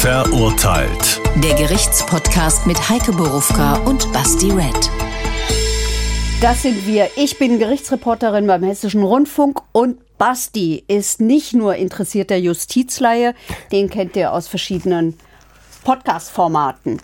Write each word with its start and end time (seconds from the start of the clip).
Verurteilt. 0.00 1.20
Der 1.44 1.54
Gerichtspodcast 1.56 2.66
mit 2.66 2.88
Heike 2.88 3.12
Borufka 3.12 3.74
und 3.84 4.10
Basti 4.14 4.50
Red. 4.50 4.90
Das 6.40 6.62
sind 6.62 6.86
wir. 6.86 7.10
Ich 7.16 7.38
bin 7.38 7.58
Gerichtsreporterin 7.58 8.46
beim 8.46 8.62
Hessischen 8.62 9.02
Rundfunk 9.02 9.60
und 9.72 9.98
Basti 10.16 10.84
ist 10.88 11.20
nicht 11.20 11.52
nur 11.52 11.76
interessierter 11.76 12.36
Justizleihe, 12.36 13.34
den 13.72 13.90
kennt 13.90 14.16
ihr 14.16 14.32
aus 14.32 14.48
verschiedenen 14.48 15.18
Podcast-Formaten. 15.84 17.02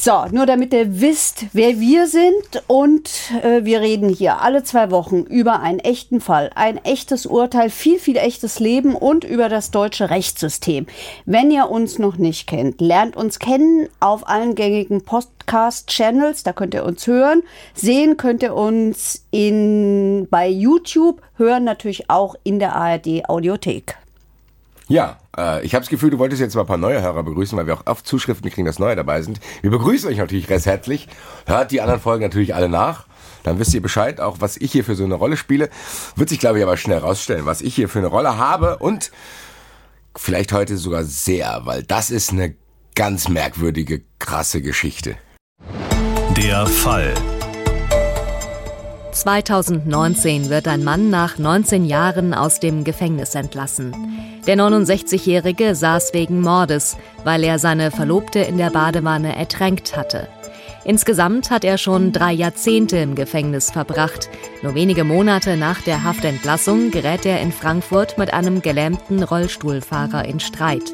So, 0.00 0.26
nur 0.30 0.46
damit 0.46 0.72
ihr 0.72 1.00
wisst, 1.00 1.46
wer 1.52 1.80
wir 1.80 2.06
sind 2.06 2.62
und 2.68 3.10
äh, 3.42 3.64
wir 3.64 3.80
reden 3.80 4.08
hier 4.08 4.40
alle 4.40 4.62
zwei 4.62 4.92
Wochen 4.92 5.22
über 5.22 5.58
einen 5.58 5.80
echten 5.80 6.20
Fall, 6.20 6.52
ein 6.54 6.76
echtes 6.84 7.26
Urteil, 7.26 7.68
viel, 7.68 7.98
viel 7.98 8.16
echtes 8.16 8.60
Leben 8.60 8.94
und 8.94 9.24
über 9.24 9.48
das 9.48 9.72
deutsche 9.72 10.08
Rechtssystem. 10.08 10.86
Wenn 11.26 11.50
ihr 11.50 11.68
uns 11.68 11.98
noch 11.98 12.16
nicht 12.16 12.46
kennt, 12.46 12.80
lernt 12.80 13.16
uns 13.16 13.40
kennen 13.40 13.88
auf 13.98 14.28
allen 14.28 14.54
gängigen 14.54 15.02
Podcast-Channels, 15.02 16.44
da 16.44 16.52
könnt 16.52 16.74
ihr 16.74 16.84
uns 16.84 17.04
hören. 17.08 17.42
Sehen 17.74 18.16
könnt 18.16 18.44
ihr 18.44 18.54
uns 18.54 19.24
in, 19.32 20.28
bei 20.30 20.48
YouTube, 20.48 21.22
hören 21.38 21.64
natürlich 21.64 22.08
auch 22.08 22.36
in 22.44 22.60
der 22.60 22.76
ARD 22.76 23.28
Audiothek. 23.28 23.96
Ja, 24.86 25.18
äh, 25.38 25.64
ich 25.64 25.74
habe 25.74 25.82
das 25.82 25.88
Gefühl, 25.88 26.10
du 26.10 26.18
wolltest 26.18 26.40
jetzt 26.40 26.54
mal 26.54 26.62
ein 26.62 26.66
paar 26.66 26.76
neue 26.76 27.00
Hörer 27.00 27.22
begrüßen, 27.22 27.56
weil 27.56 27.66
wir 27.66 27.74
auch 27.74 27.86
oft 27.86 28.06
Zuschriften 28.06 28.50
kriegen, 28.50 28.66
dass 28.66 28.78
neue 28.78 28.96
dabei 28.96 29.22
sind. 29.22 29.40
Wir 29.62 29.70
begrüßen 29.70 30.10
euch 30.10 30.18
natürlich 30.18 30.50
recht 30.50 30.66
herzlich. 30.66 31.08
Hört 31.46 31.70
die 31.70 31.80
anderen 31.80 32.00
Folgen 32.00 32.22
natürlich 32.22 32.54
alle 32.54 32.68
nach. 32.68 33.06
Dann 33.44 33.58
wisst 33.58 33.72
ihr 33.72 33.80
Bescheid, 33.80 34.20
auch 34.20 34.36
was 34.40 34.56
ich 34.56 34.72
hier 34.72 34.84
für 34.84 34.96
so 34.96 35.04
eine 35.04 35.14
Rolle 35.14 35.36
spiele. 35.36 35.70
Wird 36.16 36.28
sich, 36.28 36.40
glaube 36.40 36.58
ich, 36.58 36.64
aber 36.64 36.76
schnell 36.76 36.98
rausstellen, 36.98 37.46
was 37.46 37.62
ich 37.62 37.74
hier 37.74 37.88
für 37.88 38.00
eine 38.00 38.08
Rolle 38.08 38.36
habe 38.36 38.78
und 38.78 39.12
vielleicht 40.16 40.52
heute 40.52 40.76
sogar 40.76 41.04
sehr, 41.04 41.60
weil 41.64 41.84
das 41.84 42.10
ist 42.10 42.32
eine 42.32 42.54
ganz 42.94 43.28
merkwürdige, 43.28 44.02
krasse 44.18 44.60
Geschichte. 44.60 45.16
Der 46.36 46.66
Fall. 46.66 47.14
2019 49.18 50.48
wird 50.48 50.68
ein 50.68 50.84
Mann 50.84 51.10
nach 51.10 51.38
19 51.38 51.84
Jahren 51.84 52.34
aus 52.34 52.60
dem 52.60 52.84
Gefängnis 52.84 53.34
entlassen. 53.34 53.92
Der 54.46 54.56
69-Jährige 54.56 55.74
saß 55.74 56.14
wegen 56.14 56.40
Mordes, 56.40 56.96
weil 57.24 57.42
er 57.42 57.58
seine 57.58 57.90
Verlobte 57.90 58.38
in 58.38 58.58
der 58.58 58.70
Badewanne 58.70 59.34
ertränkt 59.34 59.96
hatte. 59.96 60.28
Insgesamt 60.84 61.50
hat 61.50 61.64
er 61.64 61.78
schon 61.78 62.12
drei 62.12 62.32
Jahrzehnte 62.32 62.96
im 62.98 63.16
Gefängnis 63.16 63.70
verbracht. 63.72 64.30
Nur 64.62 64.74
wenige 64.74 65.02
Monate 65.02 65.56
nach 65.56 65.82
der 65.82 66.04
Haftentlassung 66.04 66.92
gerät 66.92 67.26
er 67.26 67.40
in 67.40 67.50
Frankfurt 67.50 68.18
mit 68.18 68.32
einem 68.32 68.62
gelähmten 68.62 69.22
Rollstuhlfahrer 69.22 70.24
in 70.24 70.38
Streit. 70.38 70.92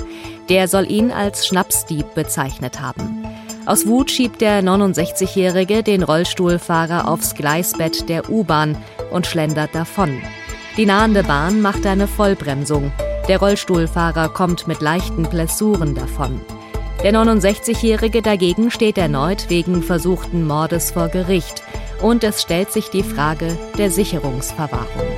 Der 0.48 0.66
soll 0.66 0.90
ihn 0.90 1.12
als 1.12 1.46
Schnapsdieb 1.46 2.14
bezeichnet 2.14 2.80
haben. 2.80 3.24
Aus 3.66 3.86
Wut 3.86 4.10
schiebt 4.10 4.42
der 4.42 4.62
69-Jährige 4.62 5.82
den 5.82 6.02
Rollstuhlfahrer 6.02 7.08
aufs 7.08 7.34
Gleisbett 7.34 8.10
der 8.10 8.28
U-Bahn 8.28 8.76
und 9.10 9.26
schlendert 9.26 9.74
davon. 9.74 10.20
Die 10.76 10.84
nahende 10.84 11.22
Bahn 11.22 11.62
macht 11.62 11.86
eine 11.86 12.06
Vollbremsung. 12.06 12.92
Der 13.26 13.38
Rollstuhlfahrer 13.38 14.28
kommt 14.28 14.68
mit 14.68 14.82
leichten 14.82 15.22
Blessuren 15.22 15.94
davon. 15.94 16.42
Der 17.02 17.14
69-Jährige 17.14 18.20
dagegen 18.20 18.70
steht 18.70 18.98
erneut 18.98 19.48
wegen 19.48 19.82
versuchten 19.82 20.46
Mordes 20.46 20.90
vor 20.90 21.08
Gericht. 21.08 21.62
Und 22.02 22.22
es 22.22 22.42
stellt 22.42 22.70
sich 22.70 22.90
die 22.90 23.02
Frage 23.02 23.56
der 23.78 23.90
Sicherungsverwahrung. 23.90 25.08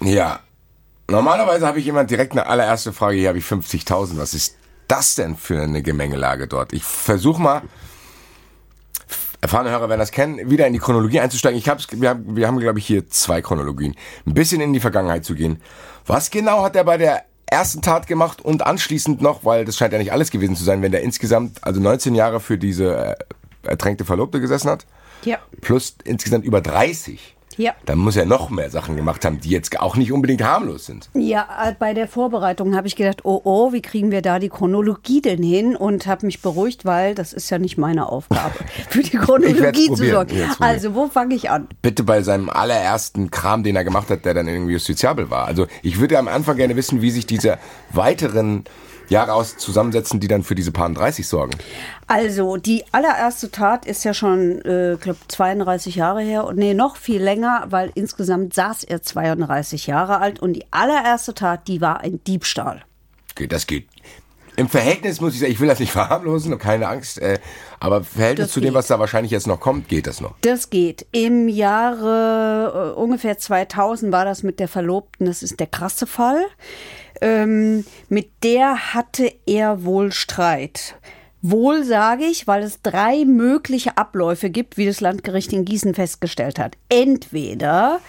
Ja, 0.00 0.40
normalerweise 1.08 1.66
habe 1.66 1.78
ich 1.78 1.86
immer 1.86 2.04
direkt 2.04 2.32
eine 2.32 2.46
allererste 2.46 2.92
Frage, 2.92 3.16
hier 3.16 3.28
habe 3.28 3.38
ich 3.38 3.44
50.000. 3.44 4.18
Was 4.18 4.34
ist 4.34 4.56
das 4.88 5.14
denn 5.14 5.36
für 5.36 5.60
eine 5.62 5.82
Gemengelage 5.82 6.46
dort? 6.46 6.72
Ich 6.72 6.84
versuche 6.84 7.40
mal, 7.40 7.62
erfahrene 9.40 9.70
Hörer 9.70 9.88
werden 9.88 10.00
das 10.00 10.10
kennen, 10.10 10.50
wieder 10.50 10.66
in 10.66 10.72
die 10.72 10.78
Chronologie 10.78 11.20
einzusteigen. 11.20 11.58
Ich 11.58 11.68
hab's, 11.68 11.86
wir 11.90 12.08
haben, 12.08 12.36
wir 12.36 12.46
haben 12.46 12.58
glaube 12.58 12.78
ich, 12.78 12.86
hier 12.86 13.08
zwei 13.10 13.42
Chronologien. 13.42 13.94
Ein 14.26 14.34
bisschen 14.34 14.60
in 14.60 14.72
die 14.72 14.80
Vergangenheit 14.80 15.24
zu 15.24 15.34
gehen. 15.34 15.60
Was 16.06 16.30
genau 16.30 16.62
hat 16.62 16.76
er 16.76 16.84
bei 16.84 16.96
der 16.96 17.24
ersten 17.46 17.82
Tat 17.82 18.06
gemacht 18.06 18.40
und 18.42 18.66
anschließend 18.66 19.20
noch, 19.20 19.44
weil 19.44 19.64
das 19.64 19.76
scheint 19.76 19.92
ja 19.92 19.98
nicht 19.98 20.12
alles 20.12 20.30
gewesen 20.30 20.56
zu 20.56 20.64
sein, 20.64 20.82
wenn 20.82 20.92
der 20.92 21.02
insgesamt, 21.02 21.58
also 21.62 21.80
19 21.80 22.14
Jahre 22.14 22.40
für 22.40 22.58
diese 22.58 22.96
äh, 22.96 23.14
ertränkte 23.68 24.04
Verlobte 24.04 24.40
gesessen 24.40 24.70
hat. 24.70 24.86
Ja. 25.24 25.38
Plus 25.60 25.94
insgesamt 26.04 26.44
über 26.44 26.60
30. 26.60 27.33
Ja. 27.56 27.72
Dann 27.86 27.98
muss 27.98 28.16
er 28.16 28.24
noch 28.24 28.50
mehr 28.50 28.70
Sachen 28.70 28.96
gemacht 28.96 29.24
haben, 29.24 29.40
die 29.40 29.50
jetzt 29.50 29.80
auch 29.80 29.96
nicht 29.96 30.12
unbedingt 30.12 30.42
harmlos 30.42 30.86
sind. 30.86 31.10
Ja, 31.14 31.46
äh, 31.64 31.74
bei 31.78 31.94
der 31.94 32.08
Vorbereitung 32.08 32.74
habe 32.74 32.86
ich 32.86 32.96
gedacht, 32.96 33.24
oh 33.24 33.40
oh, 33.44 33.72
wie 33.72 33.82
kriegen 33.82 34.10
wir 34.10 34.22
da 34.22 34.38
die 34.38 34.48
Chronologie 34.48 35.20
denn 35.20 35.42
hin? 35.42 35.76
Und 35.76 36.06
habe 36.06 36.26
mich 36.26 36.42
beruhigt, 36.42 36.84
weil 36.84 37.14
das 37.14 37.32
ist 37.32 37.50
ja 37.50 37.58
nicht 37.58 37.78
meine 37.78 38.08
Aufgabe, 38.08 38.54
für 38.88 39.02
die 39.02 39.16
Chronologie 39.16 39.92
zu 39.92 40.04
sorgen. 40.04 40.36
Also, 40.60 40.94
wo 40.94 41.08
fange 41.08 41.34
ich 41.34 41.50
an? 41.50 41.68
Bitte 41.82 42.02
bei 42.02 42.22
seinem 42.22 42.48
allerersten 42.48 43.30
Kram, 43.30 43.62
den 43.62 43.76
er 43.76 43.84
gemacht 43.84 44.10
hat, 44.10 44.24
der 44.24 44.34
dann 44.34 44.48
irgendwie 44.48 44.72
justiziabel 44.72 45.30
war. 45.30 45.46
Also, 45.46 45.66
ich 45.82 46.00
würde 46.00 46.18
am 46.18 46.28
Anfang 46.28 46.56
gerne 46.56 46.76
wissen, 46.76 47.02
wie 47.02 47.10
sich 47.10 47.26
diese 47.26 47.58
weiteren 47.92 48.64
Jahre 49.08 49.32
aus 49.34 49.56
zusammensetzen, 49.56 50.20
die 50.20 50.28
dann 50.28 50.42
für 50.42 50.54
diese 50.54 50.72
Paar 50.72 50.90
30 50.90 51.26
sorgen? 51.26 51.52
Also, 52.06 52.56
die 52.56 52.84
allererste 52.92 53.50
Tat 53.50 53.86
ist 53.86 54.04
ja 54.04 54.14
schon, 54.14 54.60
äh, 54.62 54.96
glaube 55.00 55.18
32 55.28 55.96
Jahre 55.96 56.22
her. 56.22 56.50
Nee, 56.54 56.74
noch 56.74 56.96
viel 56.96 57.22
länger, 57.22 57.66
weil 57.68 57.90
insgesamt 57.94 58.54
saß 58.54 58.84
er 58.84 59.02
32 59.02 59.86
Jahre 59.86 60.18
alt. 60.18 60.40
Und 60.40 60.54
die 60.54 60.66
allererste 60.70 61.34
Tat, 61.34 61.68
die 61.68 61.80
war 61.80 62.00
ein 62.00 62.22
Diebstahl. 62.24 62.82
Okay, 63.32 63.46
das 63.46 63.66
geht. 63.66 63.88
Im 64.56 64.68
Verhältnis 64.68 65.20
muss 65.20 65.34
ich 65.34 65.40
sagen, 65.40 65.50
ich 65.50 65.58
will 65.58 65.68
das 65.68 65.80
nicht 65.80 65.92
verharmlosen 65.92 66.52
und 66.52 66.58
keine 66.58 66.88
Angst, 66.88 67.18
äh, 67.18 67.38
aber 67.80 68.04
Verhältnis 68.04 68.48
das 68.48 68.52
zu 68.54 68.60
geht. 68.60 68.68
dem, 68.68 68.74
was 68.74 68.86
da 68.86 68.98
wahrscheinlich 68.98 69.32
jetzt 69.32 69.46
noch 69.46 69.58
kommt, 69.60 69.88
geht 69.88 70.06
das 70.06 70.20
noch? 70.20 70.34
Das 70.42 70.70
geht. 70.70 71.06
Im 71.12 71.48
Jahre 71.48 72.92
äh, 72.94 72.98
ungefähr 72.98 73.38
2000 73.38 74.12
war 74.12 74.24
das 74.24 74.42
mit 74.42 74.60
der 74.60 74.68
Verlobten, 74.68 75.26
das 75.26 75.42
ist 75.42 75.58
der 75.58 75.66
krasse 75.66 76.06
Fall. 76.06 76.44
Ähm, 77.24 77.86
mit 78.10 78.30
der 78.42 78.92
hatte 78.92 79.32
er 79.46 79.84
wohl 79.84 80.12
Streit. 80.12 80.96
Wohl 81.40 81.82
sage 81.82 82.24
ich, 82.24 82.46
weil 82.46 82.62
es 82.62 82.82
drei 82.82 83.24
mögliche 83.24 83.96
Abläufe 83.96 84.50
gibt, 84.50 84.76
wie 84.76 84.84
das 84.84 85.00
Landgericht 85.00 85.50
in 85.54 85.64
Gießen 85.64 85.94
festgestellt 85.94 86.58
hat. 86.58 86.76
Entweder 86.90 88.00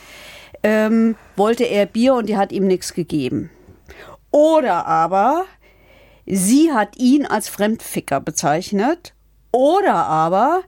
ähm, 0.64 1.16
wollte 1.38 1.64
er 1.64 1.86
Bier 1.86 2.16
und 2.16 2.28
die 2.28 2.36
hat 2.36 2.52
ihm 2.52 2.68
nichts 2.68 2.94
gegeben. 2.94 3.50
Oder 4.32 4.86
aber 4.86 5.46
sie 6.26 6.74
hat 6.74 6.98
ihn 6.98 7.26
als 7.26 7.48
Fremdficker 7.48 8.20
bezeichnet. 8.20 9.14
Oder 9.54 9.94
aber 9.94 10.64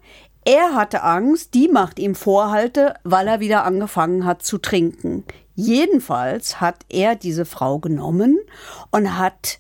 er 0.48 0.76
hatte 0.76 1.04
Angst, 1.04 1.56
die 1.56 1.68
macht 1.68 2.00
ihm 2.00 2.16
Vorhalte, 2.16 2.94
weil 3.04 3.28
er 3.28 3.42
wieder 3.42 3.66
angefangen 3.66 4.24
hat 4.24 4.44
zu 4.44 4.58
trinken. 4.58 5.26
Jedenfalls 5.56 6.62
hat 6.62 6.86
er 6.88 7.16
diese 7.16 7.44
Frau 7.44 7.80
genommen 7.80 8.38
und 8.90 9.18
hat, 9.18 9.60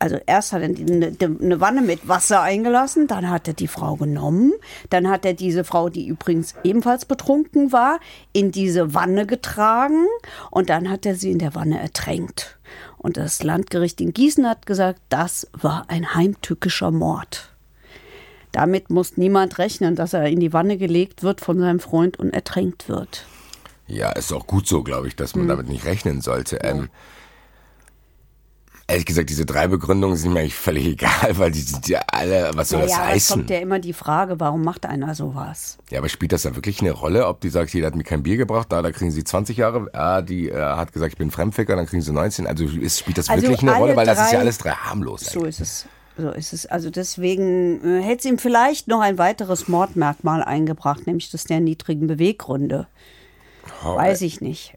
also 0.00 0.18
erst 0.26 0.52
hat 0.52 0.62
er 0.62 0.70
eine, 0.70 1.16
eine 1.20 1.60
Wanne 1.60 1.82
mit 1.82 2.08
Wasser 2.08 2.42
eingelassen, 2.42 3.06
dann 3.06 3.30
hat 3.30 3.46
er 3.46 3.54
die 3.54 3.68
Frau 3.68 3.94
genommen, 3.94 4.52
dann 4.90 5.08
hat 5.08 5.24
er 5.24 5.34
diese 5.34 5.62
Frau, 5.62 5.88
die 5.88 6.08
übrigens 6.08 6.56
ebenfalls 6.64 7.04
betrunken 7.04 7.70
war, 7.70 8.00
in 8.32 8.50
diese 8.50 8.92
Wanne 8.92 9.26
getragen 9.26 10.04
und 10.50 10.68
dann 10.68 10.90
hat 10.90 11.06
er 11.06 11.14
sie 11.14 11.30
in 11.30 11.38
der 11.38 11.54
Wanne 11.54 11.78
ertränkt. 11.78 12.58
Und 12.98 13.18
das 13.18 13.44
Landgericht 13.44 14.00
in 14.00 14.12
Gießen 14.12 14.48
hat 14.48 14.66
gesagt, 14.66 15.00
das 15.10 15.46
war 15.52 15.84
ein 15.86 16.12
heimtückischer 16.16 16.90
Mord. 16.90 17.53
Damit 18.54 18.88
muss 18.88 19.16
niemand 19.16 19.58
rechnen, 19.58 19.96
dass 19.96 20.12
er 20.12 20.28
in 20.28 20.38
die 20.38 20.52
Wanne 20.52 20.78
gelegt 20.78 21.24
wird 21.24 21.40
von 21.40 21.58
seinem 21.58 21.80
Freund 21.80 22.20
und 22.20 22.32
ertränkt 22.32 22.88
wird. 22.88 23.26
Ja, 23.88 24.12
ist 24.12 24.32
auch 24.32 24.46
gut 24.46 24.68
so, 24.68 24.84
glaube 24.84 25.08
ich, 25.08 25.16
dass 25.16 25.34
man 25.34 25.46
mhm. 25.46 25.48
damit 25.48 25.68
nicht 25.68 25.84
rechnen 25.84 26.20
sollte. 26.20 26.60
Ja. 26.62 26.70
Ähm, 26.70 26.88
ehrlich 28.86 29.06
gesagt, 29.06 29.28
diese 29.28 29.44
drei 29.44 29.66
Begründungen 29.66 30.16
sind 30.16 30.34
mir 30.34 30.38
eigentlich 30.38 30.54
völlig 30.54 30.86
egal, 30.92 31.36
weil 31.36 31.50
die 31.50 31.62
sind 31.62 31.88
ja 31.88 32.02
alle, 32.06 32.52
was 32.54 32.68
soll 32.68 32.82
naja, 32.82 32.96
das 32.96 33.06
heißen? 33.06 33.34
Ja, 33.34 33.40
kommt 33.40 33.50
ja 33.50 33.58
immer 33.58 33.80
die 33.80 33.92
Frage, 33.92 34.38
warum 34.38 34.62
macht 34.62 34.86
einer 34.86 35.16
sowas? 35.16 35.78
Ja, 35.90 35.98
aber 35.98 36.08
spielt 36.08 36.30
das 36.30 36.42
da 36.42 36.54
wirklich 36.54 36.80
eine 36.80 36.92
Rolle, 36.92 37.26
ob 37.26 37.40
die 37.40 37.48
sagt, 37.48 37.74
jeder 37.74 37.88
hat 37.88 37.96
mir 37.96 38.04
kein 38.04 38.22
Bier 38.22 38.36
gebracht, 38.36 38.70
da, 38.70 38.82
da 38.82 38.92
kriegen 38.92 39.10
sie 39.10 39.24
20 39.24 39.56
Jahre, 39.56 39.90
ah, 39.94 40.22
die 40.22 40.48
äh, 40.48 40.60
hat 40.60 40.92
gesagt, 40.92 41.14
ich 41.14 41.18
bin 41.18 41.32
Fremdficker, 41.32 41.74
dann 41.74 41.86
kriegen 41.86 42.02
sie 42.02 42.12
19. 42.12 42.46
Also 42.46 42.66
ist, 42.66 43.00
spielt 43.00 43.18
das 43.18 43.28
also 43.28 43.42
wirklich 43.42 43.62
eine 43.62 43.74
Rolle, 43.74 43.96
weil 43.96 44.06
das 44.06 44.26
ist 44.26 44.32
ja 44.32 44.38
alles 44.38 44.58
drei 44.58 44.70
harmlos. 44.70 45.22
So 45.22 45.40
eigentlich. 45.40 45.58
ist 45.58 45.60
es. 45.60 45.86
So 46.16 46.30
ist 46.30 46.52
es. 46.52 46.66
Also 46.66 46.90
deswegen 46.90 47.82
äh, 47.84 48.02
hätte 48.02 48.20
es 48.20 48.24
ihm 48.24 48.38
vielleicht 48.38 48.88
noch 48.88 49.00
ein 49.00 49.18
weiteres 49.18 49.68
Mordmerkmal 49.68 50.42
eingebracht, 50.44 51.06
nämlich 51.06 51.30
das 51.30 51.44
der 51.44 51.60
niedrigen 51.60 52.06
Beweggründe. 52.06 52.86
Oh, 53.84 53.96
Weiß 53.96 54.22
ich 54.22 54.40
nicht. 54.40 54.74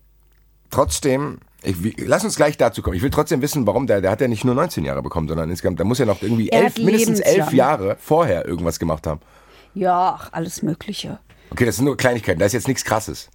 Trotzdem, 0.69 1.39
ich, 1.61 1.83
wie, 1.83 1.95
lass 1.97 2.23
uns 2.23 2.35
gleich 2.35 2.57
dazu 2.57 2.81
kommen. 2.81 2.95
Ich 2.95 3.03
will 3.03 3.09
trotzdem 3.09 3.41
wissen, 3.41 3.67
warum 3.67 3.87
der, 3.87 4.01
der 4.01 4.11
hat 4.11 4.21
ja 4.21 4.27
nicht 4.27 4.45
nur 4.45 4.55
19 4.55 4.83
Jahre 4.83 5.03
bekommen, 5.03 5.27
sondern 5.27 5.49
insgesamt, 5.49 5.79
der 5.79 5.85
muss 5.85 5.99
ja 5.99 6.05
noch 6.05 6.21
irgendwie 6.21 6.49
elf, 6.51 6.77
mindestens 6.77 7.19
elf 7.19 7.53
Jahre 7.53 7.97
vorher 7.99 8.45
irgendwas 8.45 8.79
gemacht 8.79 9.05
haben. 9.05 9.21
Ja, 9.73 10.19
alles 10.31 10.63
Mögliche. 10.63 11.19
Okay, 11.51 11.65
das 11.65 11.75
sind 11.75 11.85
nur 11.85 11.97
Kleinigkeiten, 11.97 12.39
da 12.39 12.45
ist 12.45 12.53
jetzt 12.53 12.67
nichts 12.67 12.83
Krasses. 12.83 13.29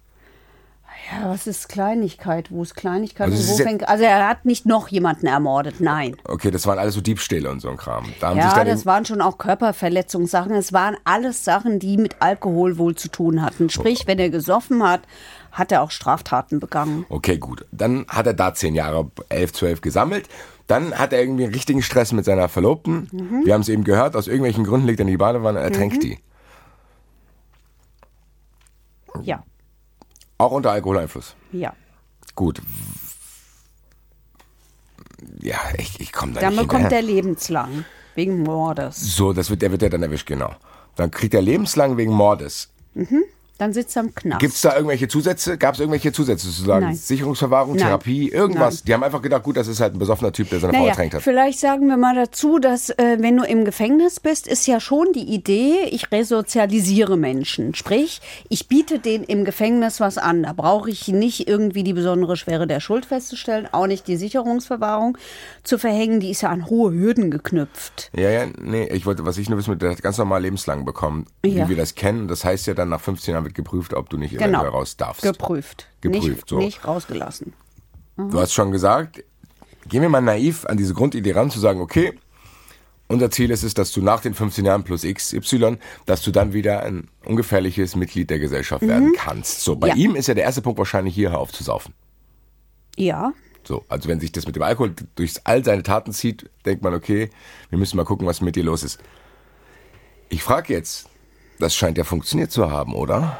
Ja, 1.11 1.29
was 1.29 1.47
ist 1.47 1.67
Kleinigkeit? 1.67 2.49
Wo 2.49 2.63
ist 2.63 2.75
Kleinigkeit? 2.75 3.29
Also 3.29 3.53
und 3.53 3.59
wo 3.59 3.63
fängt, 3.63 3.87
also 3.89 4.03
er 4.03 4.27
hat 4.27 4.45
nicht 4.45 4.65
noch 4.65 4.87
jemanden 4.87 5.27
ermordet, 5.27 5.75
nein. 5.79 6.15
Okay, 6.23 6.49
das 6.49 6.65
waren 6.65 6.79
alles 6.79 6.93
so 6.93 7.01
Diebstähle 7.01 7.49
und 7.49 7.59
so 7.59 7.69
ein 7.69 7.77
Kram. 7.77 8.05
Da 8.21 8.33
Ja, 8.33 8.63
das 8.63 8.85
waren 8.85 9.05
schon 9.05 9.21
auch 9.21 9.37
Körperverletzungssachen. 9.37 10.53
Es 10.53 10.71
waren 10.71 10.95
alles 11.03 11.43
Sachen, 11.43 11.79
die 11.79 11.97
mit 11.97 12.21
Alkohol 12.21 12.77
wohl 12.77 12.95
zu 12.95 13.09
tun 13.09 13.41
hatten. 13.41 13.69
Sprich, 13.69 14.07
wenn 14.07 14.19
er 14.19 14.29
gesoffen 14.29 14.83
hat, 14.83 15.01
hat 15.51 15.71
er 15.71 15.81
auch 15.81 15.91
Straftaten 15.91 16.59
begangen. 16.59 17.05
Okay, 17.09 17.37
gut. 17.37 17.65
Dann 17.71 18.05
hat 18.07 18.25
er 18.27 18.33
da 18.33 18.53
zehn 18.53 18.73
Jahre, 18.73 19.11
elf, 19.29 19.51
zwölf 19.51 19.81
gesammelt. 19.81 20.29
Dann 20.67 20.97
hat 20.97 21.11
er 21.11 21.21
irgendwie 21.21 21.43
einen 21.43 21.53
richtigen 21.53 21.81
Stress 21.81 22.13
mit 22.13 22.23
seiner 22.23 22.47
Verlobten. 22.47 23.09
Mhm. 23.11 23.45
Wir 23.45 23.53
haben 23.53 23.61
es 23.61 23.69
eben 23.69 23.83
gehört, 23.83 24.15
aus 24.15 24.27
irgendwelchen 24.27 24.63
Gründen 24.63 24.87
legt 24.87 24.99
er 24.99 25.05
in 25.05 25.11
die 25.11 25.17
Badewanne 25.17 25.59
und 25.59 25.65
ertränkt 25.65 26.01
die. 26.01 26.17
Ja, 29.21 29.43
Auch 30.43 30.51
unter 30.51 30.71
Alkoholeinfluss. 30.71 31.35
ja. 31.51 31.73
Gut. 32.35 32.61
Ja, 35.39 35.57
ich, 35.77 35.99
ich 35.99 36.11
komme 36.11 36.33
da 36.33 36.41
Dann 36.41 36.55
nicht 36.55 36.63
bekommt 36.63 36.91
er 36.91 37.01
lebenslang. 37.01 37.85
Wegen 38.15 38.41
Mordes. 38.43 39.15
So, 39.15 39.33
das 39.33 39.49
wird, 39.49 39.61
der 39.61 39.71
wird 39.71 39.83
ja 39.83 39.89
dann 39.89 40.03
erwischt, 40.03 40.27
genau. 40.27 40.53
Dann 40.95 41.11
kriegt 41.11 41.33
er 41.33 41.41
lebenslang 41.41 41.95
wegen 41.97 42.11
Mordes. 42.11 42.69
Dann 43.59 43.71
sitzt 43.71 43.95
er 43.95 44.03
im 44.03 44.15
Knast. 44.15 44.39
Gibt 44.39 44.53
es 44.55 44.61
da 44.61 44.75
irgendwelche 44.75 45.07
Zusätze? 45.07 45.57
Gab 45.57 45.75
es 45.75 45.79
irgendwelche 45.79 46.11
Zusätze 46.11 46.47
sozusagen? 46.47 46.85
Nein. 46.87 46.95
Sicherungsverwahrung, 46.95 47.75
Nein. 47.75 47.85
Therapie, 47.85 48.29
irgendwas? 48.29 48.75
Nein. 48.77 48.83
Die 48.87 48.93
haben 48.95 49.03
einfach 49.03 49.21
gedacht, 49.21 49.43
gut, 49.43 49.57
das 49.57 49.67
ist 49.67 49.79
halt 49.79 49.93
ein 49.95 49.99
besoffener 49.99 50.31
Typ, 50.31 50.49
der 50.49 50.59
seine 50.59 50.73
Frau 50.73 50.79
Naja, 50.79 50.89
ertränkt 50.91 51.13
hat. 51.15 51.21
vielleicht 51.21 51.59
sagen 51.59 51.87
wir 51.87 51.97
mal 51.97 52.15
dazu, 52.15 52.57
dass 52.59 52.89
äh, 52.89 53.17
wenn 53.19 53.37
du 53.37 53.43
im 53.43 53.63
Gefängnis 53.63 54.19
bist, 54.19 54.47
ist 54.47 54.65
ja 54.67 54.79
schon 54.79 55.07
die 55.13 55.23
Idee, 55.33 55.83
ich 55.91 56.11
resozialisiere 56.11 57.15
Menschen. 57.17 57.75
Sprich, 57.75 58.21
ich 58.49 58.67
biete 58.67 58.99
denen 58.99 59.23
im 59.23 59.45
Gefängnis 59.45 59.99
was 59.99 60.17
an. 60.17 60.43
Da 60.43 60.53
brauche 60.53 60.89
ich 60.89 61.07
nicht 61.07 61.47
irgendwie 61.47 61.83
die 61.83 61.93
besondere 61.93 62.37
Schwere 62.37 62.67
der 62.67 62.79
Schuld 62.79 63.05
festzustellen, 63.05 63.67
auch 63.71 63.87
nicht 63.87 64.07
die 64.07 64.17
Sicherungsverwahrung 64.17 65.17
zu 65.63 65.77
verhängen. 65.77 66.19
Die 66.19 66.31
ist 66.31 66.41
ja 66.41 66.49
an 66.49 66.67
hohe 66.69 66.91
Hürden 66.91 67.31
geknüpft. 67.31 68.09
Ja, 68.15 68.29
ja, 68.29 68.45
nee, 68.61 68.87
ich 68.87 69.05
wollte, 69.05 69.25
was 69.25 69.37
ich 69.37 69.49
nur 69.49 69.57
wissen 69.59 69.77
der 69.79 69.91
hat 69.91 70.01
ganz 70.03 70.17
normal 70.17 70.41
lebenslang 70.41 70.85
bekommen, 70.85 71.25
Ja. 71.45 71.65
wie 71.65 71.69
wir 71.69 71.77
das 71.77 71.95
kennen. 71.95 72.27
Das 72.27 72.43
heißt 72.45 72.67
ja 72.67 72.73
dann, 72.73 72.89
nach 72.89 73.01
15 73.01 73.33
Jahren 73.33 73.42
wird 73.43 73.53
geprüft, 73.55 73.93
ob 73.93 74.09
du 74.09 74.17
nicht 74.17 74.31
Genau. 74.31 74.43
eventuell 74.45 74.69
raus 74.69 74.97
darfst. 74.97 75.21
Geprüft. 75.23 75.87
Geprüft, 76.01 76.27
nicht, 76.27 76.49
so. 76.49 76.57
nicht 76.57 76.85
rausgelassen. 76.87 77.53
Du 78.17 78.39
hast 78.39 78.53
schon 78.53 78.71
gesagt, 78.71 79.23
gehen 79.87 80.01
wir 80.01 80.09
mal 80.09 80.21
naiv 80.21 80.65
an 80.65 80.77
diese 80.77 80.93
Grundidee 80.93 81.31
ran, 81.33 81.49
zu 81.49 81.59
sagen, 81.59 81.81
okay, 81.81 82.13
unser 83.07 83.29
Ziel 83.31 83.51
ist 83.51 83.63
es, 83.63 83.73
dass 83.73 83.91
du 83.91 84.01
nach 84.01 84.21
den 84.21 84.33
15 84.33 84.65
Jahren 84.65 84.83
plus 84.83 85.01
XY, 85.03 85.77
dass 86.05 86.21
du 86.21 86.31
dann 86.31 86.53
wieder 86.53 86.83
ein 86.83 87.09
ungefährliches 87.25 87.95
Mitglied 87.95 88.29
der 88.29 88.39
Gesellschaft 88.39 88.87
werden 88.87 89.13
kannst. 89.17 89.61
So, 89.61 89.75
bei 89.75 89.87
Mhm. 89.87 89.97
Ja. 89.97 89.97
ihm 90.03 90.15
ist 90.15 90.27
ja 90.27 90.33
der 90.33 90.43
erste 90.45 90.61
Punkt 90.61 90.77
wahrscheinlich 90.79 91.13
hier, 91.15 91.31
hör 91.31 91.39
auf 91.39 91.51
zu 91.51 91.63
saufen. 91.63 91.93
Ja, 92.97 93.33
So, 93.65 93.85
also 93.87 94.09
wenn 94.09 94.19
sich 94.19 94.31
das 94.33 94.45
mit 94.45 94.55
dem 94.57 94.63
Alkohol 94.63 94.93
durch 95.15 95.35
all 95.45 95.63
seine 95.63 95.83
Taten 95.83 96.11
zieht, 96.11 96.49
denkt 96.65 96.83
man, 96.83 96.93
okay, 96.93 97.29
wir 97.69 97.79
müssen 97.79 97.95
mal 97.97 98.03
gucken, 98.03 98.27
was 98.27 98.41
mit 98.41 98.55
dir 98.57 98.63
los 98.63 98.83
ist. 98.83 98.99
Ich 100.29 100.43
frage 100.43 100.73
jetzt, 100.73 101.07
das 101.63 101.75
scheint 101.75 101.97
ja 101.97 102.03
funktioniert 102.03 102.51
zu 102.51 102.69
haben, 102.69 102.93
oder? 102.93 103.37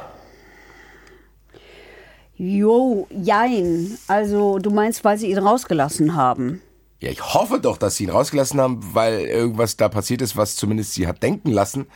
jo, 2.36 3.06
jein. 3.10 3.96
Also 4.08 4.58
du 4.58 4.70
meinst, 4.70 5.04
weil 5.04 5.18
sie 5.18 5.30
ihn 5.30 5.38
rausgelassen 5.38 6.14
haben. 6.16 6.60
Ja, 7.00 7.10
ich 7.10 7.34
hoffe 7.34 7.60
doch, 7.60 7.76
dass 7.76 7.96
sie 7.96 8.04
ihn 8.04 8.10
rausgelassen 8.10 8.60
haben, 8.60 8.80
weil 8.94 9.20
irgendwas 9.20 9.76
da 9.76 9.88
passiert 9.88 10.22
ist, 10.22 10.36
was 10.36 10.56
zumindest 10.56 10.94
sie 10.94 11.06
hat 11.06 11.22
denken 11.22 11.50
lassen, 11.50 11.86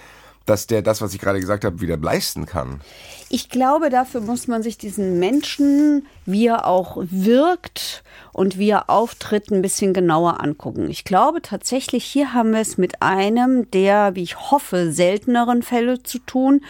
dass 0.49 0.67
der 0.67 0.83
das, 0.83 1.01
was 1.01 1.15
ich 1.15 1.21
gerade 1.21 1.41
gesagt 1.41 1.65
habe, 1.65 1.81
wieder 1.81 1.97
leisten 1.97 2.47
kann. 2.47 2.81
Ich 3.29 3.51
glaube, 3.51 3.91
dafür 3.91 4.23
muss 4.23 4.49
man 4.49 4.63
sich 4.63 4.79
diesen 4.79 5.19
Menschen, 5.19 6.07
wie 6.25 6.47
er 6.47 6.67
auch 6.67 6.97
wirkt 7.11 8.03
und 8.33 8.59
wie 8.59 8.71
er 8.71 8.89
auftritt, 8.89 9.51
ein 9.51 9.61
bisschen 9.61 9.93
genauer 9.93 10.43
angucken. 10.43 10.89
Ich 10.89 11.05
glaube 11.05 11.43
tatsächlich, 11.43 12.05
hier 12.05 12.33
haben 12.33 12.53
wir 12.53 12.61
es 12.61 12.79
mit 12.79 13.03
einem 13.03 13.71
der, 13.71 14.15
wie 14.15 14.23
ich 14.23 14.51
hoffe, 14.51 14.93
selteneren 14.93 15.63
Fälle 15.63 16.03
zu 16.03 16.19
tun, 16.21 16.63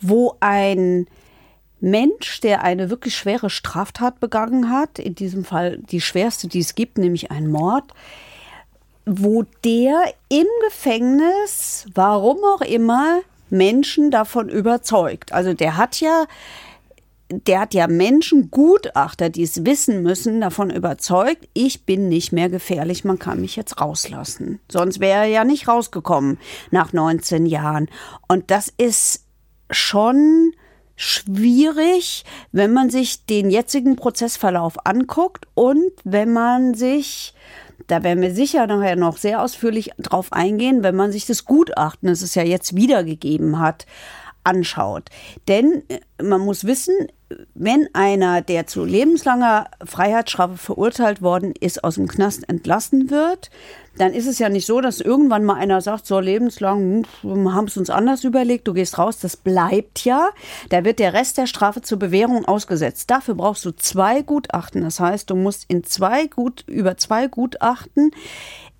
wo 0.00 0.36
ein 0.40 1.06
Mensch, 1.80 2.40
der 2.40 2.62
eine 2.62 2.90
wirklich 2.90 3.14
schwere 3.14 3.50
Straftat 3.50 4.18
begangen 4.18 4.70
hat, 4.70 4.98
in 4.98 5.14
diesem 5.14 5.44
Fall 5.44 5.78
die 5.78 6.00
schwerste, 6.00 6.48
die 6.48 6.60
es 6.60 6.74
gibt, 6.74 6.98
nämlich 6.98 7.30
ein 7.30 7.48
Mord, 7.48 7.92
wo 9.08 9.44
der 9.64 10.12
im 10.28 10.46
Gefängnis, 10.66 11.86
warum 11.94 12.38
auch 12.44 12.60
immer, 12.60 13.20
Menschen 13.50 14.10
davon 14.10 14.48
überzeugt. 14.48 15.32
Also 15.32 15.54
der 15.54 15.76
hat 15.76 16.00
ja, 16.00 16.26
der 17.30 17.60
hat 17.60 17.74
ja 17.74 17.86
Menschen, 17.86 18.50
Gutachter, 18.50 19.30
die 19.30 19.42
es 19.42 19.64
wissen 19.64 20.02
müssen, 20.02 20.40
davon 20.40 20.70
überzeugt, 20.70 21.48
ich 21.54 21.84
bin 21.84 22.08
nicht 22.08 22.32
mehr 22.32 22.48
gefährlich, 22.48 23.04
man 23.04 23.18
kann 23.18 23.40
mich 23.40 23.56
jetzt 23.56 23.80
rauslassen. 23.80 24.60
Sonst 24.70 25.00
wäre 25.00 25.20
er 25.20 25.26
ja 25.26 25.44
nicht 25.44 25.68
rausgekommen 25.68 26.38
nach 26.70 26.92
19 26.92 27.46
Jahren. 27.46 27.88
Und 28.28 28.50
das 28.50 28.72
ist 28.76 29.24
schon 29.70 30.52
schwierig, 30.96 32.24
wenn 32.50 32.72
man 32.72 32.90
sich 32.90 33.24
den 33.24 33.50
jetzigen 33.50 33.96
Prozessverlauf 33.96 34.84
anguckt 34.84 35.46
und 35.54 35.92
wenn 36.04 36.32
man 36.32 36.74
sich, 36.74 37.34
da 37.86 38.02
werden 38.02 38.20
wir 38.22 38.34
sicher 38.34 38.66
nachher 38.66 38.96
noch 38.96 39.16
sehr 39.16 39.42
ausführlich 39.42 39.92
drauf 39.98 40.32
eingehen, 40.32 40.82
wenn 40.82 40.96
man 40.96 41.12
sich 41.12 41.26
das 41.26 41.44
Gutachten, 41.44 42.08
das 42.08 42.22
es 42.22 42.34
ja 42.34 42.42
jetzt 42.42 42.74
wiedergegeben 42.74 43.60
hat, 43.60 43.86
anschaut. 44.48 45.10
Denn 45.46 45.82
äh, 45.88 46.22
man 46.22 46.40
muss 46.40 46.64
wissen, 46.64 46.94
wenn 47.54 47.88
einer, 47.92 48.40
der 48.40 48.66
zu 48.66 48.84
lebenslanger 48.84 49.66
Freiheitsstrafe 49.84 50.56
verurteilt 50.56 51.20
worden 51.20 51.52
ist, 51.60 51.84
aus 51.84 51.96
dem 51.96 52.08
Knast 52.08 52.48
entlassen 52.48 53.10
wird, 53.10 53.50
dann 53.98 54.14
ist 54.14 54.26
es 54.26 54.38
ja 54.38 54.48
nicht 54.48 54.64
so, 54.66 54.80
dass 54.80 55.00
irgendwann 55.00 55.44
mal 55.44 55.56
einer 55.56 55.80
sagt, 55.80 56.06
so 56.06 56.20
lebenslang, 56.20 57.04
hm, 57.20 57.52
haben 57.52 57.66
es 57.66 57.76
uns 57.76 57.90
anders 57.90 58.24
überlegt, 58.24 58.66
du 58.68 58.72
gehst 58.72 58.96
raus, 58.96 59.18
das 59.18 59.36
bleibt 59.36 60.04
ja. 60.04 60.30
Da 60.70 60.84
wird 60.84 61.00
der 61.00 61.12
Rest 61.12 61.36
der 61.36 61.46
Strafe 61.46 61.82
zur 61.82 61.98
Bewährung 61.98 62.44
ausgesetzt. 62.46 63.10
Dafür 63.10 63.34
brauchst 63.34 63.64
du 63.64 63.72
zwei 63.72 64.22
Gutachten. 64.22 64.82
Das 64.82 65.00
heißt, 65.00 65.28
du 65.28 65.34
musst 65.34 65.64
in 65.68 65.84
zwei 65.84 66.28
Gut, 66.28 66.64
über 66.66 66.96
zwei 66.96 67.26
Gutachten 67.26 68.12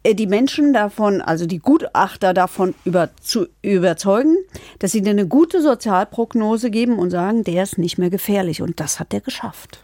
die 0.07 0.27
Menschen 0.27 0.73
davon, 0.73 1.21
also 1.21 1.47
die 1.47 1.59
Gutachter 1.59 2.33
davon 2.33 2.75
über, 2.85 3.11
zu 3.21 3.47
überzeugen, 3.63 4.37
dass 4.79 4.93
sie 4.93 5.03
dir 5.03 5.11
eine 5.11 5.27
gute 5.27 5.61
Sozialprognose 5.63 6.71
geben 6.71 6.99
und 6.99 7.11
sagen, 7.11 7.45
der 7.45 7.63
ist 7.65 7.79
nicht 7.79 7.99
mehr 7.99 8.11
gefährlich. 8.11 8.63
Und 8.63 8.81
das 8.81 9.01
hat 9.01 9.13
er 9.13 9.21
geschafft. 9.21 9.81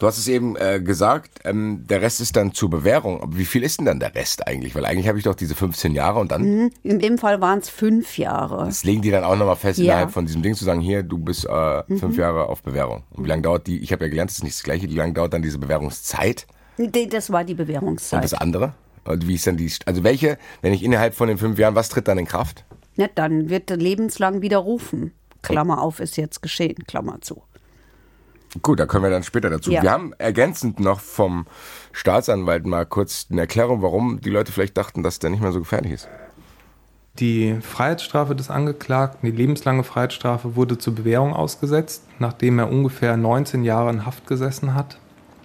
Du 0.00 0.06
hast 0.06 0.16
es 0.16 0.28
eben 0.28 0.54
äh, 0.56 0.80
gesagt, 0.80 1.40
ähm, 1.44 1.84
der 1.90 2.00
Rest 2.00 2.20
ist 2.20 2.36
dann 2.36 2.54
zur 2.54 2.70
Bewährung. 2.70 3.20
Aber 3.20 3.36
wie 3.36 3.44
viel 3.44 3.64
ist 3.64 3.78
denn 3.80 3.86
dann 3.86 3.98
der 3.98 4.14
Rest 4.14 4.46
eigentlich? 4.46 4.76
Weil 4.76 4.84
eigentlich 4.86 5.08
habe 5.08 5.18
ich 5.18 5.24
doch 5.24 5.34
diese 5.34 5.56
15 5.56 5.92
Jahre 5.92 6.20
und 6.20 6.30
dann 6.30 6.42
Mhm. 6.42 6.70
In 6.84 7.00
dem 7.00 7.18
Fall 7.18 7.40
waren 7.40 7.58
es 7.58 7.68
fünf 7.68 8.16
Jahre. 8.16 8.64
das 8.66 8.84
legen 8.84 9.02
die 9.02 9.10
dann 9.10 9.24
auch 9.24 9.34
nochmal 9.36 9.56
fest 9.56 9.80
Ja. 9.80 9.82
Mhm. 9.82 9.88
innerhalb 9.90 10.10
von 10.12 10.24
diesem 10.26 10.40
Ding 10.42 10.54
zu 10.54 10.64
sagen, 10.64 10.80
hier, 10.80 11.02
du 11.02 11.18
bist 11.18 11.46
äh, 11.46 11.82
fünf 11.98 12.16
Jahre 12.16 12.46
auf 12.46 12.62
Bewährung. 12.62 13.02
Und 13.10 13.24
wie 13.24 13.28
lange 13.28 13.42
dauert 13.42 13.66
die, 13.66 13.80
ich 13.80 13.90
habe 13.90 14.04
ja 14.04 14.08
gelernt, 14.08 14.30
das 14.30 14.36
ist 14.38 14.44
nicht 14.44 14.54
das 14.56 14.62
Gleiche, 14.62 14.88
wie 14.88 14.94
lange 14.94 15.14
dauert 15.14 15.32
dann 15.32 15.42
diese 15.42 15.58
Bewährungszeit 15.58 16.46
Das 17.10 17.32
war 17.32 17.42
die 17.42 17.54
und 17.54 17.56
Bewährungszeit. 17.56 18.22
das 18.22 18.34
andere? 18.34 18.74
Und 19.08 19.26
wie 19.26 19.36
ist 19.36 19.46
dann 19.46 19.56
die, 19.56 19.72
also 19.86 20.04
welche, 20.04 20.38
wenn 20.60 20.74
ich 20.74 20.82
innerhalb 20.82 21.14
von 21.14 21.28
den 21.28 21.38
fünf 21.38 21.58
Jahren, 21.58 21.74
was 21.74 21.88
tritt 21.88 22.08
dann 22.08 22.18
in 22.18 22.26
Kraft? 22.26 22.64
Ne, 22.96 23.08
dann 23.14 23.48
wird 23.48 23.70
er 23.70 23.78
lebenslang 23.78 24.42
widerrufen. 24.42 25.12
Klammer 25.40 25.80
auf, 25.80 26.00
ist 26.00 26.16
jetzt 26.16 26.42
geschehen, 26.42 26.76
Klammer 26.86 27.20
zu. 27.20 27.42
Gut, 28.62 28.80
da 28.80 28.86
kommen 28.86 29.04
wir 29.04 29.10
dann 29.10 29.22
später 29.22 29.50
dazu. 29.50 29.70
Ja. 29.70 29.82
Wir 29.82 29.90
haben 29.90 30.12
ergänzend 30.18 30.80
noch 30.80 31.00
vom 31.00 31.46
Staatsanwalt 31.92 32.66
mal 32.66 32.86
kurz 32.86 33.26
eine 33.30 33.42
Erklärung, 33.42 33.82
warum 33.82 34.20
die 34.20 34.30
Leute 34.30 34.52
vielleicht 34.52 34.76
dachten, 34.76 35.02
dass 35.02 35.18
der 35.18 35.30
nicht 35.30 35.40
mehr 35.40 35.52
so 35.52 35.60
gefährlich 35.60 35.92
ist. 35.92 36.08
Die 37.18 37.56
Freiheitsstrafe 37.60 38.34
des 38.34 38.50
Angeklagten, 38.50 39.30
die 39.30 39.36
lebenslange 39.36 39.84
Freiheitsstrafe, 39.84 40.54
wurde 40.54 40.78
zur 40.78 40.94
Bewährung 40.94 41.32
ausgesetzt, 41.34 42.04
nachdem 42.18 42.58
er 42.58 42.70
ungefähr 42.70 43.16
19 43.16 43.64
Jahre 43.64 43.90
in 43.90 44.06
Haft 44.06 44.26
gesessen 44.26 44.74
hat. 44.74 44.98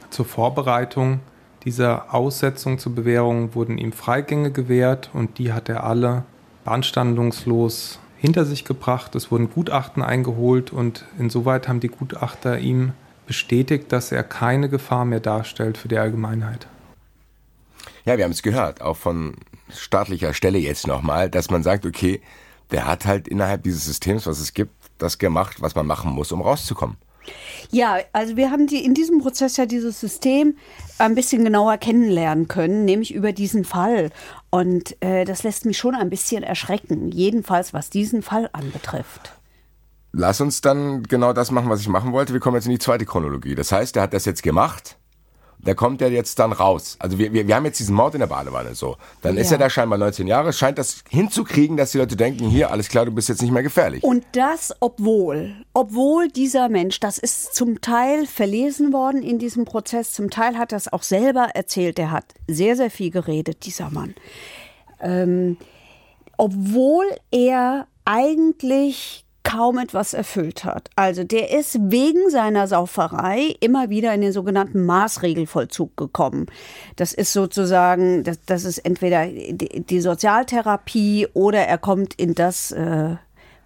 Zur 0.10 0.26
Vorbereitung 0.26 1.22
dieser 1.66 2.14
Aussetzung 2.14 2.80
zur 2.80 2.94
Bewährung 2.94 3.56
wurden 3.56 3.78
ihm 3.78 3.92
Freigänge 3.94 4.52
gewährt 4.52 5.10
und 5.14 5.38
die 5.38 5.54
hat 5.54 5.70
er 5.70 5.84
alle 5.84 6.26
beanstandungslos 6.66 8.00
hinter 8.18 8.46
sich 8.46 8.66
gebracht. 8.66 9.16
Es 9.16 9.32
wurden 9.32 9.50
Gutachten 9.50 10.02
eingeholt 10.02 10.72
und 10.72 11.06
insoweit 11.20 11.68
haben 11.68 11.80
die 11.80 11.90
Gutachter 11.90 12.60
ihm 12.60 12.94
bestätigt, 13.26 13.92
dass 13.92 14.12
er 14.12 14.24
keine 14.24 14.70
Gefahr 14.70 15.06
mehr 15.06 15.20
darstellt 15.20 15.78
für 15.78 15.88
die 15.88 15.98
Allgemeinheit. 15.98 16.68
Ja, 18.06 18.18
wir 18.18 18.26
haben 18.26 18.32
es 18.32 18.44
gehört, 18.44 18.82
auch 18.82 18.98
von 18.98 19.36
staatlicher 19.70 20.34
Stelle 20.34 20.58
jetzt 20.58 20.88
nochmal, 20.88 21.30
dass 21.30 21.50
man 21.50 21.64
sagt, 21.64 21.86
okay, 21.86 22.22
der 22.72 22.86
hat 22.86 23.06
halt 23.06 23.28
innerhalb 23.28 23.64
dieses 23.64 23.86
Systems, 23.86 24.26
was 24.26 24.40
es 24.40 24.54
gibt, 24.54 24.74
das 24.98 25.18
gemacht, 25.18 25.62
was 25.62 25.76
man 25.76 25.86
machen 25.86 26.12
muss, 26.12 26.32
um 26.32 26.42
rauszukommen. 26.42 26.98
Ja, 27.72 27.98
also 28.12 28.38
wir 28.38 28.52
haben 28.52 28.68
die, 28.68 28.84
in 28.84 28.94
diesem 28.94 29.20
Prozess 29.20 29.58
ja 29.58 29.66
dieses 29.66 30.00
System 30.00 30.58
ein 30.98 31.16
bisschen 31.16 31.44
genauer 31.44 31.78
kennenlernen 31.78 32.48
können, 32.48 32.86
nämlich 32.86 33.14
über 33.14 33.32
diesen 33.32 33.66
Fall. 33.66 34.12
Und 34.50 34.96
äh, 35.02 35.26
das 35.26 35.44
lässt 35.44 35.66
mich 35.66 35.78
schon 35.78 35.96
ein 35.96 36.10
bisschen 36.10 36.44
erschrecken, 36.44 37.12
jedenfalls 37.12 37.74
was 37.74 37.90
diesen 37.90 38.22
Fall 38.22 38.50
anbetrifft. 38.54 39.34
lass 40.12 40.40
uns 40.42 40.62
dann 40.62 41.04
genau 41.04 41.34
das 41.34 41.52
machen, 41.52 41.70
was 41.70 41.82
ich 41.82 41.88
machen 41.88 42.14
wollte. 42.14 42.34
Wir 42.34 42.40
kommen 42.40 42.56
jetzt 42.56 42.66
in 42.66 42.72
die 42.72 42.80
zweite 42.80 43.06
Chronologie. 43.06 43.56
Das 43.56 43.72
heißt, 43.72 43.96
er 43.98 44.04
hat 44.04 44.14
das 44.14 44.26
jetzt 44.26 44.44
gemacht. 44.44 44.98
Der 45.66 45.76
kommt 45.76 46.02
ja 46.02 46.08
jetzt 46.08 46.40
dann 46.40 46.52
raus. 46.52 46.98
Also 47.00 47.18
wir, 47.18 47.32
wir, 47.34 47.48
wir 47.48 47.56
haben 47.56 47.66
jetzt 47.66 47.80
diesen 47.80 47.96
Mord 47.96 48.14
in 48.16 48.20
der 48.20 48.28
Badewanne 48.28 48.76
so. 48.76 48.98
Dann 49.22 49.38
ist 49.38 49.50
Ja. 49.50 49.56
er 49.56 49.60
da 49.60 49.70
scheinbar 49.70 49.98
19 49.98 50.28
Jahre, 50.28 50.52
scheint 50.54 50.78
das 50.78 51.04
hinzukriegen, 51.10 51.78
dass 51.78 51.92
die 51.92 52.00
Leute 52.00 52.16
denken, 52.18 52.50
hier, 52.50 52.70
alles 52.72 52.90
klar, 52.90 53.06
du 53.06 53.12
bist 53.12 53.30
jetzt 53.30 53.42
nicht 53.42 53.52
mehr 53.52 53.64
gefährlich. 53.64 54.04
Und 54.04 54.26
das, 54.34 54.74
obwohl, 54.82 55.56
obwohl 55.74 56.28
dieser 56.28 56.68
Mensch, 56.70 57.00
das 57.00 57.18
ist 57.18 57.56
zum 57.56 57.80
Teil 57.82 58.26
verlesen 58.28 58.92
worden 58.92 59.22
in 59.24 59.40
diesem 59.40 59.64
Prozess, 59.66 60.12
zum 60.12 60.30
Teil 60.30 60.58
hat 60.58 60.74
er 60.74 60.78
es 60.78 60.92
auch 60.92 61.04
selber 61.04 61.48
erzählt, 61.54 61.98
er 61.98 62.12
hat 62.12 62.26
sehr, 62.48 62.76
sehr 62.76 62.92
viel 62.92 63.10
geredet, 63.12 63.66
dieser 63.66 63.90
Mann. 63.90 64.16
Ähm, 65.00 65.58
obwohl 66.38 67.06
er 67.32 67.88
eigentlich 68.06 69.26
kaum 69.44 69.78
etwas 69.78 70.14
erfüllt 70.14 70.64
hat. 70.64 70.90
Also 70.96 71.24
der 71.24 71.52
ist 71.52 71.78
wegen 71.80 72.30
seiner 72.30 72.68
Sauferei 72.68 73.56
immer 73.60 73.90
wieder 73.90 74.14
in 74.14 74.22
den 74.22 74.32
sogenannten 74.32 74.86
Maßregelvollzug 74.86 75.96
gekommen. 75.98 76.48
Das 76.96 77.14
ist 77.14 77.34
sozusagen, 77.34 78.24
das, 78.24 78.40
das 78.46 78.64
ist 78.64 78.80
entweder 78.80 79.28
die, 79.28 79.82
die 79.82 80.02
Sozialtherapie 80.02 81.28
oder 81.34 81.60
er 81.60 81.78
kommt 81.78 82.14
in 82.16 82.36
das, 82.36 82.72
äh, 82.72 83.16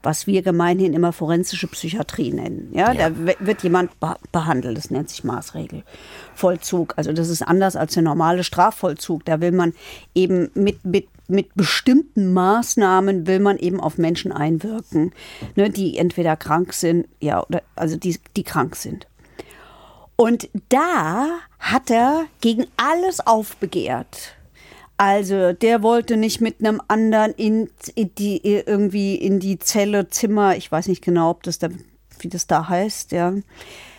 was 0.08 0.26
wir 0.26 0.42
gemeinhin 0.42 0.94
immer 0.94 1.12
forensische 1.12 1.68
Psychiatrie 1.68 2.32
nennen. 2.32 2.72
Ja, 2.74 2.94
da 2.94 3.12
w- 3.14 3.36
wird 3.40 3.62
jemand 3.62 4.00
be 4.00 4.16
behandelt, 4.32 4.78
das 4.78 4.90
nennt 4.90 5.10
sich 5.10 5.26
Maßregelvollzug. 5.26 6.94
Also 6.96 7.12
das 7.12 7.28
ist 7.28 7.42
anders 7.42 7.76
als 7.76 7.94
der 7.94 8.04
normale 8.04 8.46
Strafvollzug. 8.46 9.26
Da 9.26 9.42
will 9.42 9.52
man 9.52 9.74
eben 10.16 10.50
mit, 10.54 10.86
mit, 10.86 11.10
mit 11.28 11.54
bestimmten 11.56 12.32
Maßnahmen 12.32 13.28
will 13.28 13.42
man 13.42 13.58
eben 13.58 13.82
auf 13.82 13.98
Menschen 13.98 14.32
einwirken, 14.32 15.12
ne, 15.58 15.70
die 15.70 15.98
entweder 15.98 16.38
krank 16.38 16.72
sind, 16.74 17.06
ja, 17.20 17.44
oder 17.46 17.62
also 17.76 17.98
die, 17.98 18.18
die 18.38 18.44
krank 18.44 18.78
sind. 18.78 19.08
Und 20.16 20.48
da 20.70 21.28
hat 21.60 21.92
er 21.92 22.28
gegen 22.40 22.66
alles 22.78 23.20
aufbegehrt. 23.28 24.37
Also 24.98 25.54
der 25.54 25.84
wollte 25.84 26.18
nicht 26.18 26.42
mit 26.42 26.60
einem 26.60 26.82
anderen 26.88 27.32
in, 27.34 27.70
in 27.94 28.16
die 28.16 28.42
irgendwie 28.44 29.16
in 29.16 29.39
die 29.39 29.60
Zelle 29.60 30.08
Zimmer, 30.08 30.56
ich 30.58 30.72
weiß 30.72 30.88
nicht 30.88 31.04
genau, 31.04 31.30
ob 31.30 31.44
das 31.44 31.60
da 31.60 31.70
wie 32.20 32.30
das 32.30 32.48
da 32.48 32.68
heißt, 32.68 33.12
ja. 33.12 33.34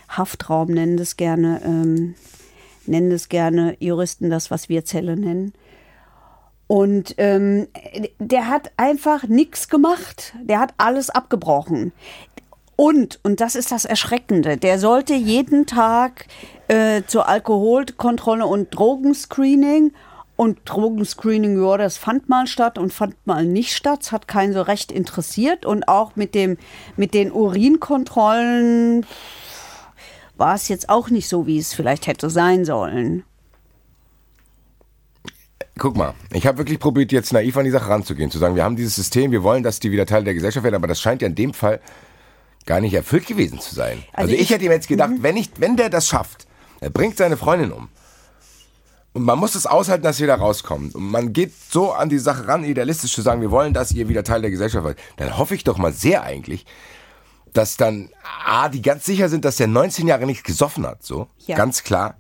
Haftraum 0.09 0.69
nennen 0.69 0.97
das 0.97 1.17
gerne, 1.17 1.61
ähm, 1.65 2.15
nennen 2.87 3.11
das 3.11 3.29
gerne 3.29 3.77
Juristen 3.79 4.31
das, 4.31 4.51
was 4.51 4.69
wir 4.69 4.85
Zelle 4.85 5.17
nennen. 5.17 5.53
Und 6.67 7.15
ähm, 7.19 7.69
der 8.19 8.49
hat 8.49 8.73
einfach 8.77 9.25
nichts 9.27 9.69
gemacht. 9.69 10.35
Der 10.43 10.61
hat 10.61 10.75
alles 10.77 11.11
abgebrochen. 11.11 11.93
Und, 12.77 13.21
und 13.23 13.41
das 13.41 13.55
ist 13.55 13.73
das 13.73 13.85
Erschreckende, 13.85 14.57
der 14.57 14.79
sollte 14.79 15.15
jeden 15.15 15.67
Tag 15.67 16.27
äh, 16.69 17.03
zur 17.07 17.29
Alkoholkontrolle 17.29 18.47
und 18.47 18.69
Drogenscreening. 18.71 19.93
Und 20.41 20.61
Drogenscreening, 20.67 21.61
ja, 21.61 21.77
das 21.79 21.97
fand 21.97 22.29
mal 22.29 22.47
statt 22.47 22.79
und 22.79 22.93
fand 22.93 23.17
mal 23.27 23.45
nicht 23.45 23.75
statt. 23.75 24.03
Es 24.03 24.13
hat 24.13 24.29
keinen 24.29 24.53
so 24.53 24.63
recht 24.63 24.93
interessiert. 24.93 25.67
Und 25.67 25.89
auch 25.89 26.15
mit, 26.15 26.33
dem, 26.37 26.59
mit 26.97 27.13
den 27.13 27.33
Urinkontrollen 27.33 29.05
war 30.37 30.55
es 30.55 30.69
jetzt 30.69 30.89
auch 30.91 31.11
nicht 31.11 31.29
so, 31.29 31.49
wie 31.49 31.59
es 31.59 31.75
vielleicht 31.75 32.07
hätte 32.07 32.31
sein 32.31 32.65
sollen. 32.65 33.25
Guck 35.77 35.97
mal, 35.97 36.15
ich 36.33 36.47
habe 36.47 36.59
wirklich 36.59 36.79
probiert, 36.79 37.11
jetzt 37.11 37.33
naiv 37.33 37.57
an 37.57 37.65
die 37.65 37.73
Sache 37.73 37.89
ranzugehen, 37.89 38.31
zu 38.31 38.39
sagen, 38.39 38.55
wir 38.55 38.63
haben 38.63 38.77
dieses 38.77 38.95
System, 38.95 39.33
wir 39.33 39.43
wollen, 39.43 39.65
dass 39.65 39.81
die 39.81 39.91
wieder 39.91 40.07
Teil 40.07 40.23
der 40.23 40.35
Gesellschaft 40.35 40.63
werden, 40.63 40.77
aber 40.77 40.87
das 40.87 41.01
scheint 41.01 41.21
ja 41.21 41.27
in 41.27 41.35
dem 41.35 41.53
Fall 41.53 41.81
gar 42.65 42.81
nicht 42.81 42.95
erfüllt 42.95 43.27
gewesen 43.27 43.59
zu 43.59 43.75
sein. 43.75 43.99
Also, 44.13 44.23
Also 44.23 44.35
ich, 44.35 44.41
ich- 44.43 44.51
hätte 44.51 44.65
ihm 44.65 44.71
jetzt 44.73 44.87
gedacht, 44.87 45.11
wenn, 45.19 45.37
ich, 45.37 45.51
wenn 45.59 45.77
der 45.77 45.91
das 45.91 46.07
schafft, 46.07 46.47
er 46.81 46.91
bringt 46.91 47.17
seine 47.17 47.37
Freundin 47.37 47.73
um. 47.73 47.89
Und 49.19 49.25
man 49.25 49.37
muss 49.37 49.57
es 49.57 49.67
aushalten, 49.67 50.05
dass 50.05 50.19
da 50.19 50.35
rauskommt. 50.37 50.95
Und 50.95 51.11
man 51.11 51.33
geht 51.33 51.53
so 51.53 51.91
an 51.91 52.09
die 52.09 52.21
Sache 52.21 52.47
ran, 52.47 52.63
idealistisch 52.63 53.13
zu 53.13 53.21
sagen, 53.21 53.41
wir 53.41 53.51
wollen, 53.51 53.75
dass 53.75 53.91
ihr 53.91 54.09
wieder 54.09 54.23
Teil 54.23 54.43
der 54.43 54.53
Gesellschaft 54.53 54.85
werdet. 54.85 55.03
Dann 55.17 55.37
hoffe 55.37 55.57
ich 55.57 55.65
doch 55.65 55.77
mal 55.77 55.93
sehr 55.93 56.23
eigentlich, 56.23 56.65
dass 57.53 57.77
dann 57.77 58.11
A, 58.47 58.69
die 58.69 58.81
ganz 58.81 59.05
sicher 59.07 59.29
sind, 59.29 59.45
dass 59.45 59.57
der 59.57 59.67
19 59.67 60.07
Jahre 60.07 60.25
nicht 60.25 60.45
gesoffen 60.45 60.87
hat, 60.87 61.03
so. 61.03 61.27
Ja. 61.47 61.57
Ganz 61.57 61.83
klar. 61.83 62.15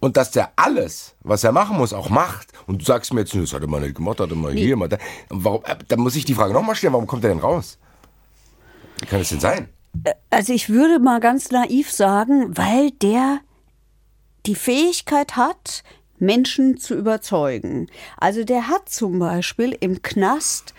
Und 0.00 0.16
dass 0.16 0.30
der 0.30 0.52
alles, 0.56 1.16
was 1.20 1.44
er 1.44 1.52
machen 1.52 1.76
muss, 1.76 1.92
auch 1.92 2.08
macht. 2.08 2.48
Und 2.66 2.80
du 2.80 2.84
sagst 2.86 3.12
mir 3.12 3.20
jetzt, 3.20 3.34
das 3.34 3.52
hat 3.52 3.60
er 3.60 3.68
mal 3.68 3.82
nicht 3.82 3.96
gemacht, 3.96 4.18
hat 4.18 4.30
er 4.30 4.36
mal 4.36 4.54
hier, 4.54 4.74
mal 4.78 4.88
da. 4.88 4.96
Warum, 5.28 5.62
äh, 5.66 5.76
dann 5.86 6.00
muss 6.00 6.16
ich 6.16 6.24
die 6.24 6.32
Frage 6.32 6.54
nochmal 6.54 6.76
stellen, 6.76 6.94
warum 6.94 7.06
kommt 7.06 7.24
er 7.24 7.28
denn 7.28 7.40
raus? 7.40 7.76
Wie 9.00 9.06
kann 9.06 9.18
das 9.18 9.28
denn 9.28 9.40
sein? 9.40 9.68
Also 10.30 10.54
ich 10.54 10.70
würde 10.70 10.98
mal 10.98 11.20
ganz 11.20 11.50
naiv 11.50 11.92
sagen, 11.92 12.56
weil 12.56 12.90
der 12.90 13.40
die 14.46 14.54
Fähigkeit 14.54 15.36
hat, 15.36 15.82
Menschen 16.20 16.78
zu 16.78 16.94
überzeugen. 16.94 17.88
Also 18.16 18.44
der 18.44 18.68
hat 18.68 18.88
zum 18.88 19.18
Beispiel 19.18 19.76
im 19.78 20.02
Knast 20.02 20.74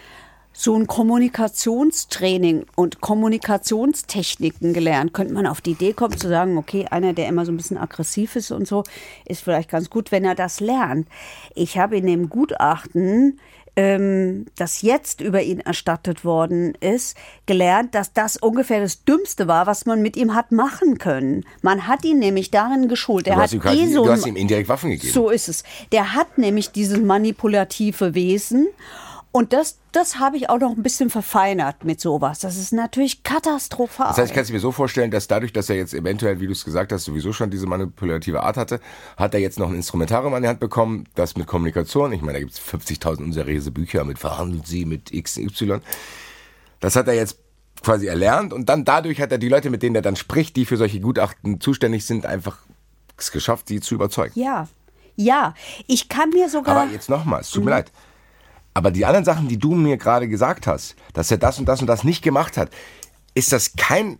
so 0.51 0.75
ein 0.75 0.87
Kommunikationstraining 0.87 2.65
und 2.75 2.99
Kommunikationstechniken 2.99 4.73
gelernt. 4.73 5.13
Könnte 5.13 5.33
man 5.33 5.47
auf 5.47 5.61
die 5.61 5.71
Idee 5.71 5.93
kommen 5.93 6.17
zu 6.17 6.27
sagen, 6.27 6.57
okay, 6.57 6.85
einer, 6.91 7.13
der 7.13 7.29
immer 7.29 7.45
so 7.45 7.53
ein 7.53 7.57
bisschen 7.57 7.77
aggressiv 7.77 8.35
ist 8.35 8.51
und 8.51 8.67
so, 8.67 8.83
ist 9.25 9.41
vielleicht 9.41 9.69
ganz 9.69 9.89
gut, 9.89 10.11
wenn 10.11 10.25
er 10.25 10.35
das 10.35 10.59
lernt. 10.59 11.07
Ich 11.55 11.77
habe 11.77 11.95
in 11.95 12.07
dem 12.07 12.27
Gutachten 12.27 13.39
ähm, 13.79 14.45
das 14.57 14.81
jetzt 14.81 15.21
über 15.21 15.41
ihn 15.41 15.61
erstattet 15.61 16.25
worden 16.25 16.73
ist, 16.81 17.15
gelernt, 17.45 17.95
dass 17.95 18.11
das 18.11 18.35
ungefähr 18.35 18.81
das 18.81 19.05
Dümmste 19.05 19.47
war, 19.47 19.67
was 19.67 19.85
man 19.85 20.01
mit 20.01 20.17
ihm 20.17 20.35
hat 20.35 20.51
machen 20.51 20.97
können. 20.97 21.45
Man 21.61 21.87
hat 21.87 22.03
ihn 22.03 22.19
nämlich 22.19 22.51
darin 22.51 22.89
geschult. 22.89 23.25
Er 23.27 23.35
Du 23.35 23.41
hat 23.41 23.53
hast, 23.53 23.75
ihm 23.77 23.89
eh 23.89 23.93
so 23.93 24.03
du 24.03 24.11
hast 24.11 24.27
ihm 24.27 24.35
indirekt 24.35 24.67
Waffen 24.67 24.89
gegeben. 24.89 25.13
so 25.13 25.29
ist 25.29 25.47
es. 25.47 25.63
Der 25.93 26.13
hat 26.13 26.37
nämlich 26.37 26.71
dieses 26.71 26.99
manipulative 26.99 28.13
Wesen. 28.15 28.67
Und 29.31 29.53
das, 29.53 29.77
das 29.91 30.17
habe 30.17 30.37
ich 30.37 30.49
auch 30.49 30.57
noch 30.57 30.75
ein 30.75 30.81
bisschen 30.81 31.11
verfeinert 31.11 31.83
mit 31.83 32.01
sowas. 32.01 32.39
Das 32.39 32.57
ist 32.57 32.73
natürlich 32.73 33.21
katastrophal. 33.21 34.07
Das 34.07 34.17
heißt, 34.17 34.31
ich 34.31 34.33
kann 34.33 34.43
es 34.43 34.51
mir 34.51 34.59
so 34.59 34.71
vorstellen, 34.71 35.11
dass 35.11 35.27
dadurch, 35.27 35.53
dass 35.53 35.69
er 35.69 35.75
jetzt 35.75 35.93
eventuell, 35.93 36.39
wie 36.39 36.47
du 36.47 36.51
es 36.51 36.65
gesagt 36.65 36.91
hast, 36.91 37.05
sowieso 37.05 37.31
schon 37.31 37.51
diese 37.51 37.67
manipulative 37.67 38.41
Art 38.41 38.57
hatte, 38.57 38.79
hat 39.17 39.35
er 39.35 39.39
jetzt 39.39 39.59
noch 39.59 39.69
ein 39.69 39.75
Instrumentarium 39.75 40.33
an 40.33 40.41
die 40.41 40.47
Hand 40.47 40.59
bekommen, 40.59 41.07
das 41.13 41.37
mit 41.37 41.45
Kommunikation, 41.45 42.11
ich 42.11 42.21
meine, 42.21 42.33
da 42.33 42.39
gibt 42.39 42.53
es 42.53 42.59
50.000 42.59 43.23
unseriöse 43.23 43.69
Bücher 43.69 44.03
mit 44.03 44.17
Verhandeln 44.17 44.63
Sie 44.65 44.85
mit 44.85 45.13
X, 45.13 45.37
Y. 45.37 45.79
Das 46.79 46.95
hat 46.95 47.07
er 47.07 47.13
jetzt 47.13 47.37
quasi 47.83 48.07
erlernt 48.07 48.51
und 48.51 48.67
dann 48.67 48.83
dadurch 48.83 49.21
hat 49.21 49.31
er 49.31 49.37
die 49.37 49.49
Leute, 49.49 49.69
mit 49.69 49.83
denen 49.83 49.95
er 49.95 50.01
dann 50.01 50.15
spricht, 50.15 50.55
die 50.55 50.65
für 50.65 50.77
solche 50.77 50.99
Gutachten 50.99 51.61
zuständig 51.61 52.03
sind, 52.05 52.25
einfach 52.25 52.57
es 53.15 53.31
geschafft, 53.31 53.67
sie 53.67 53.79
zu 53.79 53.95
überzeugen. 53.95 54.31
ja, 54.39 54.67
ja. 55.15 55.53
Ich 55.85 56.07
kann 56.07 56.29
mir 56.29 56.47
sogar. 56.47 56.77
Aber 56.77 56.91
jetzt 56.91 57.09
nochmal, 57.09 57.41
es 57.41 57.49
tut 57.49 57.65
mir 57.65 57.71
leid. 57.71 57.91
Aber 58.79 58.91
die 58.91 59.05
anderen 59.05 59.25
Sachen, 59.25 59.49
die 59.49 59.57
du 59.59 59.75
mir 59.75 59.97
gerade 59.97 60.29
gesagt 60.29 60.65
hast, 60.65 60.95
dass 61.11 61.29
er 61.29 61.37
das 61.37 61.59
und 61.59 61.65
das 61.67 61.81
und 61.81 61.87
das 61.87 62.05
nicht 62.05 62.21
gemacht 62.23 62.55
hat, 62.55 62.69
ist 63.35 63.51
das 63.51 63.73
kein 63.75 64.19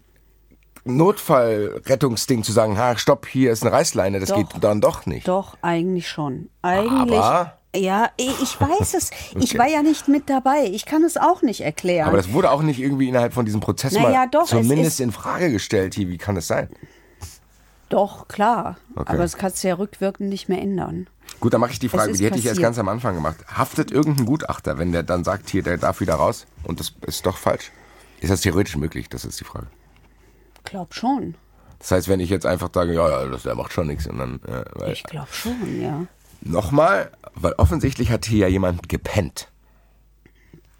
Notfallrettungsding 0.83 2.43
zu 2.43 2.51
sagen, 2.51 2.77
ha, 2.77 2.97
stopp, 2.97 3.25
hier 3.25 3.53
ist 3.53 3.63
eine 3.63 3.71
Reißleine, 3.71 4.19
das 4.19 4.29
Doch. 4.29 4.35
geht 4.35 4.47
dann 4.61 4.81
doch 4.81 5.05
nicht. 5.05 5.29
Doch, 5.29 5.55
eigentlich 5.61 6.09
schon. 6.09 6.49
Eigentlich. 6.61 7.17
Aber- 7.17 7.53
Ja, 7.73 8.09
ich 8.17 8.41
ich 8.41 8.59
weiß 8.59 8.95
es. 8.95 9.11
Ich 9.39 9.51
Okay. 9.51 9.59
war 9.59 9.67
ja 9.69 9.81
nicht 9.81 10.09
mit 10.09 10.29
dabei. 10.29 10.65
Ich 10.65 10.85
kann 10.85 11.05
es 11.05 11.15
auch 11.15 11.41
nicht 11.41 11.61
erklären. 11.61 12.09
Aber 12.09 12.17
das 12.17 12.33
wurde 12.33 12.51
auch 12.51 12.61
nicht 12.63 12.79
irgendwie 12.81 13.07
innerhalb 13.07 13.33
von 13.33 13.45
diesem 13.45 13.61
Prozess 13.61 13.93
Naja, 13.93 14.09
mal 14.09 14.27
doch, 14.29 14.43
es 14.43 14.49
zumindest 14.49 14.99
in 14.99 15.13
Frage 15.13 15.51
gestellt. 15.53 15.93
Hier, 15.95 16.09
wie 16.09 16.17
kann 16.17 16.35
das 16.35 16.47
sein? 16.47 16.67
Doch, 17.87 18.27
klar. 18.27 18.77
Okay. 18.95 19.05
Aber 19.07 19.19
das 19.19 19.37
kannst 19.37 19.63
du 19.63 19.69
ja 19.69 19.75
rückwirkend 19.75 20.27
nicht 20.29 20.49
mehr 20.49 20.61
ändern. 20.61 21.07
Gut, 21.39 21.53
dann 21.53 21.61
mache 21.61 21.71
ich 21.71 21.79
die 21.79 21.89
Frage, 21.89 22.11
die 22.13 22.25
hätte 22.25 22.37
ich 22.37 22.45
erst 22.45 22.55
passiert. 22.55 22.63
ganz 22.63 22.79
am 22.79 22.89
Anfang 22.89 23.15
gemacht. 23.15 23.37
Haftet 23.47 23.91
irgendein 23.91 24.25
Gutachter, 24.25 24.77
wenn 24.77 24.91
der 24.91 25.03
dann 25.03 25.23
sagt, 25.23 25.49
hier, 25.49 25.63
der 25.63 25.77
darf 25.77 26.01
wieder 26.01 26.15
raus 26.15 26.45
und 26.63 26.79
das 26.79 26.93
ist 27.05 27.25
doch 27.25 27.37
falsch? 27.37 27.71
Ist 28.19 28.29
das 28.29 28.41
theoretisch 28.41 28.75
möglich? 28.75 29.07
Das 29.09 29.23
ist 29.23 29.39
die 29.39 29.45
Frage. 29.45 29.67
Glaub 30.65 30.93
schon. 30.93 31.35
Das 31.79 31.91
heißt, 31.91 32.07
wenn 32.09 32.19
ich 32.19 32.29
jetzt 32.29 32.45
einfach 32.45 32.69
sage, 32.73 32.93
ja, 32.93 33.07
ja, 33.09 33.25
das, 33.27 33.43
der 33.43 33.55
macht 33.55 33.71
schon 33.71 33.87
nichts 33.87 34.05
und 34.05 34.17
dann, 34.17 34.41
äh, 34.45 34.65
weil, 34.73 34.91
Ich 34.91 35.03
glaube 35.03 35.29
schon, 35.31 35.81
ja. 35.81 36.05
Nochmal, 36.41 37.11
weil 37.35 37.53
offensichtlich 37.53 38.11
hat 38.11 38.25
hier 38.25 38.39
ja 38.39 38.47
jemand 38.47 38.89
gepennt. 38.89 39.49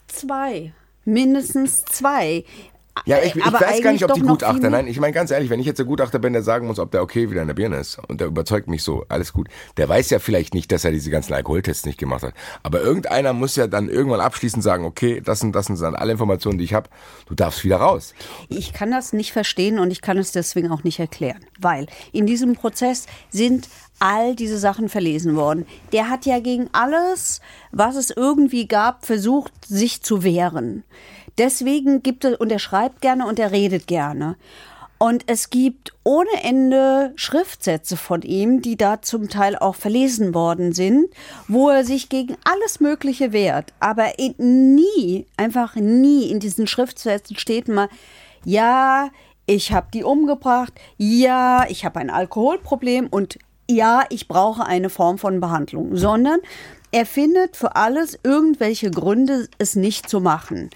Zwei. 0.08 0.74
Mindestens 1.06 1.86
zwei. 1.86 2.44
Ja, 3.06 3.18
ich, 3.24 3.36
ich 3.36 3.46
weiß 3.46 3.82
gar 3.82 3.92
nicht, 3.92 4.04
ob 4.04 4.14
die 4.14 4.22
Gutachter, 4.22 4.70
nein, 4.70 4.88
ich 4.88 5.00
meine 5.00 5.14
ganz 5.14 5.32
ehrlich, 5.32 5.50
wenn 5.50 5.60
ich 5.60 5.66
jetzt 5.66 5.78
der 5.78 5.86
Gutachter 5.86 6.20
bin, 6.20 6.34
der 6.34 6.44
sagen 6.44 6.68
muss, 6.68 6.80
ob 6.80 6.92
der 6.92 7.02
okay 7.02 7.30
wieder 7.30 7.42
in 7.42 7.48
der 7.48 7.56
Birne 7.56 7.78
ist 7.78 8.00
und 8.08 8.22
der 8.22 8.28
überzeugt 8.28 8.68
mich 8.68 8.84
so, 8.84 9.06
alles 9.10 9.34
gut. 9.34 9.48
Der 9.78 9.88
weiß 9.90 10.10
ja 10.10 10.20
vielleicht 10.20 10.54
nicht, 10.54 10.72
dass 10.72 10.86
er 10.86 10.92
diese 10.92 11.10
ganzen 11.10 11.34
Alkoholtests 11.34 11.86
nicht 11.86 11.98
gemacht 11.98 12.24
hat. 12.24 12.34
Aber 12.64 12.82
irgendeiner 12.82 13.34
muss 13.34 13.56
ja 13.56 13.68
dann 13.68 13.90
irgendwann 13.90 14.22
abschließend 14.22 14.64
sagen, 14.64 14.86
okay, 14.86 15.22
das 15.24 15.42
und 15.42 15.54
das 15.54 15.68
sind 15.68 15.80
dann 15.82 15.96
alle 15.96 16.14
Informationen, 16.14 16.58
die 16.58 16.66
ich 16.66 16.74
habe, 16.74 16.90
du 17.28 17.36
darfst 17.36 17.64
wieder 17.64 17.78
raus. 17.78 18.14
Ich 18.48 18.74
kann 18.74 18.92
das 18.92 19.14
nicht 19.14 19.32
verstehen 19.32 19.80
und 19.80 19.92
ich 19.92 20.02
kann 20.02 20.18
es 20.18 20.32
deswegen 20.32 20.72
auch 20.72 20.84
nicht 20.84 21.00
erklären, 21.00 21.46
weil 21.60 21.88
in 22.12 22.26
diesem 22.26 22.56
Prozess 22.56 23.06
sind 23.30 23.68
all 24.00 24.36
diese 24.36 24.58
Sachen 24.58 24.90
verlesen 24.90 25.36
worden. 25.36 25.66
Der 25.92 26.10
hat 26.10 26.26
ja 26.26 26.40
gegen 26.40 26.70
alles, 26.72 27.42
was 27.72 27.96
es 27.96 28.10
irgendwie 28.10 28.68
gab, 28.68 29.06
versucht, 29.06 29.54
sich 29.66 30.02
zu 30.02 30.24
wehren. 30.24 30.84
Deswegen 31.40 32.04
gibt 32.04 32.26
es, 32.26 32.38
und 32.38 32.52
er 32.52 32.60
schreibt 32.60 33.02
gerne 33.02 33.26
und 33.26 33.40
er 33.40 33.52
redet 33.52 33.88
gerne. 33.88 34.36
Und 34.98 35.24
es 35.28 35.50
gibt 35.50 35.94
ohne 36.04 36.44
Ende 36.44 37.14
Schriftsätze 37.16 37.96
von 37.96 38.22
ihm, 38.22 38.62
die 38.62 38.76
da 38.76 39.02
zum 39.02 39.30
Teil 39.30 39.56
auch 39.56 39.76
verlesen 39.76 40.36
worden 40.36 40.74
sind, 40.74 41.08
wo 41.48 41.70
er 41.70 41.86
sich 41.86 42.10
gegen 42.10 42.36
alles 42.44 42.82
Mögliche 42.82 43.32
wehrt. 43.32 43.72
Aber 43.80 44.08
nie, 44.38 45.26
einfach 45.38 45.76
nie 45.76 46.30
in 46.30 46.42
diesen 46.42 46.68
Schriftsätzen 46.68 47.38
steht 47.38 47.70
mal, 47.70 47.88
ja, 48.44 49.10
ich 49.46 49.72
habe 49.72 49.88
die 49.94 50.04
umgebracht, 50.04 50.74
ja, 50.98 51.66
ich 51.70 51.86
habe 51.86 52.00
ein 52.02 52.10
Alkoholproblem 52.10 53.08
und 53.08 53.40
ja, 53.70 54.04
ich 54.10 54.28
brauche 54.28 54.66
eine 54.66 54.90
Form 54.90 55.18
von 55.18 55.40
Behandlung, 55.40 55.96
sondern 55.96 56.40
er 56.92 57.06
findet 57.06 57.56
für 57.56 57.78
alles 57.78 58.20
irgendwelche 58.24 58.92
Gründe, 58.92 59.48
es 59.60 59.78
nicht 59.78 60.10
zu 60.10 60.20
machen. 60.20 60.72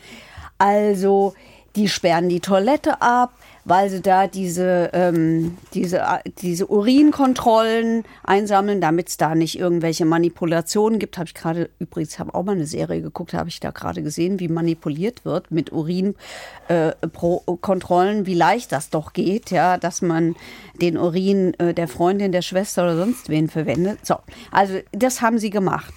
Also, 0.64 1.34
die 1.76 1.90
sperren 1.90 2.30
die 2.30 2.40
Toilette 2.40 3.02
ab, 3.02 3.34
weil 3.66 3.90
sie 3.90 4.02
da 4.02 4.28
diese, 4.28 4.92
ähm, 4.94 5.58
diese, 5.74 6.02
diese 6.42 6.68
Urinkontrollen 6.68 8.06
einsammeln, 8.24 8.80
damit 8.80 9.10
es 9.10 9.18
da 9.18 9.36
nicht 9.36 9.60
irgendwelche 9.60 10.06
Manipulationen 10.06 11.00
gibt. 11.00 11.18
Habe 11.18 11.28
ich 11.28 11.34
gerade, 11.34 11.70
übrigens, 11.80 12.18
habe 12.18 12.34
auch 12.34 12.44
mal 12.44 12.54
eine 12.54 12.66
Serie 12.66 13.02
geguckt, 13.02 13.34
habe 13.34 13.50
ich 13.50 13.60
da 13.60 13.72
gerade 13.72 14.04
gesehen, 14.04 14.40
wie 14.40 14.48
manipuliert 14.48 15.26
wird 15.26 15.52
mit 15.52 15.74
Urinkontrollen, 15.74 18.22
äh, 18.22 18.26
wie 18.26 18.36
leicht 18.36 18.72
das 18.72 18.90
doch 18.90 19.12
geht, 19.12 19.52
ja, 19.52 19.78
dass 19.78 20.02
man 20.02 20.38
den 20.80 20.98
Urin 20.98 21.56
äh, 21.56 21.74
der 21.74 21.90
Freundin, 21.90 22.32
der 22.32 22.42
Schwester 22.42 22.84
oder 22.84 22.96
sonst 22.96 23.28
wen 23.28 23.50
verwendet. 23.50 24.06
So, 24.06 24.16
also 24.50 24.76
das 24.94 25.22
haben 25.22 25.40
sie 25.40 25.50
gemacht. 25.50 25.94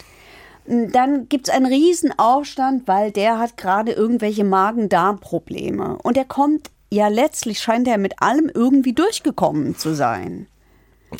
Dann 0.68 1.28
gibt 1.28 1.49
es 1.49 1.54
einen 1.54 1.66
Riesenaufstand, 1.66 2.88
weil 2.88 3.12
der 3.12 3.38
hat 3.38 3.56
gerade 3.56 3.92
irgendwelche 3.92 4.44
Magen-Darm-Probleme. 4.44 5.99
Und 6.02 6.16
er 6.16 6.25
kommt 6.25 6.70
ja 6.90 7.08
letztlich 7.08 7.61
scheint 7.61 7.88
er 7.88 7.99
mit 7.99 8.23
allem 8.23 8.50
irgendwie 8.52 8.92
durchgekommen 8.92 9.76
zu 9.76 9.94
sein. 9.94 10.46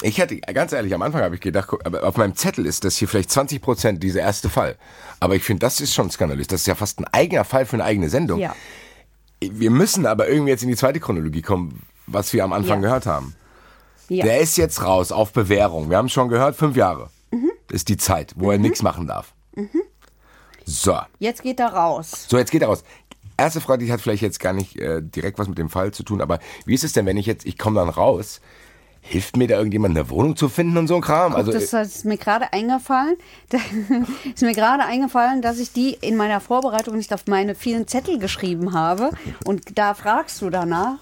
Ich 0.03 0.19
hätte, 0.19 0.37
ganz 0.39 0.73
ehrlich, 0.73 0.93
am 0.95 1.03
Anfang 1.03 1.23
habe 1.23 1.37
ich 1.37 1.41
gedacht, 1.41 1.71
auf 1.71 2.17
meinem 2.17 2.35
Zettel 2.35 2.67
ist 2.67 2.85
das 2.85 2.97
hier 2.97 3.09
vielleicht 3.09 3.31
20 3.31 3.63
Prozent, 3.63 4.03
dieser 4.03 4.21
erste 4.21 4.49
Fall. 4.49 4.77
Aber 5.21 5.37
ich 5.37 5.45
finde, 5.45 5.61
das 5.61 5.81
ist 5.81 5.95
schon 5.95 6.11
skandalös. 6.11 6.49
Das 6.49 6.63
ist 6.63 6.67
ja 6.67 6.75
fast 6.75 7.01
ein 7.01 7.07
eigener 7.13 7.45
Fall 7.45 7.67
für 7.67 7.77
eine 7.77 7.85
eigene 7.85 8.09
Sendung. 8.09 8.41
Ja. 8.41 8.55
Wir 9.41 9.71
müssen 9.71 10.07
aber 10.07 10.29
irgendwie 10.29 10.51
jetzt 10.51 10.63
in 10.63 10.69
die 10.69 10.77
zweite 10.77 10.99
Chronologie 10.99 11.43
kommen, 11.43 11.83
was 12.07 12.33
wir 12.33 12.43
am 12.43 12.53
Anfang 12.53 12.83
ja. 12.83 12.89
gehört 12.89 13.07
haben. 13.07 13.35
Ja. 14.09 14.25
Der 14.25 14.41
ist 14.41 14.57
jetzt 14.57 14.83
raus 14.83 15.13
auf 15.13 15.33
Bewährung. 15.33 15.89
Wir 15.89 15.97
haben 15.97 16.09
schon 16.09 16.29
gehört, 16.29 16.57
fünf 16.57 16.77
Jahre 16.77 17.11
mhm. 17.31 17.51
ist 17.71 17.89
die 17.89 17.97
Zeit, 17.97 18.35
wo 18.37 18.47
mhm. 18.47 18.53
er 18.53 18.59
nichts 18.59 18.83
machen 18.83 19.07
darf. 19.07 19.35
Mhm. 19.57 19.83
So. 20.65 20.99
Jetzt 21.19 21.43
geht 21.43 21.61
er 21.61 21.69
raus. 21.69 22.27
So, 22.29 22.39
jetzt 22.39 22.51
geht 22.51 22.63
er 22.63 22.69
raus. 22.69 22.85
Erste 23.37 23.61
Frage, 23.61 23.85
die 23.85 23.93
hat 23.93 24.01
vielleicht 24.01 24.23
jetzt 24.23 24.41
gar 24.41 24.53
nicht 24.53 24.77
äh, 24.77 25.03
direkt 25.03 25.39
was 25.39 25.49
mit 25.49 25.59
dem 25.59 25.69
Fall 25.69 25.93
zu 25.93 26.03
tun, 26.03 26.21
aber 26.21 26.39
wie 26.65 26.75
ist 26.75 26.85
es 26.85 26.93
denn, 26.93 27.05
wenn 27.05 27.17
ich 27.17 27.27
jetzt, 27.27 27.45
ich 27.45 27.59
komme 27.59 27.79
dann 27.79 27.91
raus, 27.91 28.41
hilft 29.09 29.37
mir 29.37 29.47
da 29.47 29.57
irgendjemand 29.57 29.97
eine 29.97 30.09
Wohnung 30.11 30.37
zu 30.37 30.49
finden 30.49 30.77
und 30.77 30.89
so 30.89 30.97
ein 30.97 31.01
Kram? 31.01 31.33
Guck, 31.33 31.39
also, 31.39 31.53
das 31.53 31.73
äh, 31.73 31.83
ist 31.83 32.05
mir 32.05 32.17
gerade 32.17 32.53
eingefallen. 32.53 33.17
ist 34.35 34.43
mir 34.43 34.55
gerade 34.55 34.85
eingefallen, 34.85 35.43
dass 35.43 35.59
ich 35.59 35.73
die 35.73 35.95
in 35.95 36.17
meiner 36.17 36.41
Vorbereitung 36.41 36.97
nicht 36.97 37.13
auf 37.13 37.27
meine 37.27 37.55
vielen 37.55 37.87
Zettel 37.87 38.19
geschrieben 38.19 38.73
habe. 38.73 39.11
Und 39.45 39.79
da 39.79 39.95
fragst 39.95 40.43
du 40.43 40.51
danach. 40.51 40.99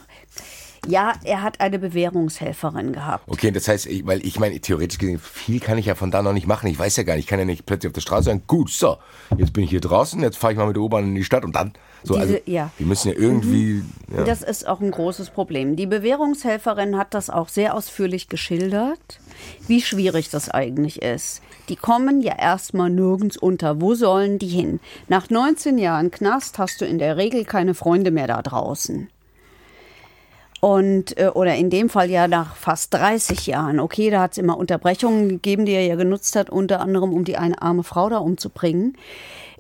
Ja, 0.89 1.15
er 1.25 1.43
hat 1.43 1.61
eine 1.61 1.79
Bewährungshelferin 1.79 2.93
gehabt. 2.93 3.25
Okay, 3.29 3.51
das 3.51 3.69
heißt, 3.69 3.87
ich, 3.87 4.07
weil 4.07 4.25
ich 4.25 4.39
meine, 4.39 4.61
theoretisch 4.61 4.99
gesehen, 4.99 5.19
viel 5.19 5.61
kann 5.61 5.79
ich 5.79 5.87
ja 5.87 5.95
von 5.95 6.11
da 6.11 6.23
noch 6.23 6.33
nicht 6.33 6.47
machen. 6.47 6.69
Ich 6.69 6.79
weiß 6.79 6.97
ja 6.97 7.03
gar 7.03 7.15
nicht, 7.15 7.25
ich 7.25 7.29
kann 7.29 7.39
ja 7.39 7.45
nicht 7.45 7.67
plötzlich 7.67 7.89
auf 7.89 7.95
der 7.95 8.01
Straße 8.01 8.25
sagen, 8.25 8.43
gut, 8.47 8.71
so, 8.71 8.97
jetzt 9.37 9.53
bin 9.53 9.65
ich 9.65 9.71
hier 9.71 9.81
draußen, 9.81 10.21
jetzt 10.21 10.37
fahre 10.37 10.53
ich 10.53 10.59
mal 10.59 10.67
mit 10.67 10.77
der 10.77 10.83
U-Bahn 10.83 11.05
in 11.05 11.15
die 11.15 11.25
Stadt 11.25 11.45
und 11.45 11.55
dann 11.57 11.73
so, 12.05 12.15
Diese, 12.15 12.35
also, 12.35 12.39
ja. 12.45 12.71
Wir 12.77 12.87
müssen 12.87 13.09
ja 13.09 13.15
irgendwie. 13.15 13.83
Mhm. 13.83 13.93
Ja. 14.15 14.25
Das 14.25 14.43
ist 14.43 14.69
auch 14.69 14.81
ein 14.81 14.91
großes 14.91 15.31
Problem. 15.31 15.75
Die 15.75 15.87
Bewährungshelferin 15.87 16.99
hat 16.99 17.15
das 17.15 17.31
auch 17.31 17.49
sehr 17.49 17.75
ausführlich 17.75 18.29
geschildert, 18.29 19.21
wie 19.67 19.81
schwierig 19.81 20.29
das 20.29 20.51
eigentlich 20.51 21.01
ist. 21.01 21.41
Die 21.71 21.77
kommen 21.77 22.21
ja 22.21 22.39
erstmal 22.39 22.91
nirgends 22.91 23.39
unter. 23.39 23.81
Wo 23.81 23.95
sollen 23.95 24.39
die 24.39 24.49
hin? 24.49 24.81
Nach 25.09 25.31
19 25.31 25.79
Jahren 25.79 26.11
Knast 26.11 26.59
hast 26.59 26.83
du 26.83 26.85
in 26.85 26.99
der 26.99 27.17
Regel 27.17 27.45
keine 27.45 27.73
Freunde 27.73 28.11
mehr 28.11 28.27
da 28.27 28.43
draußen. 28.43 29.09
Und, 30.65 31.19
äh, 31.19 31.27
oder 31.27 31.57
in 31.57 31.69
dem 31.69 31.91
Fall 31.91 32.09
ja 32.09 32.27
nach 32.27 32.57
fast 32.57 32.95
30 32.95 33.47
Jahren. 33.47 33.79
Okay, 33.79 34.09
da 34.09 34.23
hat 34.23 34.33
es 34.33 34.39
immer 34.39 34.57
Unterbrechungen 34.57 35.29
gegeben, 35.29 35.67
die 35.67 35.73
er 35.73 35.85
ja 35.85 35.95
genutzt 35.95 36.37
hat, 36.37 36.49
unter 36.49 36.81
anderem, 36.81 37.13
um 37.13 37.25
die 37.25 37.37
eine 37.37 37.61
arme 37.61 37.83
Frau 37.83 38.09
da 38.09 38.17
umzubringen. 38.17 38.97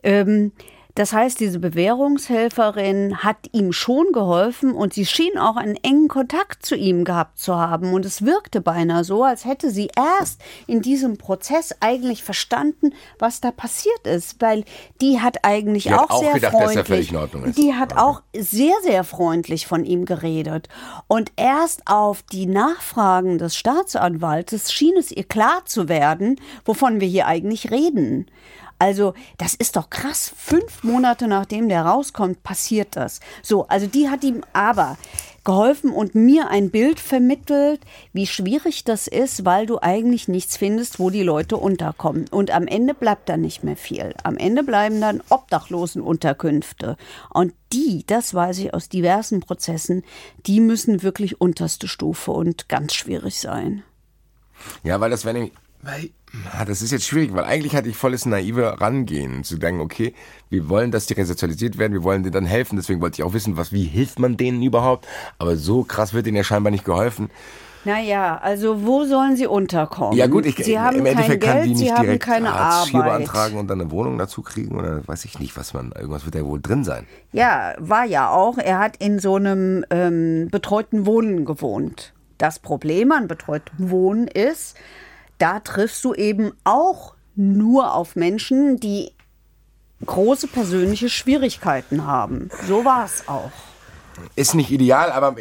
Ähm, 0.02 0.52
das 0.94 1.12
heißt, 1.12 1.40
diese 1.40 1.58
Bewährungshelferin 1.58 3.24
hat 3.24 3.36
ihm 3.50 3.72
schon 3.72 4.12
geholfen 4.12 4.72
und 4.72 4.94
sie 4.94 5.04
schien 5.04 5.36
auch 5.38 5.56
einen 5.56 5.76
engen 5.82 6.06
Kontakt 6.06 6.64
zu 6.64 6.76
ihm 6.76 7.04
gehabt 7.04 7.38
zu 7.38 7.56
haben. 7.56 7.92
Und 7.92 8.04
es 8.06 8.24
wirkte 8.24 8.60
beinahe 8.60 9.02
so, 9.02 9.24
als 9.24 9.44
hätte 9.44 9.70
sie 9.70 9.90
erst 9.96 10.40
in 10.68 10.82
diesem 10.82 11.16
Prozess 11.16 11.74
eigentlich 11.80 12.22
verstanden, 12.22 12.94
was 13.18 13.40
da 13.40 13.50
passiert 13.50 14.06
ist, 14.06 14.40
weil 14.40 14.64
die 15.00 15.20
hat 15.20 15.38
eigentlich 15.42 15.84
die 15.84 15.94
auch, 15.94 16.02
hat 16.02 16.10
auch, 16.10 16.22
sehr 16.22 16.34
gedacht, 16.34 16.52
freundlich, 16.52 17.12
die 17.56 17.74
hat 17.74 17.96
auch 17.96 18.22
sehr, 18.32 18.74
sehr 18.84 19.02
freundlich 19.02 19.66
von 19.66 19.84
ihm 19.84 20.04
geredet. 20.04 20.68
Und 21.08 21.32
erst 21.34 21.88
auf 21.88 22.22
die 22.22 22.46
Nachfragen 22.46 23.38
des 23.38 23.56
Staatsanwaltes 23.56 24.72
schien 24.72 24.94
es 24.96 25.10
ihr 25.10 25.24
klar 25.24 25.64
zu 25.64 25.88
werden, 25.88 26.40
wovon 26.64 27.00
wir 27.00 27.08
hier 27.08 27.26
eigentlich 27.26 27.72
reden. 27.72 28.26
Also, 28.84 29.14
das 29.38 29.54
ist 29.54 29.76
doch 29.76 29.88
krass. 29.88 30.30
Fünf 30.36 30.84
Monate 30.84 31.26
nachdem 31.26 31.70
der 31.70 31.86
rauskommt, 31.86 32.42
passiert 32.42 32.96
das. 32.96 33.20
So, 33.42 33.66
also 33.66 33.86
die 33.86 34.10
hat 34.10 34.22
ihm 34.24 34.42
aber 34.52 34.98
geholfen 35.42 35.90
und 35.90 36.14
mir 36.14 36.50
ein 36.50 36.68
Bild 36.68 37.00
vermittelt, 37.00 37.80
wie 38.12 38.26
schwierig 38.26 38.84
das 38.84 39.06
ist, 39.06 39.46
weil 39.46 39.64
du 39.64 39.78
eigentlich 39.80 40.28
nichts 40.28 40.58
findest, 40.58 40.98
wo 40.98 41.08
die 41.08 41.22
Leute 41.22 41.56
unterkommen. 41.56 42.26
Und 42.30 42.50
am 42.50 42.66
Ende 42.66 42.92
bleibt 42.92 43.30
dann 43.30 43.40
nicht 43.40 43.64
mehr 43.64 43.78
viel. 43.78 44.12
Am 44.22 44.36
Ende 44.36 44.62
bleiben 44.62 45.00
dann 45.00 45.22
Obdachlosenunterkünfte. 45.30 46.98
Und 47.30 47.54
die, 47.72 48.04
das 48.06 48.34
weiß 48.34 48.58
ich 48.58 48.74
aus 48.74 48.90
diversen 48.90 49.40
Prozessen, 49.40 50.02
die 50.44 50.60
müssen 50.60 51.02
wirklich 51.02 51.40
unterste 51.40 51.88
Stufe 51.88 52.32
und 52.32 52.68
ganz 52.68 52.92
schwierig 52.92 53.40
sein. 53.40 53.82
Ja, 54.82 55.00
weil 55.00 55.08
das 55.08 55.24
wäre 55.24 55.32
nämlich, 55.32 55.54
weil 55.80 56.10
das 56.66 56.82
ist 56.82 56.90
jetzt 56.90 57.06
schwierig, 57.06 57.34
weil 57.34 57.44
eigentlich 57.44 57.76
hatte 57.76 57.88
ich 57.88 57.96
volles 57.96 58.26
naive 58.26 58.80
Rangehen, 58.80 59.44
zu 59.44 59.56
denken, 59.56 59.80
okay, 59.80 60.14
wir 60.50 60.68
wollen, 60.68 60.90
dass 60.90 61.06
die 61.06 61.14
resozialisiert 61.14 61.78
werden, 61.78 61.92
wir 61.92 62.02
wollen 62.02 62.22
denen 62.22 62.32
dann 62.32 62.46
helfen, 62.46 62.76
deswegen 62.76 63.00
wollte 63.00 63.20
ich 63.20 63.24
auch 63.24 63.34
wissen, 63.34 63.56
was, 63.56 63.72
wie 63.72 63.84
hilft 63.84 64.18
man 64.18 64.36
denen 64.36 64.62
überhaupt, 64.62 65.06
aber 65.38 65.56
so 65.56 65.84
krass 65.84 66.14
wird 66.14 66.26
ihnen 66.26 66.36
ja 66.36 66.44
scheinbar 66.44 66.70
nicht 66.70 66.84
geholfen. 66.84 67.30
Naja, 67.84 68.38
also 68.42 68.84
wo 68.84 69.04
sollen 69.04 69.36
sie 69.36 69.46
unterkommen? 69.46 70.16
Ja 70.16 70.26
gut, 70.26 70.46
ich, 70.46 70.56
sie 70.56 70.78
haben 70.78 70.96
im 70.96 71.06
Endeffekt 71.06 71.42
Geld, 71.42 71.54
kann 71.54 71.62
die 71.64 71.74
nicht 71.74 71.98
direkt 71.98 72.22
keine 72.22 72.54
Hartz 72.54 72.86
IV 72.86 72.92
beantragen 72.94 73.58
und 73.58 73.68
dann 73.68 73.80
eine 73.80 73.90
Wohnung 73.90 74.16
dazu 74.16 74.40
kriegen 74.40 74.76
oder 74.76 75.06
weiß 75.06 75.26
ich 75.26 75.38
nicht, 75.38 75.56
was 75.56 75.74
man, 75.74 75.92
irgendwas 75.92 76.24
wird 76.24 76.34
ja 76.34 76.44
wohl 76.46 76.60
drin 76.60 76.82
sein. 76.82 77.06
Ja, 77.32 77.74
war 77.78 78.06
ja 78.06 78.30
auch. 78.30 78.56
Er 78.56 78.78
hat 78.78 78.96
in 78.96 79.18
so 79.18 79.36
einem 79.36 79.84
ähm, 79.90 80.48
betreuten 80.50 81.04
Wohnen 81.04 81.44
gewohnt. 81.44 82.14
Das 82.38 82.58
Problem 82.58 83.12
an 83.12 83.28
betreutem 83.28 83.90
Wohnen 83.90 84.28
ist, 84.28 84.76
da 85.38 85.60
triffst 85.60 86.04
du 86.04 86.14
eben 86.14 86.52
auch 86.64 87.14
nur 87.36 87.94
auf 87.94 88.16
Menschen, 88.16 88.78
die 88.78 89.12
große 90.04 90.48
persönliche 90.48 91.08
Schwierigkeiten 91.08 92.06
haben. 92.06 92.50
So 92.66 92.84
war 92.84 93.04
es 93.04 93.26
auch. 93.28 93.50
Ist 94.36 94.54
nicht 94.54 94.70
ideal, 94.70 95.12
aber 95.12 95.36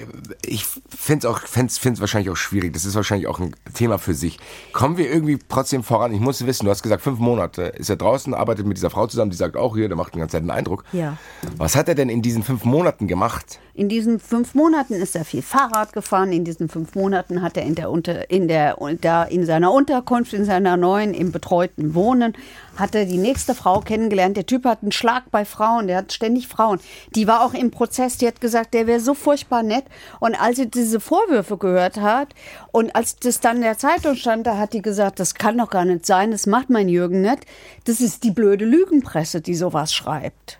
ich 0.45 0.65
finde 0.65 1.27
es 1.27 1.33
auch, 1.33 1.39
find's, 1.39 1.77
find's 1.77 1.99
wahrscheinlich 1.99 2.29
auch 2.29 2.35
schwierig. 2.35 2.73
Das 2.73 2.85
ist 2.85 2.95
wahrscheinlich 2.95 3.27
auch 3.27 3.39
ein 3.39 3.55
Thema 3.73 3.97
für 3.97 4.13
sich. 4.13 4.39
Kommen 4.71 4.97
wir 4.97 5.09
irgendwie 5.09 5.39
trotzdem 5.49 5.83
voran? 5.83 6.13
Ich 6.13 6.19
muss 6.19 6.45
wissen, 6.45 6.65
du 6.65 6.71
hast 6.71 6.83
gesagt, 6.83 7.01
fünf 7.01 7.19
Monate 7.19 7.63
ist 7.63 7.89
er 7.89 7.95
draußen, 7.95 8.33
arbeitet 8.33 8.65
mit 8.65 8.77
dieser 8.77 8.89
Frau 8.89 9.07
zusammen, 9.07 9.31
die 9.31 9.37
sagt 9.37 9.55
auch 9.55 9.75
hier, 9.75 9.87
der 9.87 9.97
macht 9.97 10.13
den 10.13 10.19
ganzen 10.19 10.33
Zeit 10.33 10.41
einen 10.41 10.51
Eindruck. 10.51 10.83
Ja. 10.91 11.17
Was 11.57 11.75
hat 11.75 11.87
er 11.87 11.95
denn 11.95 12.09
in 12.09 12.21
diesen 12.21 12.43
fünf 12.43 12.65
Monaten 12.65 13.07
gemacht? 13.07 13.59
In 13.75 13.89
diesen 13.89 14.19
fünf 14.19 14.53
Monaten 14.53 14.93
ist 14.93 15.15
er 15.15 15.25
viel 15.25 15.41
Fahrrad 15.41 15.93
gefahren. 15.93 16.31
In 16.31 16.45
diesen 16.45 16.69
fünf 16.69 16.93
Monaten 16.93 17.41
hat 17.41 17.57
er 17.57 17.63
in, 17.63 17.73
der 17.73 17.89
Unter, 17.89 18.29
in, 18.29 18.47
der, 18.47 18.77
da 19.01 19.23
in 19.23 19.45
seiner 19.45 19.71
Unterkunft, 19.71 20.33
in 20.33 20.45
seiner 20.45 20.77
neuen, 20.77 21.15
im 21.15 21.31
betreuten 21.31 21.95
Wohnen, 21.95 22.33
hat 22.75 22.95
er 22.95 23.05
die 23.05 23.17
nächste 23.17 23.55
Frau 23.55 23.79
kennengelernt. 23.79 24.37
Der 24.37 24.45
Typ 24.45 24.65
hat 24.65 24.81
einen 24.81 24.91
Schlag 24.91 25.29
bei 25.31 25.45
Frauen, 25.45 25.87
der 25.87 25.97
hat 25.97 26.13
ständig 26.13 26.47
Frauen. 26.47 26.79
Die 27.15 27.27
war 27.27 27.45
auch 27.45 27.53
im 27.53 27.71
Prozess, 27.71 28.17
die 28.17 28.27
hat 28.27 28.41
gesagt, 28.41 28.73
der 28.73 28.87
wäre 28.87 28.99
so 28.99 29.13
furchtbar 29.13 29.63
nett. 29.63 29.85
Und 30.19 30.35
als 30.35 30.57
sie 30.57 30.69
diese 30.69 30.99
Vorwürfe 30.99 31.57
gehört 31.57 31.97
hat 31.97 32.29
und 32.71 32.95
als 32.95 33.17
das 33.17 33.39
dann 33.39 33.57
in 33.57 33.63
der 33.63 33.77
Zeitung 33.77 34.15
stand, 34.15 34.47
da 34.47 34.57
hat 34.57 34.73
die 34.73 34.81
gesagt, 34.81 35.19
das 35.19 35.35
kann 35.35 35.57
doch 35.57 35.69
gar 35.69 35.85
nicht 35.85 36.05
sein, 36.05 36.31
das 36.31 36.47
macht 36.47 36.69
mein 36.69 36.89
Jürgen 36.89 37.21
nicht. 37.21 37.45
Das 37.85 38.01
ist 38.01 38.23
die 38.23 38.31
blöde 38.31 38.65
Lügenpresse, 38.65 39.41
die 39.41 39.55
sowas 39.55 39.93
schreibt. 39.93 40.59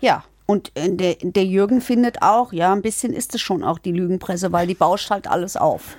Ja, 0.00 0.24
und 0.46 0.72
äh, 0.74 0.90
der, 0.90 1.16
der 1.20 1.44
Jürgen 1.44 1.80
findet 1.80 2.22
auch, 2.22 2.52
ja, 2.52 2.72
ein 2.72 2.82
bisschen 2.82 3.12
ist 3.12 3.34
es 3.34 3.40
schon 3.40 3.62
auch 3.62 3.78
die 3.78 3.92
Lügenpresse, 3.92 4.50
weil 4.50 4.66
die 4.66 4.74
bauscht 4.74 5.10
halt 5.10 5.28
alles 5.28 5.56
auf. 5.56 5.96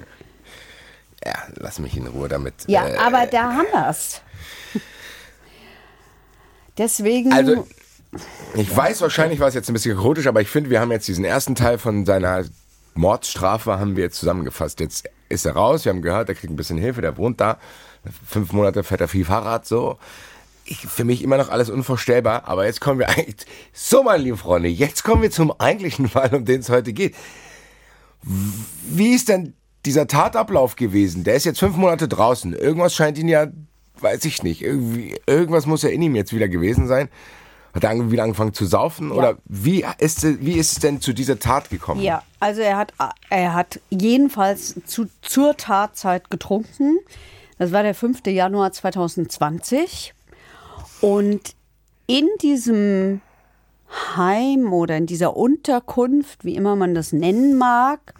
Ja, 1.24 1.36
lass 1.56 1.80
mich 1.80 1.96
in 1.96 2.08
Ruhe 2.08 2.28
damit. 2.28 2.56
Ja, 2.68 2.88
äh, 2.88 2.98
aber 2.98 3.28
da 3.28 3.54
haben 3.54 3.68
wir 3.72 3.88
es. 3.90 4.22
Deswegen. 6.82 7.32
Also, 7.32 7.68
Ich 8.56 8.76
weiß, 8.76 9.02
wahrscheinlich 9.02 9.40
war 9.40 9.48
es 9.48 9.54
jetzt 9.54 9.70
ein 9.70 9.74
bisschen 9.74 9.96
chaotisch, 9.96 10.26
aber 10.26 10.42
ich 10.42 10.50
finde, 10.50 10.72
wir 10.72 10.82
haben 10.82 10.92
jetzt 10.92 11.08
diesen 11.08 11.24
ersten 11.24 11.54
Teil 11.54 11.78
von 11.78 12.06
seiner 12.06 12.44
Mordsstrafe 12.96 13.80
haben 13.80 13.96
wir 13.96 14.04
jetzt 14.04 14.18
zusammengefasst. 14.18 14.80
Jetzt 14.80 15.08
ist 15.30 15.46
er 15.46 15.54
raus, 15.54 15.86
wir 15.86 15.92
haben 15.92 16.02
gehört, 16.02 16.28
er 16.28 16.36
kriegt 16.36 16.52
ein 16.52 16.56
bisschen 16.56 16.80
Hilfe, 16.80 17.02
der 17.02 17.18
wohnt 17.18 17.40
da. 17.40 17.60
Fünf 18.28 18.52
Monate 18.52 18.84
fährt 18.84 19.00
er 19.00 19.08
viel 19.08 19.26
Fahrrad, 19.26 19.68
so. 19.68 20.00
Ich, 20.66 20.80
für 20.80 21.04
mich 21.04 21.22
immer 21.22 21.38
noch 21.38 21.50
alles 21.50 21.70
unvorstellbar, 21.70 22.48
aber 22.48 22.66
jetzt 22.66 22.82
kommen 22.82 23.00
wir 23.00 23.10
eigentlich, 23.10 23.46
so 23.74 24.02
meine 24.02 24.24
lieben 24.24 24.38
Freunde, 24.38 24.68
jetzt 24.68 25.04
kommen 25.04 25.22
wir 25.22 25.32
zum 25.32 25.54
eigentlichen 25.60 26.08
Fall, 26.10 26.34
um 26.34 26.46
den 26.46 26.62
es 26.62 26.70
heute 26.70 26.94
geht. 26.94 27.14
Wie 28.24 29.14
ist 29.14 29.30
denn 29.30 29.54
dieser 29.86 30.08
Tatablauf 30.08 30.76
gewesen? 30.76 31.24
Der 31.24 31.36
ist 31.36 31.46
jetzt 31.46 31.60
fünf 31.60 31.76
Monate 31.78 32.08
draußen. 32.08 32.54
Irgendwas 32.54 32.96
scheint 32.96 33.18
ihn 33.20 33.28
ja, 33.28 33.48
weiß 34.02 34.26
ich 34.26 34.44
nicht, 34.44 34.62
irgendwie, 34.62 35.16
irgendwas 35.26 35.66
muss 35.66 35.84
ja 35.84 35.90
in 35.90 36.02
ihm 36.02 36.16
jetzt 36.16 36.34
wieder 36.34 36.48
gewesen 36.48 36.88
sein. 36.88 37.10
Hat 37.74 37.86
er 37.86 38.12
wieder 38.12 38.24
angefangen 38.24 38.54
zu 38.54 38.66
saufen? 38.66 39.10
Ja. 39.10 39.16
Oder 39.16 39.38
wie 39.46 39.86
ist, 39.98 40.24
wie 40.42 40.58
ist 40.58 40.74
es 40.74 40.80
denn 40.80 41.00
zu 41.00 41.14
dieser 41.14 41.40
Tat 41.40 41.70
gekommen? 41.70 42.02
Ja, 42.02 42.22
also 42.40 42.62
er 42.62 42.78
hat, 42.78 42.94
er 43.30 43.54
hat 43.54 43.80
jedenfalls 43.90 44.76
zu, 44.86 45.08
zur 45.22 45.56
Tatzeit 45.56 46.30
getrunken. 46.30 47.00
Das 47.58 47.72
war 47.72 47.84
der 47.84 47.96
5. 47.96 48.26
Januar 48.26 48.74
2020. 48.74 50.14
Und 51.00 51.56
in 52.08 52.28
diesem 52.42 53.22
Heim 54.16 54.74
oder 54.74 54.98
in 54.98 55.06
dieser 55.06 55.38
Unterkunft, 55.38 56.44
wie 56.44 56.56
immer 56.56 56.76
man 56.76 56.94
das 56.94 57.14
nennen 57.14 57.58
mag, 57.58 58.14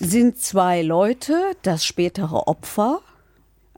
sind 0.00 0.38
zwei 0.40 0.82
Leute, 0.82 1.56
das 1.62 1.84
spätere 1.84 2.48
Opfer 2.48 3.00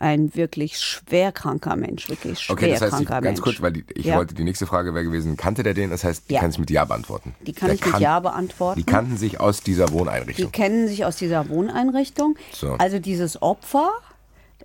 ein 0.00 0.34
wirklich 0.34 0.78
schwerkranker 0.78 1.76
Mensch, 1.76 2.08
wirklich 2.08 2.40
schwerkranker 2.40 2.66
Okay, 2.66 2.80
das 2.80 2.92
heißt, 2.92 3.02
ich, 3.02 3.08
ganz 3.08 3.24
Mensch. 3.24 3.40
kurz, 3.40 3.60
weil 3.60 3.72
die, 3.72 3.84
ich 3.94 4.06
ja. 4.06 4.16
wollte, 4.16 4.34
die 4.34 4.44
nächste 4.44 4.66
Frage 4.66 4.94
wäre 4.94 5.04
gewesen, 5.04 5.36
kannte 5.36 5.62
der 5.62 5.74
den? 5.74 5.90
Das 5.90 6.04
heißt, 6.04 6.30
die 6.30 6.34
ja. 6.34 6.40
kann 6.40 6.50
ich 6.50 6.58
mit 6.58 6.70
Ja 6.70 6.84
beantworten. 6.84 7.34
Die 7.40 7.52
kann 7.52 7.68
Der 7.68 7.74
ich 7.74 7.84
mit 7.84 7.98
Ja 7.98 8.20
beantworten. 8.20 8.78
Die 8.78 8.86
kannten 8.86 9.16
sich 9.16 9.40
aus 9.40 9.60
dieser 9.60 9.90
Wohneinrichtung. 9.90 10.46
Die 10.46 10.52
kennen 10.52 10.88
sich 10.88 11.04
aus 11.04 11.16
dieser 11.16 11.48
Wohneinrichtung. 11.48 12.36
So. 12.52 12.72
Also 12.74 12.98
dieses 12.98 13.42
Opfer, 13.42 13.90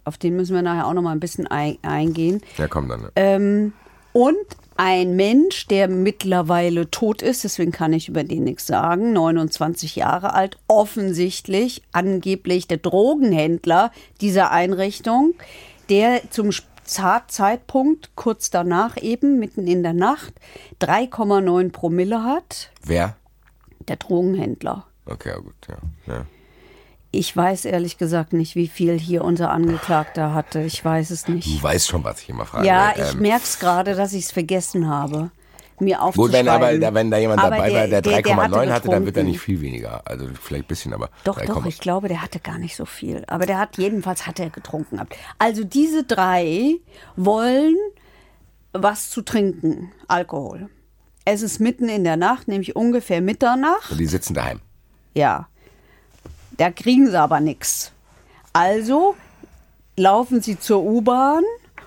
auf 0.04 0.18
den 0.18 0.36
müssen 0.36 0.54
wir 0.54 0.62
nachher 0.62 0.88
auch 0.88 0.94
noch 0.94 1.02
mal 1.02 1.12
ein 1.12 1.20
bisschen 1.20 1.48
ein, 1.48 1.78
eingehen. 1.82 2.42
Ja, 2.58 2.68
komm 2.68 2.88
dann. 2.88 3.02
Ja. 3.02 3.10
Ähm, 3.16 3.74
und 4.14 4.36
ein 4.76 5.16
Mensch, 5.16 5.68
der 5.68 5.88
mittlerweile 5.88 6.90
tot 6.90 7.22
ist, 7.22 7.44
deswegen 7.44 7.72
kann 7.72 7.94
ich 7.94 8.10
über 8.10 8.24
den 8.24 8.44
nichts 8.44 8.66
sagen, 8.66 9.14
29 9.14 9.96
Jahre 9.96 10.34
alt, 10.34 10.58
offensichtlich 10.68 11.84
angeblich 11.92 12.68
der 12.68 12.78
Drogenhändler 12.78 13.92
dieser 14.22 14.52
Einrichtung, 14.52 15.36
der 15.90 16.22
zum 16.30 16.52
Zeitpunkt 16.86 18.16
kurz 18.16 18.50
danach 18.50 18.98
eben, 19.02 19.40
mitten 19.40 19.68
in 19.68 19.84
der 19.84 19.94
Nacht, 19.94 20.34
3,9 20.82 21.72
Promille 21.72 22.24
hat. 22.24 22.72
Wer? 22.84 23.16
Der 23.88 23.98
Drogenhändler. 23.98 24.86
Okay, 25.06 25.34
gut, 25.42 25.56
ja. 25.68 26.14
ja. 26.14 26.26
Ich 27.16 27.38
weiß 27.38 27.66
ehrlich 27.66 28.00
gesagt 28.00 28.34
nicht, 28.34 28.56
wie 28.56 28.68
viel 28.68 28.98
hier 28.98 29.24
unser 29.24 29.52
Angeklagter 29.52 30.34
hatte. 30.34 30.62
Ich 30.64 30.84
weiß 30.84 31.12
es 31.12 31.28
nicht. 31.28 31.48
Du 31.48 31.62
weißt 31.62 31.88
schon, 31.88 32.04
was 32.04 32.20
ich 32.24 32.30
immer 32.30 32.48
frage. 32.48 32.66
Ja, 32.66 32.92
ich 32.96 33.14
ähm, 33.14 33.20
merke 33.20 33.44
es 33.44 33.60
gerade, 33.60 33.94
dass 33.94 34.14
ich 34.14 34.26
es 34.26 34.32
vergessen 34.32 34.88
habe. 34.88 35.30
Mir 35.80 36.02
aufzuschreiben. 36.02 36.32
Gut, 36.32 36.34
wenn, 36.34 36.82
aber, 36.82 36.96
wenn 36.96 37.12
da 37.12 37.18
jemand 37.20 37.40
aber 37.40 37.52
dabei 37.52 37.72
war, 37.72 37.88
der, 37.88 38.02
der 38.02 38.24
3,9 38.24 38.72
hatte, 38.72 38.90
dann 38.90 39.06
wird 39.06 39.16
er 39.16 39.26
nicht 39.26 39.40
viel 39.40 39.62
weniger. 39.62 40.02
Also 40.06 40.26
vielleicht 40.42 40.66
ein 40.66 40.68
bisschen, 40.68 40.92
aber. 40.92 41.12
Doch, 41.24 41.38
3, 41.38 41.46
doch, 41.46 41.66
ich 41.68 41.78
glaube, 41.78 42.08
der 42.08 42.20
hatte 42.20 42.40
gar 42.40 42.58
nicht 42.58 42.76
so 42.76 42.86
viel. 42.86 43.24
Aber 43.28 43.46
der 43.46 43.60
hat, 43.60 43.78
jedenfalls 43.78 44.26
hat 44.26 44.40
er 44.40 44.50
getrunken 44.50 44.96
gehabt. 44.96 45.16
Also 45.38 45.64
diese 45.64 46.04
drei 46.06 46.80
wollen 47.16 47.76
was 48.72 49.12
zu 49.12 49.22
trinken, 49.22 49.92
Alkohol. 50.08 50.68
Es 51.26 51.44
ist 51.44 51.60
mitten 51.60 51.90
in 51.90 52.04
der 52.04 52.18
Nacht, 52.18 52.48
nämlich 52.48 52.76
ungefähr 52.76 53.22
Mitternacht. 53.22 53.92
Und 53.92 54.00
die 54.00 54.08
sitzen 54.08 54.34
daheim. 54.34 54.62
Ja. 55.14 55.48
Da 56.58 56.72
kriegen 56.72 57.10
sie 57.10 57.20
aber 57.20 57.40
nichts. 57.40 57.92
Also 58.54 59.16
laufen 59.98 60.42
sie 60.42 60.60
zur 60.60 60.84
U-Bahn 60.84 61.44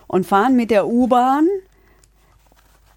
und 0.07 0.26
fahren 0.26 0.57
mit 0.57 0.70
der 0.70 0.87
U-Bahn 0.87 1.46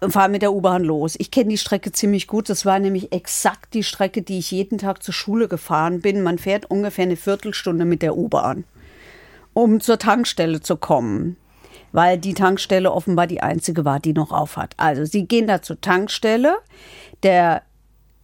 fahren 0.08 0.32
mit 0.32 0.40
der 0.40 0.54
U-Bahn 0.54 0.82
los. 0.82 1.14
Ich 1.18 1.30
kenne 1.30 1.50
die 1.50 1.58
Strecke 1.58 1.92
ziemlich 1.92 2.26
gut. 2.26 2.48
Das 2.48 2.64
war 2.64 2.78
nämlich 2.78 3.12
exakt 3.12 3.74
die 3.74 3.82
Strecke, 3.82 4.22
die 4.22 4.38
ich 4.38 4.50
jeden 4.50 4.78
Tag 4.78 5.02
zur 5.02 5.12
Schule 5.12 5.46
gefahren 5.46 6.00
bin. 6.00 6.22
Man 6.22 6.38
fährt 6.38 6.70
ungefähr 6.70 7.04
eine 7.04 7.16
Viertelstunde 7.16 7.84
mit 7.84 8.00
der 8.00 8.16
U-Bahn, 8.16 8.64
um 9.52 9.80
zur 9.80 9.98
Tankstelle 9.98 10.62
zu 10.62 10.76
kommen, 10.76 11.36
weil 11.92 12.16
die 12.16 12.32
Tankstelle 12.32 12.92
offenbar 12.92 13.26
die 13.26 13.42
einzige 13.42 13.84
war, 13.84 14.00
die 14.00 14.14
noch 14.14 14.32
auf 14.32 14.56
hat. 14.56 14.72
Also 14.78 15.04
sie 15.04 15.26
gehen 15.26 15.46
da 15.46 15.60
zur 15.60 15.80
Tankstelle. 15.80 16.56
Der 17.22 17.62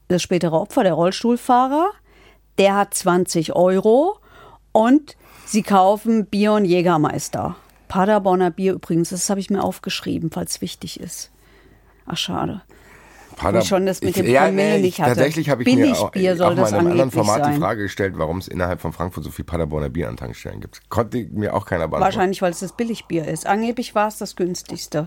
das 0.09 0.23
spätere 0.23 0.59
Opfer, 0.59 0.85
der 0.85 0.95
Rollstuhlfahrer, 0.95 1.91
der 2.59 2.77
hat 2.77 2.95
20 2.95 3.55
Euro 3.55 4.19
und 4.73 5.17
sie 5.45 5.63
kaufen 5.63 6.27
Bier 6.27 6.53
und 6.53 6.65
Jägermeister. 6.65 7.57
Paderborner 7.89 8.51
Bier 8.51 8.75
übrigens, 8.75 9.11
das 9.11 9.31
habe 9.31 9.41
ich 9.41 9.51
mir 9.51 9.63
aufgeschrieben, 9.63 10.31
falls 10.31 10.61
wichtig 10.61 11.01
ist. 11.01 11.31
Ach, 12.07 12.17
schade. 12.17 12.63
Pader 13.37 13.61
ich 13.61 13.69
schon 13.69 13.87
das 13.87 14.01
mit 14.01 14.17
dem 14.17 14.27
ja, 14.27 14.51
nee, 14.51 14.79
nicht 14.79 14.99
hatte. 14.99 15.15
Tatsächlich 15.15 15.51
habe 15.51 15.63
ich 15.63 15.67
Billig 15.67 15.93
mir 15.93 15.99
auch, 15.99 16.11
Bier 16.11 16.37
soll 16.37 16.53
auch 16.53 16.57
mal 16.57 16.69
in 16.69 16.75
einem 16.75 16.87
anderen 16.89 17.11
Format 17.11 17.45
sein. 17.45 17.53
die 17.53 17.61
Frage 17.61 17.83
gestellt, 17.83 18.15
warum 18.17 18.39
es 18.39 18.49
innerhalb 18.49 18.81
von 18.81 18.93
Frankfurt 18.93 19.25
so 19.25 19.31
viel 19.31 19.45
Paderborner 19.45 19.91
Bier 19.91 20.09
an 20.09 20.17
Tankstellen 20.17 20.61
gibt. 20.61 20.81
Konnte 20.89 21.29
mir 21.31 21.55
auch 21.55 21.67
keiner 21.67 21.87
beantworten. 21.87 22.05
Wahrscheinlich, 22.05 22.43
weil 22.43 22.53
es 22.53 22.61
das 22.61 22.73
Billigbier 22.73 23.29
ist. 23.29 23.47
Angeblich 23.47 23.95
war 23.95 24.09
es 24.09 24.17
das 24.17 24.37
günstigste. 24.37 25.07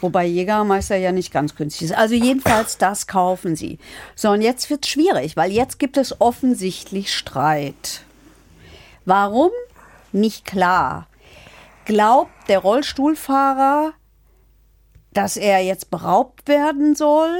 Wobei 0.00 0.26
Jägermeister 0.26 0.96
ja 0.96 1.10
nicht 1.10 1.32
ganz 1.32 1.56
günstig 1.56 1.90
ist. 1.90 1.96
Also 1.96 2.14
jedenfalls, 2.14 2.78
das 2.78 3.06
kaufen 3.06 3.56
sie. 3.56 3.78
So, 4.14 4.30
und 4.30 4.42
jetzt 4.42 4.70
wird 4.70 4.84
es 4.84 4.90
schwierig, 4.90 5.36
weil 5.36 5.50
jetzt 5.50 5.78
gibt 5.78 5.96
es 5.96 6.20
offensichtlich 6.20 7.12
Streit. 7.12 8.02
Warum? 9.04 9.50
Nicht 10.12 10.44
klar. 10.44 11.08
Glaubt 11.84 12.30
der 12.48 12.58
Rollstuhlfahrer, 12.60 13.92
dass 15.16 15.36
er 15.36 15.60
jetzt 15.60 15.90
beraubt 15.90 16.48
werden 16.48 16.94
soll? 16.94 17.38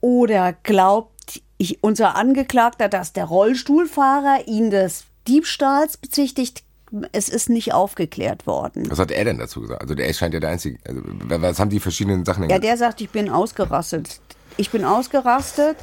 Oder 0.00 0.54
glaubt 0.62 1.42
ich, 1.58 1.82
unser 1.82 2.16
Angeklagter, 2.16 2.88
dass 2.88 3.12
der 3.12 3.26
Rollstuhlfahrer 3.26 4.46
ihn 4.46 4.70
des 4.70 5.04
Diebstahls 5.28 5.98
bezichtigt? 5.98 6.64
Es 7.12 7.28
ist 7.28 7.50
nicht 7.50 7.72
aufgeklärt 7.72 8.46
worden. 8.46 8.90
Was 8.90 8.98
hat 8.98 9.10
er 9.12 9.24
denn 9.24 9.38
dazu 9.38 9.60
gesagt? 9.60 9.80
Also 9.80 9.94
der 9.94 10.12
scheint 10.12 10.34
ja 10.34 10.40
der 10.40 10.50
Einzige. 10.50 10.78
Also, 10.88 11.02
was 11.04 11.58
haben 11.60 11.70
die 11.70 11.78
verschiedenen 11.78 12.24
Sachen? 12.24 12.48
Ja, 12.48 12.58
der 12.58 12.76
sagt, 12.76 13.00
ich 13.00 13.10
bin 13.10 13.28
ausgerastet. 13.28 14.20
Ich 14.56 14.70
bin 14.70 14.84
ausgerastet, 14.84 15.76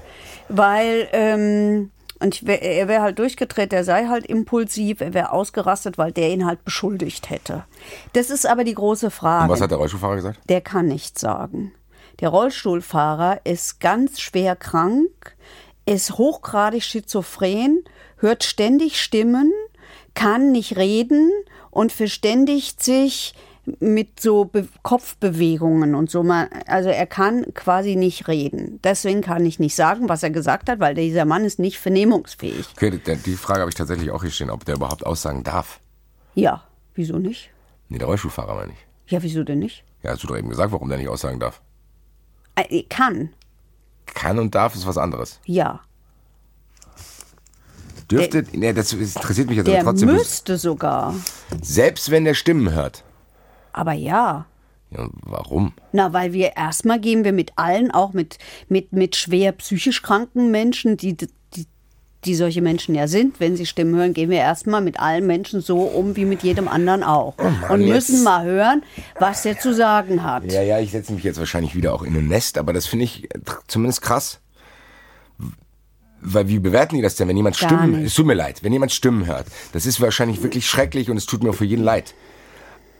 weil 0.49 1.07
ähm, 1.13 1.91
und 2.19 2.45
wär, 2.45 2.61
er 2.61 2.87
wäre 2.87 3.01
halt 3.01 3.19
durchgedreht, 3.19 3.73
er 3.73 3.83
sei 3.83 4.07
halt 4.07 4.25
impulsiv, 4.25 5.01
er 5.01 5.13
wäre 5.13 5.31
ausgerastet, 5.31 5.97
weil 5.97 6.11
der 6.11 6.31
ihn 6.31 6.45
halt 6.45 6.63
beschuldigt 6.63 7.29
hätte. 7.29 7.65
Das 8.13 8.29
ist 8.29 8.45
aber 8.45 8.63
die 8.63 8.73
große 8.73 9.11
Frage. 9.11 9.45
Und 9.45 9.49
was 9.51 9.61
hat 9.61 9.71
der 9.71 9.77
Rollstuhlfahrer 9.77 10.15
gesagt? 10.15 10.39
Der 10.49 10.61
kann 10.61 10.87
nichts 10.87 11.21
sagen. 11.21 11.73
Der 12.19 12.29
Rollstuhlfahrer 12.29 13.41
ist 13.43 13.79
ganz 13.79 14.19
schwer 14.19 14.55
krank, 14.55 15.35
ist 15.85 16.17
hochgradig 16.17 16.83
schizophren, 16.83 17.83
hört 18.17 18.43
ständig 18.43 18.99
Stimmen, 18.99 19.53
kann 20.15 20.51
nicht 20.51 20.77
reden 20.77 21.31
und 21.69 21.91
verständigt 21.91 22.83
sich 22.83 23.35
mit 23.79 24.19
so 24.19 24.45
Be 24.45 24.67
Kopfbewegungen 24.83 25.95
und 25.95 26.09
so. 26.09 26.21
Also 26.67 26.89
er 26.89 27.05
kann 27.05 27.45
quasi 27.53 27.95
nicht 27.95 28.27
reden. 28.27 28.79
Deswegen 28.83 29.21
kann 29.21 29.45
ich 29.45 29.59
nicht 29.59 29.75
sagen, 29.75 30.09
was 30.09 30.23
er 30.23 30.29
gesagt 30.29 30.69
hat, 30.69 30.79
weil 30.79 30.95
dieser 30.95 31.25
Mann 31.25 31.43
ist 31.43 31.59
nicht 31.59 31.77
vernehmungsfähig. 31.79 32.67
Okay, 32.75 32.99
die 33.25 33.35
Frage 33.35 33.61
habe 33.61 33.69
ich 33.69 33.75
tatsächlich 33.75 34.11
auch 34.11 34.21
hier 34.21 34.31
stehen, 34.31 34.49
ob 34.49 34.65
der 34.65 34.75
überhaupt 34.75 35.05
aussagen 35.05 35.43
darf. 35.43 35.79
Ja, 36.33 36.63
wieso 36.95 37.17
nicht? 37.17 37.49
Nee, 37.89 37.97
der 37.97 38.07
Rollstuhlfahrer 38.07 38.55
meine 38.55 38.73
ich. 38.73 39.11
Ja, 39.11 39.21
wieso 39.23 39.43
denn 39.43 39.59
nicht? 39.59 39.83
Ja, 40.03 40.11
hast 40.11 40.23
du 40.23 40.27
doch 40.27 40.37
eben 40.37 40.49
gesagt, 40.49 40.71
warum 40.71 40.89
der 40.89 40.97
nicht 40.97 41.09
aussagen 41.09 41.39
darf. 41.39 41.61
Äh, 42.55 42.83
kann. 42.83 43.29
Kann 44.05 44.39
und 44.39 44.55
darf 44.55 44.75
ist 44.75 44.87
was 44.87 44.97
anderes. 44.97 45.39
Ja. 45.45 45.81
Dürfte, 48.09 48.43
der, 48.43 48.59
nee, 48.59 48.73
das 48.73 48.93
interessiert 48.93 49.47
mich 49.49 49.57
jetzt 49.57 49.67
der 49.67 49.81
aber 49.81 49.91
trotzdem. 49.91 50.07
Der 50.09 50.17
müsste 50.17 50.57
sogar. 50.57 51.13
Selbst 51.61 52.09
wenn 52.09 52.23
der 52.23 52.33
Stimmen 52.33 52.71
hört. 52.71 53.03
Aber 53.77 53.93
ja. 53.93 54.45
Ja, 54.89 55.07
warum? 55.23 55.73
Na, 55.91 56.13
weil 56.13 56.33
wir 56.33 56.55
erstmal 56.55 56.99
gehen 56.99 57.23
wir 57.23 57.33
mit 57.33 57.51
allen, 57.57 57.91
auch 57.91 58.13
mit, 58.13 58.39
mit, 58.69 58.91
mit 58.91 59.15
schwer 59.15 59.51
psychisch 59.51 60.01
kranken 60.01 60.49
Menschen, 60.49 60.97
die, 60.97 61.15
die, 61.15 61.27
die 62.25 62.35
solche 62.35 62.61
Menschen 62.61 62.95
ja 62.95 63.07
sind, 63.07 63.39
wenn 63.39 63.55
sie 63.55 63.65
Stimmen 63.65 63.95
hören, 63.95 64.13
gehen 64.13 64.29
wir 64.31 64.39
erstmal 64.39 64.81
mit 64.81 64.99
allen 64.99 65.27
Menschen 65.27 65.61
so 65.61 65.81
um 65.81 66.15
wie 66.15 66.25
mit 66.25 66.41
jedem 66.41 66.67
anderen 66.67 67.03
auch. 67.03 67.35
Oh 67.37 67.43
Mann, 67.43 67.71
und 67.71 67.85
müssen 67.87 68.15
jetzt. 68.15 68.23
mal 68.23 68.45
hören, 68.45 68.83
was 69.19 69.43
der 69.43 69.59
zu 69.59 69.75
sagen 69.75 70.23
hat. 70.23 70.51
Ja, 70.51 70.63
ja, 70.63 70.79
ich 70.79 70.91
setze 70.91 71.13
mich 71.13 71.23
jetzt 71.23 71.37
wahrscheinlich 71.37 71.75
wieder 71.75 71.93
auch 71.93 72.01
in 72.01 72.15
ein 72.15 72.27
Nest, 72.27 72.57
aber 72.57 72.73
das 72.73 72.87
finde 72.87 73.05
ich 73.05 73.29
zumindest 73.67 74.01
krass. 74.01 74.39
Weil 76.21 76.47
wie 76.47 76.57
bewerten 76.59 76.95
die 76.95 77.03
das 77.03 77.15
denn, 77.15 77.27
wenn 77.27 77.37
jemand 77.37 77.59
Gar 77.59 77.69
Stimmen, 77.69 77.91
nicht. 77.91 78.07
es 78.07 78.15
tut 78.15 78.25
mir 78.25 78.33
leid, 78.33 78.63
wenn 78.63 78.73
jemand 78.73 78.91
Stimmen 78.91 79.27
hört, 79.27 79.45
das 79.73 79.85
ist 79.85 80.01
wahrscheinlich 80.01 80.41
wirklich 80.41 80.65
schrecklich 80.65 81.11
und 81.11 81.17
es 81.17 81.27
tut 81.27 81.43
mir 81.43 81.53
für 81.53 81.65
jeden 81.65 81.83
leid. 81.83 82.15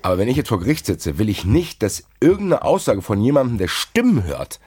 Aber 0.07 0.19
wenn 0.19 0.29
ich 0.29 0.37
jetzt 0.37 0.47
vor 0.47 0.59
Gericht 0.59 0.85
sitze, 0.85 1.17
will 1.17 1.27
ich 1.27 1.43
nicht, 1.43 1.83
dass 1.83 2.05
irgendeine 2.21 2.61
Aussage 2.63 3.01
von 3.01 3.19
jemandem, 3.19 3.57
der 3.57 3.67
Stimmen 3.67 4.23
hört, 4.23 4.61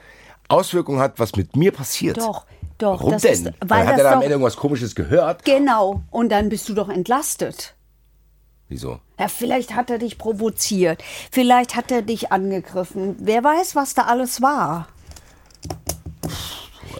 Auswirkungen 0.49 1.01
hat, 1.01 1.19
was 1.19 1.35
mit 1.35 1.57
mir 1.57 1.73
passiert. 1.73 2.19
Doch, 2.19 2.45
doch. 2.77 2.99
Warum 2.99 3.13
das 3.13 3.23
denn? 3.23 3.47
Ist, 3.47 3.55
Weil 3.65 3.87
hat 3.87 3.97
er 3.97 4.05
da 4.05 4.13
am 4.13 4.21
Ende 4.21 4.33
irgendwas 4.33 4.57
Komisches 4.57 4.95
gehört? 4.95 5.47
Genau. 5.47 6.03
Und 6.11 6.29
dann 6.29 6.51
bist 6.51 6.69
du 6.69 6.75
doch 6.75 6.91
entlastet. 6.91 7.75
Wieso? 8.69 9.01
Ja, 9.19 9.29
vielleicht 9.29 9.75
hat 9.75 9.89
er 9.89 9.97
dich 9.97 10.19
provoziert. 10.19 11.03
Vielleicht 11.31 11.75
hat 11.75 11.91
er 11.91 12.03
dich 12.03 12.33
angegriffen. 12.33 13.17
Wer 13.19 13.43
weiß, 13.43 13.75
was 13.75 13.95
da 13.95 14.03
alles 14.03 14.43
war. 14.43 14.89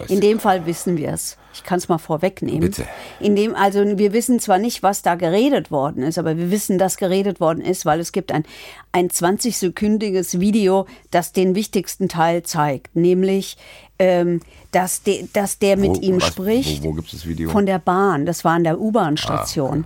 In 0.07 0.19
dem 0.19 0.39
Fall 0.39 0.65
wissen 0.65 0.97
wir 0.97 1.09
es. 1.09 1.37
Ich 1.61 1.67
kann 1.67 1.77
es 1.77 1.87
mal 1.89 1.99
vorwegnehmen. 1.99 2.59
Bitte. 2.61 2.85
In 3.19 3.35
dem, 3.35 3.53
also 3.53 3.83
wir 3.97 4.13
wissen 4.13 4.39
zwar 4.39 4.57
nicht, 4.57 4.81
was 4.81 5.03
da 5.03 5.13
geredet 5.15 5.69
worden 5.69 6.01
ist, 6.01 6.17
aber 6.17 6.35
wir 6.37 6.49
wissen, 6.49 6.79
dass 6.79 6.97
geredet 6.97 7.39
worden 7.39 7.61
ist, 7.61 7.85
weil 7.85 7.99
es 7.99 8.11
gibt 8.11 8.31
ein, 8.31 8.43
ein 8.91 9.09
20-sekündiges 9.09 10.39
Video, 10.39 10.87
das 11.11 11.33
den 11.33 11.53
wichtigsten 11.55 12.09
Teil 12.09 12.43
zeigt, 12.43 12.95
nämlich, 12.95 13.57
ähm, 13.99 14.39
dass, 14.71 15.03
de, 15.03 15.27
dass 15.33 15.59
der 15.59 15.77
mit 15.77 15.97
Wo- 15.97 16.01
ihm 16.01 16.15
was- 16.21 16.27
spricht. 16.27 16.83
wo- 16.83 16.89
wo 16.89 16.93
gibt's 16.93 17.11
das 17.11 17.25
Video? 17.27 17.49
Von 17.49 17.65
der 17.67 17.79
Bahn. 17.79 18.25
Das 18.25 18.43
war 18.43 18.53
an 18.53 18.63
der 18.63 18.79
U-Bahn-Station. 18.79 19.85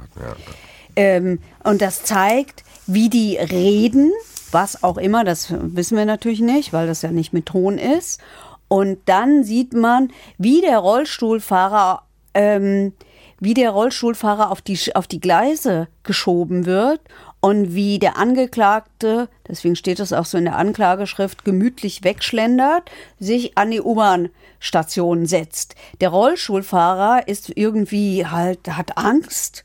Ähm, 0.96 1.40
und 1.64 1.82
das 1.82 2.04
zeigt, 2.04 2.64
wie 2.88 3.10
die 3.10 3.36
reden, 3.36 4.12
was 4.52 4.84
auch 4.84 4.98
immer, 4.98 5.24
das 5.26 5.54
wissen 5.58 5.98
wir 5.98 6.06
natürlich 6.06 6.40
nicht, 6.40 6.72
weil 6.72 6.88
das 6.88 7.02
ja 7.02 7.12
nicht 7.12 7.34
mit 7.34 7.48
Ton 7.48 7.78
ist. 7.78 8.22
Und 8.68 9.00
dann 9.06 9.44
sieht 9.44 9.74
man, 9.74 10.12
wie 10.38 10.62
der 10.62 10.80
Rollstuhlfahrer, 10.80 12.04
ähm, 12.34 12.94
wie 13.40 13.54
der 13.54 13.72
Rollstuhlfahrer 13.72 14.52
auf 14.52 14.62
die, 14.62 14.78
auf 14.96 15.08
die 15.08 15.20
Gleise 15.20 15.88
geschoben 16.04 16.66
wird 16.66 17.02
und 17.42 17.76
wie 17.76 18.00
der 18.00 18.18
Angeklagte, 18.18 19.30
deswegen 19.48 19.76
steht 19.76 20.00
das 20.00 20.14
auch 20.14 20.26
so 20.26 20.38
in 20.38 20.46
der 20.46 20.56
Anklageschrift, 20.56 21.46
gemütlich 21.46 22.04
wegschlendert, 22.04 22.90
sich 23.20 23.56
an 23.58 23.70
die 23.70 23.82
U-Bahn-Station 23.82 25.28
setzt. 25.28 25.76
Der 26.02 26.10
Rollstuhlfahrer 26.10 27.28
ist 27.28 27.52
irgendwie 27.56 28.26
halt, 28.26 28.68
hat 28.68 28.98
Angst 28.98 29.64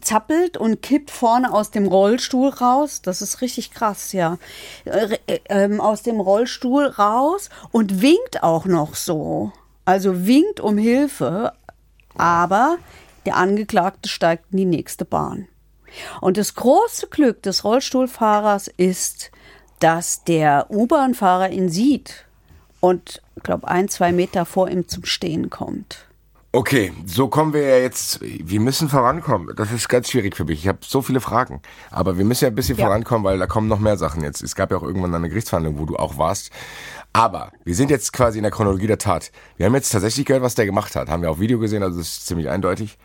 zappelt 0.00 0.56
und 0.56 0.82
kippt 0.82 1.10
vorne 1.10 1.52
aus 1.52 1.70
dem 1.70 1.86
Rollstuhl 1.86 2.48
raus. 2.48 3.02
Das 3.02 3.22
ist 3.22 3.40
richtig 3.40 3.70
krass, 3.70 4.12
ja. 4.12 4.38
Äh, 4.84 5.18
äh, 5.26 5.40
ähm, 5.48 5.80
aus 5.80 6.02
dem 6.02 6.20
Rollstuhl 6.20 6.86
raus 6.86 7.50
und 7.72 8.02
winkt 8.02 8.42
auch 8.42 8.64
noch 8.64 8.94
so. 8.94 9.52
Also 9.84 10.26
winkt 10.26 10.60
um 10.60 10.76
Hilfe, 10.78 11.52
aber 12.16 12.78
der 13.26 13.36
Angeklagte 13.36 14.08
steigt 14.08 14.46
in 14.52 14.58
die 14.58 14.64
nächste 14.64 15.04
Bahn. 15.04 15.48
Und 16.20 16.36
das 16.36 16.54
große 16.54 17.08
Glück 17.08 17.42
des 17.42 17.64
Rollstuhlfahrers 17.64 18.68
ist, 18.68 19.30
dass 19.80 20.24
der 20.24 20.66
U-Bahn-Fahrer 20.70 21.50
ihn 21.50 21.68
sieht 21.68 22.26
und, 22.80 23.22
glaube 23.42 23.68
ein, 23.68 23.88
zwei 23.88 24.12
Meter 24.12 24.44
vor 24.44 24.68
ihm 24.68 24.88
zum 24.88 25.04
Stehen 25.04 25.50
kommt. 25.50 26.07
Okay, 26.58 26.92
so 27.06 27.28
kommen 27.28 27.52
wir 27.52 27.62
ja 27.62 27.76
jetzt. 27.76 28.20
Wir 28.20 28.58
müssen 28.58 28.88
vorankommen. 28.88 29.54
Das 29.54 29.70
ist 29.70 29.88
ganz 29.88 30.10
schwierig 30.10 30.34
für 30.34 30.44
mich. 30.44 30.58
Ich 30.58 30.66
habe 30.66 30.80
so 30.84 31.02
viele 31.02 31.20
Fragen. 31.20 31.62
Aber 31.92 32.18
wir 32.18 32.24
müssen 32.24 32.46
ja 32.46 32.50
ein 32.50 32.54
bisschen 32.56 32.76
Ja. 32.76 32.86
vorankommen, 32.86 33.22
weil 33.22 33.38
da 33.38 33.46
kommen 33.46 33.68
noch 33.68 33.78
mehr 33.78 33.96
Sachen 33.96 34.24
jetzt. 34.24 34.42
Es 34.42 34.56
gab 34.56 34.72
ja 34.72 34.76
auch 34.76 34.82
irgendwann 34.82 35.14
eine 35.14 35.28
Gerichtsverhandlung, 35.28 35.78
wo 35.78 35.84
du 35.84 35.94
auch 35.94 36.18
warst. 36.18 36.50
Aber 37.12 37.52
wir 37.64 37.76
sind 37.76 37.92
jetzt 37.92 38.12
quasi 38.12 38.38
in 38.38 38.42
der 38.42 38.50
Chronologie 38.50 38.88
der 38.88 38.98
Tat. 38.98 39.30
Wir 39.56 39.66
haben 39.66 39.74
jetzt 39.76 39.90
tatsächlich 39.90 40.26
gehört, 40.26 40.42
was 40.42 40.56
der 40.56 40.66
gemacht 40.66 40.96
hat. 40.96 41.08
Haben 41.08 41.22
wir 41.22 41.30
auf 41.30 41.38
Video 41.38 41.60
gesehen, 41.60 41.84
also 41.84 41.96
das 41.96 42.08
ist 42.08 42.26
ziemlich 42.26 42.48
eindeutig. 42.48 42.98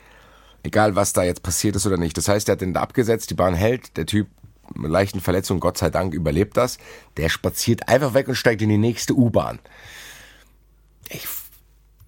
Egal, 0.63 0.95
was 0.95 1.13
da 1.13 1.21
jetzt 1.21 1.43
passiert 1.43 1.75
ist 1.75 1.85
oder 1.85 1.97
nicht. 1.97 2.17
Das 2.17 2.27
heißt, 2.27 2.49
er 2.49 2.53
hat 2.53 2.61
den 2.61 2.73
da 2.73 2.81
abgesetzt, 2.81 3.29
die 3.29 3.35
Bahn 3.35 3.53
hält, 3.53 3.97
der 3.97 4.07
Typ 4.07 4.29
mit 4.73 4.89
leichten 4.89 5.21
Verletzungen, 5.21 5.59
Gott 5.59 5.77
sei 5.77 5.91
Dank, 5.91 6.15
überlebt 6.15 6.57
das. 6.57 6.79
Der 7.17 7.29
spaziert 7.29 7.87
einfach 7.87 8.15
weg 8.15 8.27
und 8.29 8.33
steigt 8.33 8.63
in 8.63 8.69
die 8.69 8.79
nächste 8.79 9.13
U-Bahn. 9.13 9.59
Ich, 11.09 11.27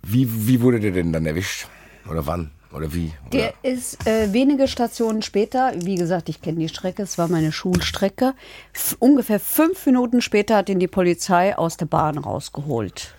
wie, 0.05 0.47
wie 0.47 0.61
wurde 0.61 0.79
der 0.79 0.91
denn 0.91 1.11
dann 1.11 1.25
erwischt? 1.25 1.67
Oder 2.09 2.25
wann? 2.27 2.51
Oder 2.71 2.93
wie? 2.93 3.11
Oder? 3.27 3.29
Der 3.31 3.53
ist 3.63 4.05
äh, 4.05 4.33
wenige 4.33 4.67
Stationen 4.67 5.21
später, 5.21 5.73
wie 5.77 5.95
gesagt, 5.95 6.29
ich 6.29 6.41
kenne 6.41 6.59
die 6.59 6.69
Strecke, 6.69 7.03
es 7.03 7.17
war 7.17 7.27
meine 7.27 7.51
Schulstrecke. 7.51 8.33
F 8.73 8.97
ungefähr 8.99 9.39
fünf 9.39 9.85
Minuten 9.85 10.21
später 10.21 10.57
hat 10.57 10.69
ihn 10.69 10.79
die 10.79 10.87
Polizei 10.87 11.57
aus 11.57 11.77
der 11.77 11.85
Bahn 11.85 12.17
rausgeholt. 12.17 13.15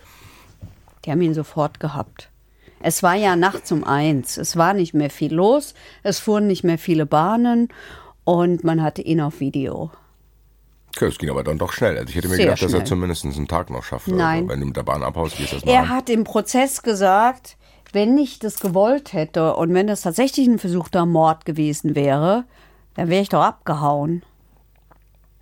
Die 1.05 1.11
haben 1.11 1.23
ihn 1.23 1.35
sofort 1.35 1.81
gehabt. 1.81 2.31
Es 2.81 3.03
war 3.03 3.15
ja 3.15 3.35
nachts 3.35 3.73
um 3.73 3.85
eins. 3.85 4.37
Es 4.37 4.57
war 4.57 4.75
nicht 4.75 4.93
mehr 4.93 5.11
viel 5.11 5.35
los. 5.35 5.75
Es 6.03 6.19
fuhren 6.19 6.47
nicht 6.47 6.63
mehr 6.63 6.79
viele 6.79 7.07
Bahnen 7.07 7.69
und 8.25 8.65
man 8.65 8.83
hatte 8.83 9.03
ihn 9.03 9.21
auf 9.21 9.41
Video. 9.41 9.91
Okay, 10.97 11.07
es 11.07 11.19
ging 11.19 11.29
aber 11.31 11.45
dann 11.45 11.59
doch 11.59 11.73
schnell. 11.73 11.99
Also 11.99 12.09
ich 12.09 12.17
hätte 12.17 12.29
mir 12.29 12.37
Sehr 12.37 12.47
gedacht, 12.47 12.63
dass 12.63 12.73
er 12.73 12.79
schnell. 12.79 12.87
zumindest 12.87 13.25
einen 13.27 13.49
Tag 13.49 13.69
noch 13.71 13.85
schafft. 13.85 14.09
Nein. 14.09 14.45
So. 14.45 14.49
Wenn 14.49 14.61
du 14.61 14.67
mit 14.67 14.77
der 14.77 14.83
Bahn 14.83 15.03
abhaust, 15.03 15.37
gehst 15.37 15.53
du 15.53 15.57
erstmal 15.57 15.75
Er 15.75 15.83
an. 15.83 15.89
hat 15.91 16.09
im 16.09 16.25
Prozess 16.25 16.83
gesagt, 16.83 17.57
wenn 17.93 18.17
ich 18.17 18.39
das 18.39 18.61
gewollt 18.61 19.13
hätte 19.13 19.55
und 19.57 19.75
wenn 19.75 19.87
das 19.87 20.03
tatsächlich 20.03 20.47
ein 20.49 20.59
versuchter 20.59 21.05
Mord 21.07 21.45
gewesen 21.45 21.95
wäre, 21.95 22.45
dann 22.95 23.09
wäre 23.11 23.23
ich 23.23 23.29
doch 23.29 23.43
abgehauen. 23.43 24.23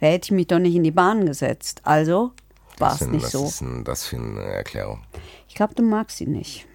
Da 0.01 0.09
hätte 0.09 0.27
ich 0.27 0.31
mich 0.33 0.49
doch 0.49 0.59
nicht 0.59 0.75
in 0.75 0.83
die 0.83 0.91
Bahn 0.91 1.25
gesetzt. 1.25 1.81
Also 1.85 2.33
war 2.79 2.91
Was 2.93 3.03
es 3.03 3.09
nicht 3.09 3.23
was 3.25 3.31
so. 3.33 3.45
ist 3.45 3.61
denn 3.61 3.85
das 3.85 4.05
für 4.07 4.17
eine 4.17 4.41
Erklärung? 4.43 5.05
Ich 5.49 5.55
glaube, 5.55 5.75
du 5.75 5.83
magst 5.85 6.21
ihn 6.21 6.33
nicht. 6.33 6.67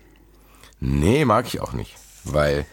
Nee, 0.80 1.26
mag 1.26 1.46
ich 1.48 1.60
auch 1.60 1.74
nicht. 1.74 1.96
Weil. 2.24 2.66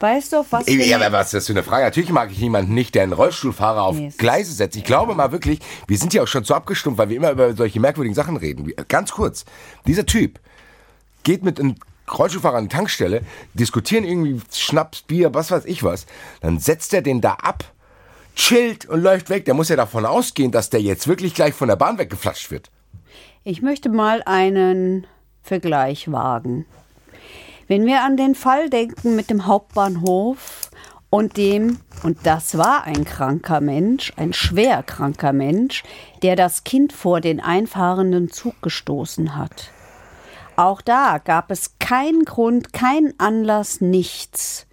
Weißt 0.00 0.32
du, 0.32 0.38
auf 0.38 0.46
was 0.50 0.66
ja, 0.68 0.96
aber 0.96 1.10
was 1.12 1.26
ist 1.26 1.34
das 1.34 1.46
für 1.46 1.52
eine 1.52 1.64
Frage? 1.64 1.84
Natürlich 1.84 2.10
mag 2.10 2.30
ich 2.30 2.38
jemanden 2.38 2.72
nicht, 2.72 2.94
der 2.94 3.02
einen 3.02 3.12
Rollstuhlfahrer 3.12 3.82
auf 3.82 3.96
Nee, 3.96 4.12
Gleise 4.16 4.52
setzt. 4.52 4.76
Ich 4.76 4.84
glaube 4.84 5.14
mal 5.14 5.32
wirklich, 5.32 5.58
wir 5.88 5.98
sind 5.98 6.14
ja 6.14 6.22
auch 6.22 6.28
schon 6.28 6.44
zu 6.44 6.54
abgestumpft, 6.54 6.98
weil 6.98 7.08
wir 7.08 7.16
immer 7.16 7.32
über 7.32 7.52
solche 7.54 7.80
merkwürdigen 7.80 8.14
Sachen 8.14 8.36
reden. 8.36 8.72
Ganz 8.86 9.10
kurz. 9.10 9.44
Dieser 9.86 10.06
Typ 10.06 10.38
geht 11.24 11.42
mit 11.42 11.58
einem 11.58 11.74
Rollstuhlfahrer 12.16 12.56
an 12.58 12.68
die 12.68 12.74
Tankstelle, 12.74 13.22
diskutieren 13.54 14.04
irgendwie 14.04 14.40
Schnaps, 14.52 15.02
Bier, 15.02 15.34
was 15.34 15.50
weiß 15.50 15.64
ich 15.64 15.82
was. 15.82 16.06
Dann 16.40 16.58
setzt 16.58 16.94
er 16.94 17.02
den 17.02 17.20
da 17.20 17.32
ab, 17.34 17.64
chillt 18.36 18.86
und 18.86 19.02
läuft 19.02 19.30
weg. 19.30 19.44
Der 19.44 19.54
muss 19.54 19.68
ja 19.68 19.76
davon 19.76 20.06
ausgehen, 20.06 20.52
dass 20.52 20.70
der 20.70 20.80
jetzt 20.80 21.08
wirklich 21.08 21.34
gleich 21.34 21.54
von 21.54 21.68
der 21.68 21.76
Bahn 21.76 21.98
weggeflatscht 21.98 22.50
wird. 22.50 22.70
Ich 23.44 23.62
möchte 23.62 23.88
mal 23.88 24.22
einen 24.26 25.06
Vergleich 25.42 26.10
wagen. 26.10 26.66
Wenn 27.68 27.84
wir 27.84 28.02
an 28.02 28.16
den 28.16 28.34
Fall 28.34 28.70
denken 28.70 29.14
mit 29.14 29.28
dem 29.28 29.44
Hauptbahnhof 29.44 30.70
und 31.10 31.36
dem, 31.36 31.80
und 32.02 32.18
das 32.24 32.56
war 32.56 32.84
ein 32.84 33.04
kranker 33.04 33.60
Mensch, 33.60 34.10
ein 34.16 34.32
schwer 34.32 34.82
kranker 34.82 35.34
Mensch, 35.34 35.82
der 36.22 36.34
das 36.34 36.64
Kind 36.64 36.94
vor 36.94 37.20
den 37.20 37.40
einfahrenden 37.40 38.30
Zug 38.30 38.62
gestoßen 38.62 39.36
hat. 39.36 39.70
Auch 40.56 40.80
da 40.80 41.18
gab 41.18 41.50
es 41.50 41.78
keinen 41.78 42.24
Grund, 42.24 42.72
keinen 42.72 43.12
Anlass, 43.20 43.82
nichts. 43.82 44.66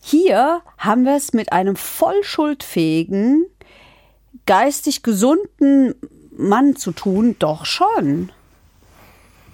Hier 0.00 0.62
haben 0.78 1.04
wir 1.04 1.16
es 1.16 1.34
mit 1.34 1.52
einem 1.52 1.76
vollschuldfähigen, 1.76 3.44
geistig 4.46 5.02
gesunden 5.02 5.94
Mann 6.30 6.76
zu 6.76 6.92
tun, 6.92 7.36
doch 7.38 7.66
schon. 7.66 8.32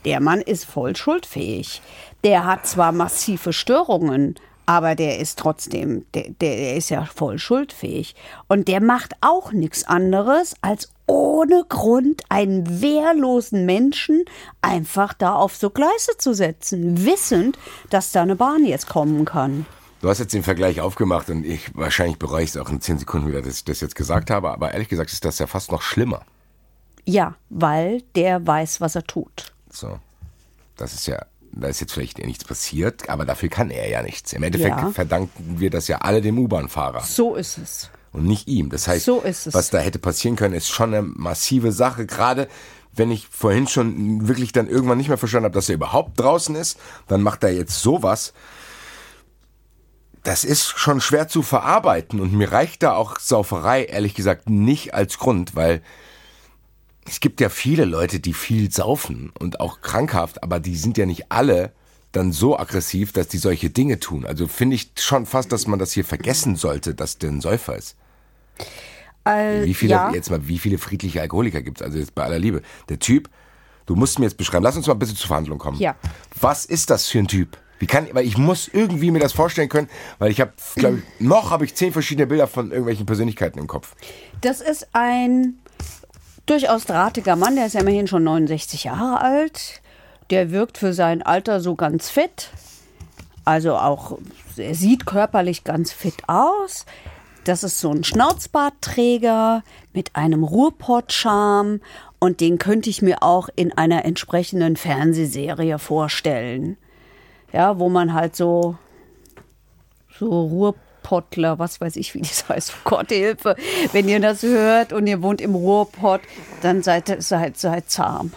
Der 0.05 0.21
Mann 0.21 0.41
ist 0.41 0.65
voll 0.65 0.97
schuldfähig. 0.97 1.81
Der 2.25 2.45
hat 2.45 2.67
zwar 2.67 2.93
massive 2.93 3.53
Störungen, 3.53 4.37
aber 4.67 4.95
der 4.95 5.19
ist 5.19 5.39
trotzdem, 5.39 6.07
der, 6.15 6.31
der 6.41 6.77
ist 6.77 6.91
ja 6.91 7.05
voll 7.05 7.39
schuldfähig. 7.39 8.15
Und 8.47 8.69
der 8.69 8.81
macht 8.81 9.15
auch 9.21 9.53
nichts 9.53 9.85
anderes, 9.85 10.55
als 10.63 10.91
ohne 11.07 11.65
Grund 11.69 12.23
einen 12.29 12.81
wehrlosen 12.81 13.67
Menschen 13.67 14.25
einfach 14.61 15.15
da 15.15 15.35
auf 15.35 15.57
so 15.57 15.71
Gleise 15.71 16.17
zu 16.19 16.33
setzen, 16.33 17.05
wissend, 17.05 17.59
dass 17.91 18.13
da 18.13 18.23
eine 18.23 18.37
Bahn 18.37 18.65
jetzt 18.65 18.89
kommen 18.89 19.25
kann. 19.25 19.67
Du 20.01 20.09
hast 20.09 20.19
jetzt 20.19 20.33
den 20.35 20.43
Vergleich 20.43 20.81
aufgemacht 20.81 21.29
und 21.31 21.45
ich 21.45 21.77
wahrscheinlich 21.77 22.19
bereue 22.19 22.45
ich 22.45 22.51
es 22.51 22.57
auch 22.57 22.71
in 22.71 22.81
zehn 22.81 22.99
Sekunden 22.99 23.29
wieder, 23.29 23.43
dass 23.43 23.59
ich 23.59 23.65
das 23.65 23.81
jetzt 23.81 23.95
gesagt 23.95 24.31
habe, 24.31 24.51
aber 24.51 24.73
ehrlich 24.73 24.89
gesagt 24.89 25.13
ist 25.13 25.25
das 25.25 25.39
ja 25.39 25.47
fast 25.47 25.71
noch 25.71 25.83
schlimmer. 25.83 26.23
Ja, 27.05 27.35
weil 27.51 28.03
der 28.15 28.45
weiß, 28.47 28.81
was 28.81 28.95
er 28.95 29.05
tut. 29.05 29.53
So. 29.71 29.99
Das 30.77 30.95
ist 30.95 31.07
ja, 31.07 31.25
da 31.53 31.69
ist 31.69 31.81
jetzt 31.81 31.93
vielleicht 31.93 32.19
nichts 32.19 32.45
passiert, 32.45 33.09
aber 33.09 33.25
dafür 33.25 33.49
kann 33.49 33.71
er 33.71 33.89
ja 33.89 34.03
nichts. 34.03 34.33
Im 34.33 34.43
Endeffekt 34.43 34.79
Ja. 34.81 34.91
verdanken 34.91 35.57
wir 35.61 35.71
das 35.71 35.87
ja 35.89 35.99
alle 35.99 36.21
dem 36.23 36.39
U-Bahn-Fahrer 36.39 37.03
So 37.03 37.35
ist 37.35 37.59
es. 37.59 37.91
und 38.13 38.25
nicht 38.25 38.49
ihm. 38.49 38.71
Das 38.71 38.89
heißt, 38.89 39.05
So 39.05 39.21
ist 39.21 39.47
es. 39.47 39.55
was 39.55 39.71
da 39.71 39.79
hätte 39.79 39.99
passieren 39.99 40.37
können, 40.37 40.55
ist 40.55 40.69
schon 40.71 40.95
eine 40.95 41.03
massive 41.03 41.73
Sache. 41.73 42.07
Gerade 42.07 42.49
wenn 42.95 43.11
ich 43.11 43.27
vorhin 43.31 43.67
schon 43.69 44.29
wirklich 44.29 44.53
dann 44.53 44.69
irgendwann 44.69 44.99
nicht 44.99 45.09
mehr 45.09 45.17
verstanden 45.19 45.47
habe, 45.47 45.55
dass 45.55 45.69
er 45.69 45.75
überhaupt 45.77 46.19
draußen 46.21 46.55
ist, 46.57 46.79
dann 47.09 47.23
macht 47.23 47.43
er 47.45 47.53
jetzt 47.53 47.81
sowas. 47.81 48.33
Das 50.25 50.45
ist 50.45 50.79
schon 50.79 51.01
schwer 51.01 51.27
zu 51.27 51.43
verarbeiten 51.43 52.21
und 52.21 52.33
mir 52.33 52.53
reicht 52.53 52.83
da 52.85 52.95
auch 52.95 53.19
Sauferei 53.19 53.85
ehrlich 53.85 54.15
gesagt 54.15 54.49
nicht 54.49 54.95
als 54.95 55.19
Grund, 55.19 55.57
weil 55.57 55.83
es 57.07 57.21
gibt 57.21 57.41
ja 57.41 57.49
viele 57.49 57.85
Leute, 57.85 58.21
die 58.21 58.33
viel 58.33 58.71
saufen 58.71 59.33
und 59.39 59.61
auch 59.61 59.81
krankhaft, 59.81 60.43
aber 60.43 60.61
die 60.61 60.77
sind 60.77 60.99
ja 60.99 61.07
nicht 61.07 61.31
alle 61.31 61.73
dann 62.13 62.33
so 62.33 62.59
aggressiv, 62.59 63.13
dass 63.13 63.29
die 63.29 63.39
solche 63.39 63.71
Dinge 63.71 63.99
tun. 63.99 64.27
Also 64.27 64.47
finde 64.47 64.77
ich 64.77 64.93
schon 64.99 65.27
fast, 65.27 65.51
dass 65.51 65.67
man 65.67 65.79
das 65.79 65.93
hier 65.93 66.05
vergessen 66.05 66.57
sollte, 66.57 66.95
dass 66.95 67.19
der 67.19 67.31
ein 67.31 67.41
Säufer 67.41 67.77
ist. 67.77 67.97
Äh, 69.25 69.65
Wie 69.65 69.75
viele, 69.75 69.93
ja. 69.93 70.13
jetzt 70.13 70.31
mal, 70.31 70.47
wie 70.47 70.59
viele 70.59 70.79
friedliche 70.79 71.21
Alkoholiker 71.21 71.63
gibt 71.63 71.81
es? 71.81 71.87
Also 71.87 71.99
jetzt 71.99 72.15
bei 72.15 72.25
aller 72.25 72.39
Liebe. 72.39 72.63
Der 72.89 72.99
Typ, 72.99 73.31
du 73.87 73.95
musst 73.95 74.19
mir 74.19 74.27
jetzt 74.27 74.37
beschreiben, 74.37 74.65
lass 74.65 74.77
uns 74.77 74.87
mal 74.87 74.95
ein 74.95 74.99
bisschen 74.99 75.17
zur 75.17 75.29
Verhandlung 75.29 75.59
kommen. 75.59 75.79
Ja. 75.79 75.97
Was 76.41 76.65
ist 76.65 76.91
das 76.91 77.09
für 77.09 77.21
ein 77.21 77.29
Typ? 77.29 77.57
Wie 77.79 77.87
kann, 77.87 78.07
weil 78.13 78.27
ich 78.27 78.39
muss 78.39 78.69
irgendwie 78.69 79.11
mir 79.11 79.19
das 79.19 79.33
vorstellen 79.33 79.69
können, 79.69 79.89
weil 80.21 80.31
ich 80.31 80.41
habe, 80.41 80.53
glaube 80.77 80.99
ich, 80.99 81.27
noch 81.27 81.51
habe 81.51 81.65
ich 81.65 81.75
zehn 81.75 81.93
verschiedene 81.93 82.29
Bilder 82.29 82.47
von 82.47 82.71
irgendwelchen 82.71 83.07
Persönlichkeiten 83.07 83.59
im 83.59 83.67
Kopf. 83.67 83.97
Das 84.41 84.61
ist 84.61 84.89
ein 84.93 85.59
durchaus 86.47 86.85
drahtiger 86.85 87.37
Mann, 87.37 87.57
der 87.57 87.67
ist 87.67 87.75
ja 87.75 87.81
immerhin 87.81 88.07
schon 88.07 88.25
69 88.25 88.85
Jahre 88.85 89.21
alt. 89.21 89.81
Der 90.31 90.51
wirkt 90.51 90.79
für 90.79 90.93
sein 90.93 91.23
Alter 91.23 91.61
so 91.61 91.75
ganz 91.75 92.09
fit. 92.09 92.51
Also 93.45 93.77
auch, 93.77 94.19
er 94.57 94.75
sieht 94.75 95.07
körperlich 95.07 95.65
ganz 95.65 95.93
fit 95.93 96.29
aus. 96.29 96.87
Das 97.45 97.65
ist 97.65 97.81
so 97.81 97.91
ein 97.91 98.05
Schnauzbartträger 98.05 99.65
mit 99.93 100.15
einem 100.15 100.45
Ruhrpott-Charme 100.45 101.81
und 102.21 102.41
den 102.41 102.59
könnte 102.59 102.89
ich 102.89 103.03
mir 103.03 103.23
auch 103.23 103.49
in 103.57 103.77
einer 103.77 104.05
entsprechenden 104.05 104.77
Fernsehserie 104.77 105.81
vorstellen. 105.81 106.77
Ja, 107.53 107.81
wo 107.81 107.89
man 107.89 108.15
halt 108.15 108.37
so 108.37 108.77
so 110.19 110.75
Ruhrpottler, 111.03 111.59
was 111.59 111.81
weiß 111.81 111.97
ich, 111.97 112.15
wie 112.15 112.21
das 112.21 112.45
heißt. 112.49 112.73
Oh 112.75 112.81
Gott, 112.91 113.09
Hilfe. 113.09 113.57
Wenn 113.93 114.09
ihr 114.09 114.21
das 114.21 114.43
hört 114.43 114.93
und 114.93 115.07
ihr 115.07 115.23
wohnt 115.23 115.41
im 115.41 115.55
Ruhrpott, 115.55 116.21
dann 116.63 116.83
seid, 116.83 117.23
seid, 117.23 117.57
seid 117.59 117.91
zahm 117.91 118.33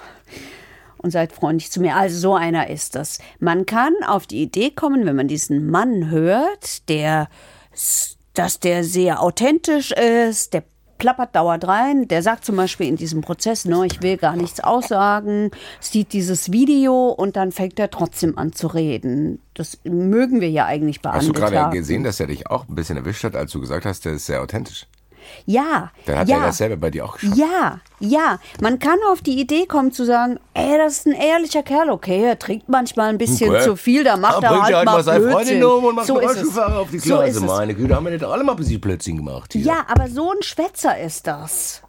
und 0.97 1.11
seid 1.11 1.31
freundlich 1.31 1.71
zu 1.71 1.81
mir. 1.81 1.95
Also 1.95 2.17
so 2.17 2.35
einer 2.35 2.69
ist 2.69 2.95
das. 2.95 3.19
Man 3.39 3.65
kann 3.65 3.93
auf 4.05 4.27
die 4.27 4.41
Idee 4.41 4.71
kommen, 4.71 5.05
wenn 5.05 5.15
man 5.15 5.27
diesen 5.27 5.69
Mann 5.69 6.09
hört, 6.09 6.89
der, 6.89 7.29
dass 8.33 8.59
der 8.59 8.83
sehr 8.83 9.21
authentisch 9.21 9.91
ist, 9.91 10.53
der 10.53 10.63
plappert 10.97 11.35
dauernd 11.35 11.67
rein. 11.67 12.07
Der 12.07 12.21
sagt 12.21 12.45
zum 12.45 12.55
Beispiel 12.55 12.87
in 12.87 12.95
diesem 12.95 13.21
Prozess, 13.21 13.65
no, 13.65 13.83
ich 13.83 14.01
will 14.01 14.17
gar 14.17 14.35
nichts 14.35 14.59
aussagen, 14.59 15.51
sieht 15.79 16.13
dieses 16.13 16.51
Video 16.51 17.09
und 17.09 17.35
dann 17.35 17.51
fängt 17.51 17.79
er 17.79 17.89
trotzdem 17.89 18.37
an 18.37 18.53
zu 18.53 18.67
reden. 18.67 19.39
Das 19.53 19.79
mögen 19.83 20.41
wir 20.41 20.49
ja 20.49 20.65
eigentlich 20.65 21.01
bei 21.01 21.11
Hast 21.11 21.27
du 21.27 21.33
gerade 21.33 21.75
gesehen, 21.75 22.03
dass 22.03 22.19
er 22.19 22.27
dich 22.27 22.49
auch 22.49 22.67
ein 22.67 22.75
bisschen 22.75 22.97
erwischt 22.97 23.23
hat, 23.23 23.35
als 23.35 23.51
du 23.51 23.59
gesagt 23.59 23.85
hast, 23.85 24.05
der 24.05 24.13
ist 24.13 24.25
sehr 24.25 24.41
authentisch? 24.41 24.87
Ja, 25.45 25.91
Dann 26.05 26.17
hat 26.19 26.27
ja. 26.29 26.37
er 26.37 26.45
dasselbe 26.47 26.77
bei 26.77 26.89
dir 26.91 27.05
auch 27.05 27.17
geschafft. 27.17 27.37
Ja, 27.37 27.79
ja. 27.99 28.39
Man 28.61 28.79
kann 28.79 28.97
auf 29.11 29.21
die 29.21 29.39
Idee 29.39 29.65
kommen 29.65 29.91
zu 29.91 30.05
sagen, 30.05 30.39
ey, 30.53 30.77
das 30.77 30.93
ist 30.99 31.05
ein 31.07 31.13
ehrlicher 31.13 31.63
Kerl, 31.63 31.89
okay, 31.89 32.23
er 32.23 32.39
trinkt 32.39 32.69
manchmal 32.69 33.09
ein 33.09 33.17
bisschen 33.17 33.49
Okay. 33.49 33.63
zu 33.63 33.75
viel, 33.75 34.03
da 34.03 34.17
macht 34.17 34.43
er 34.43 34.49
bringt 34.49 34.63
halt, 34.63 34.71
er 34.73 34.77
halt 34.79 34.85
mal 34.85 34.93
mal 34.95 35.03
seine. 35.03 35.31
Freundin 35.31 35.63
um 35.63 35.83
und 35.85 35.95
macht 35.95 36.07
so 36.07 36.17
einen 36.17 36.25
ist 36.25 36.31
es. 36.31 36.37
Rollstuhlfahrer 36.37 36.79
auf 36.79 36.89
die 36.91 36.99
So 36.99 37.15
Klasse. 37.15 37.29
ist 37.29 37.35
es. 37.37 37.41
Meine 37.43 37.73
Güte, 37.75 37.95
haben 37.95 38.05
wir 38.05 38.11
nicht 38.11 38.23
alle 38.23 38.43
mal 38.43 38.53
ein 38.53 38.57
bisschen 38.57 38.81
Blödsinn 38.81 39.17
gemacht 39.17 39.53
hier. 39.53 39.61
Ja, 39.63 39.85
aber 39.87 40.07
so 40.09 40.31
ein 40.31 40.41
Schwätzer 40.43 40.99
ist 40.99 41.27
das. 41.27 41.81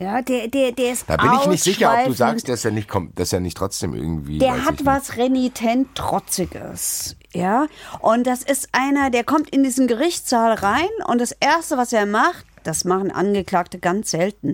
Ja, 0.00 0.22
der, 0.22 0.46
der, 0.46 0.72
der 0.72 0.92
ist 0.92 1.04
Da 1.08 1.16
bin 1.16 1.32
ich 1.40 1.46
nicht 1.46 1.64
sicher, 1.64 1.92
ob 1.92 2.06
du 2.06 2.12
sagst, 2.12 2.48
dass 2.48 2.64
er 2.64 2.70
nicht 2.70 2.88
kommt, 2.88 3.18
dass 3.18 3.32
er 3.32 3.40
nicht 3.40 3.56
trotzdem 3.56 3.94
irgendwie. 3.94 4.38
Der 4.38 4.64
hat 4.64 4.86
was 4.86 5.16
renitent 5.16 5.94
Trotziges. 5.96 7.16
Ja, 7.34 7.66
und 8.00 8.26
das 8.26 8.42
ist 8.42 8.68
einer, 8.72 9.10
der 9.10 9.24
kommt 9.24 9.50
in 9.50 9.62
diesen 9.62 9.88
Gerichtssaal 9.88 10.54
rein 10.54 10.88
und 11.06 11.20
das 11.20 11.32
Erste, 11.32 11.76
was 11.76 11.92
er 11.92 12.06
macht, 12.06 12.46
das 12.62 12.84
machen 12.84 13.10
Angeklagte 13.10 13.78
ganz 13.78 14.10
selten. 14.10 14.52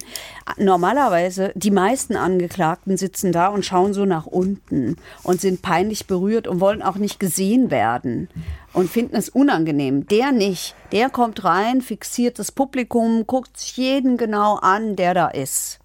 Normalerweise, 0.56 1.52
die 1.54 1.70
meisten 1.70 2.16
Angeklagten 2.16 2.96
sitzen 2.96 3.32
da 3.32 3.48
und 3.48 3.64
schauen 3.64 3.92
so 3.92 4.04
nach 4.04 4.26
unten 4.26 4.96
und 5.22 5.40
sind 5.40 5.62
peinlich 5.62 6.06
berührt 6.06 6.46
und 6.48 6.60
wollen 6.60 6.82
auch 6.82 6.96
nicht 6.96 7.20
gesehen 7.20 7.70
werden 7.70 8.28
und 8.74 8.90
finden 8.90 9.16
es 9.16 9.30
unangenehm. 9.30 10.06
Der 10.08 10.32
nicht. 10.32 10.74
Der 10.92 11.08
kommt 11.08 11.44
rein, 11.44 11.80
fixiert 11.80 12.38
das 12.38 12.52
Publikum, 12.52 13.26
guckt 13.26 13.56
sich 13.56 13.76
jeden 13.76 14.18
genau 14.18 14.56
an, 14.56 14.96
der 14.96 15.14
da 15.14 15.28
ist. 15.28 15.78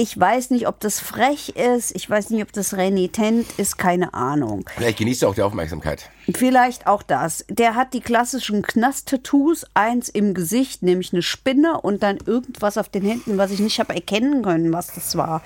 Ich 0.00 0.16
weiß 0.16 0.50
nicht, 0.50 0.68
ob 0.68 0.78
das 0.78 1.00
frech 1.00 1.56
ist, 1.56 1.92
ich 1.96 2.08
weiß 2.08 2.30
nicht, 2.30 2.42
ob 2.42 2.52
das 2.52 2.76
renitent 2.76 3.58
ist, 3.58 3.78
keine 3.78 4.14
Ahnung. 4.14 4.64
Vielleicht 4.76 4.98
genießt 4.98 5.24
er 5.24 5.30
auch 5.30 5.34
die 5.34 5.42
Aufmerksamkeit. 5.42 6.08
Vielleicht 6.32 6.86
auch 6.86 7.02
das. 7.02 7.44
Der 7.48 7.74
hat 7.74 7.94
die 7.94 8.00
klassischen 8.00 8.62
Knast-Tattoos, 8.62 9.66
eins 9.74 10.08
im 10.08 10.34
Gesicht, 10.34 10.84
nämlich 10.84 11.12
eine 11.12 11.22
Spinne 11.22 11.80
und 11.80 12.04
dann 12.04 12.18
irgendwas 12.24 12.78
auf 12.78 12.88
den 12.88 13.02
Händen, 13.02 13.38
was 13.38 13.50
ich 13.50 13.58
nicht 13.58 13.80
habe 13.80 13.92
erkennen 13.92 14.42
können, 14.42 14.72
was 14.72 14.94
das 14.94 15.16
war. 15.16 15.42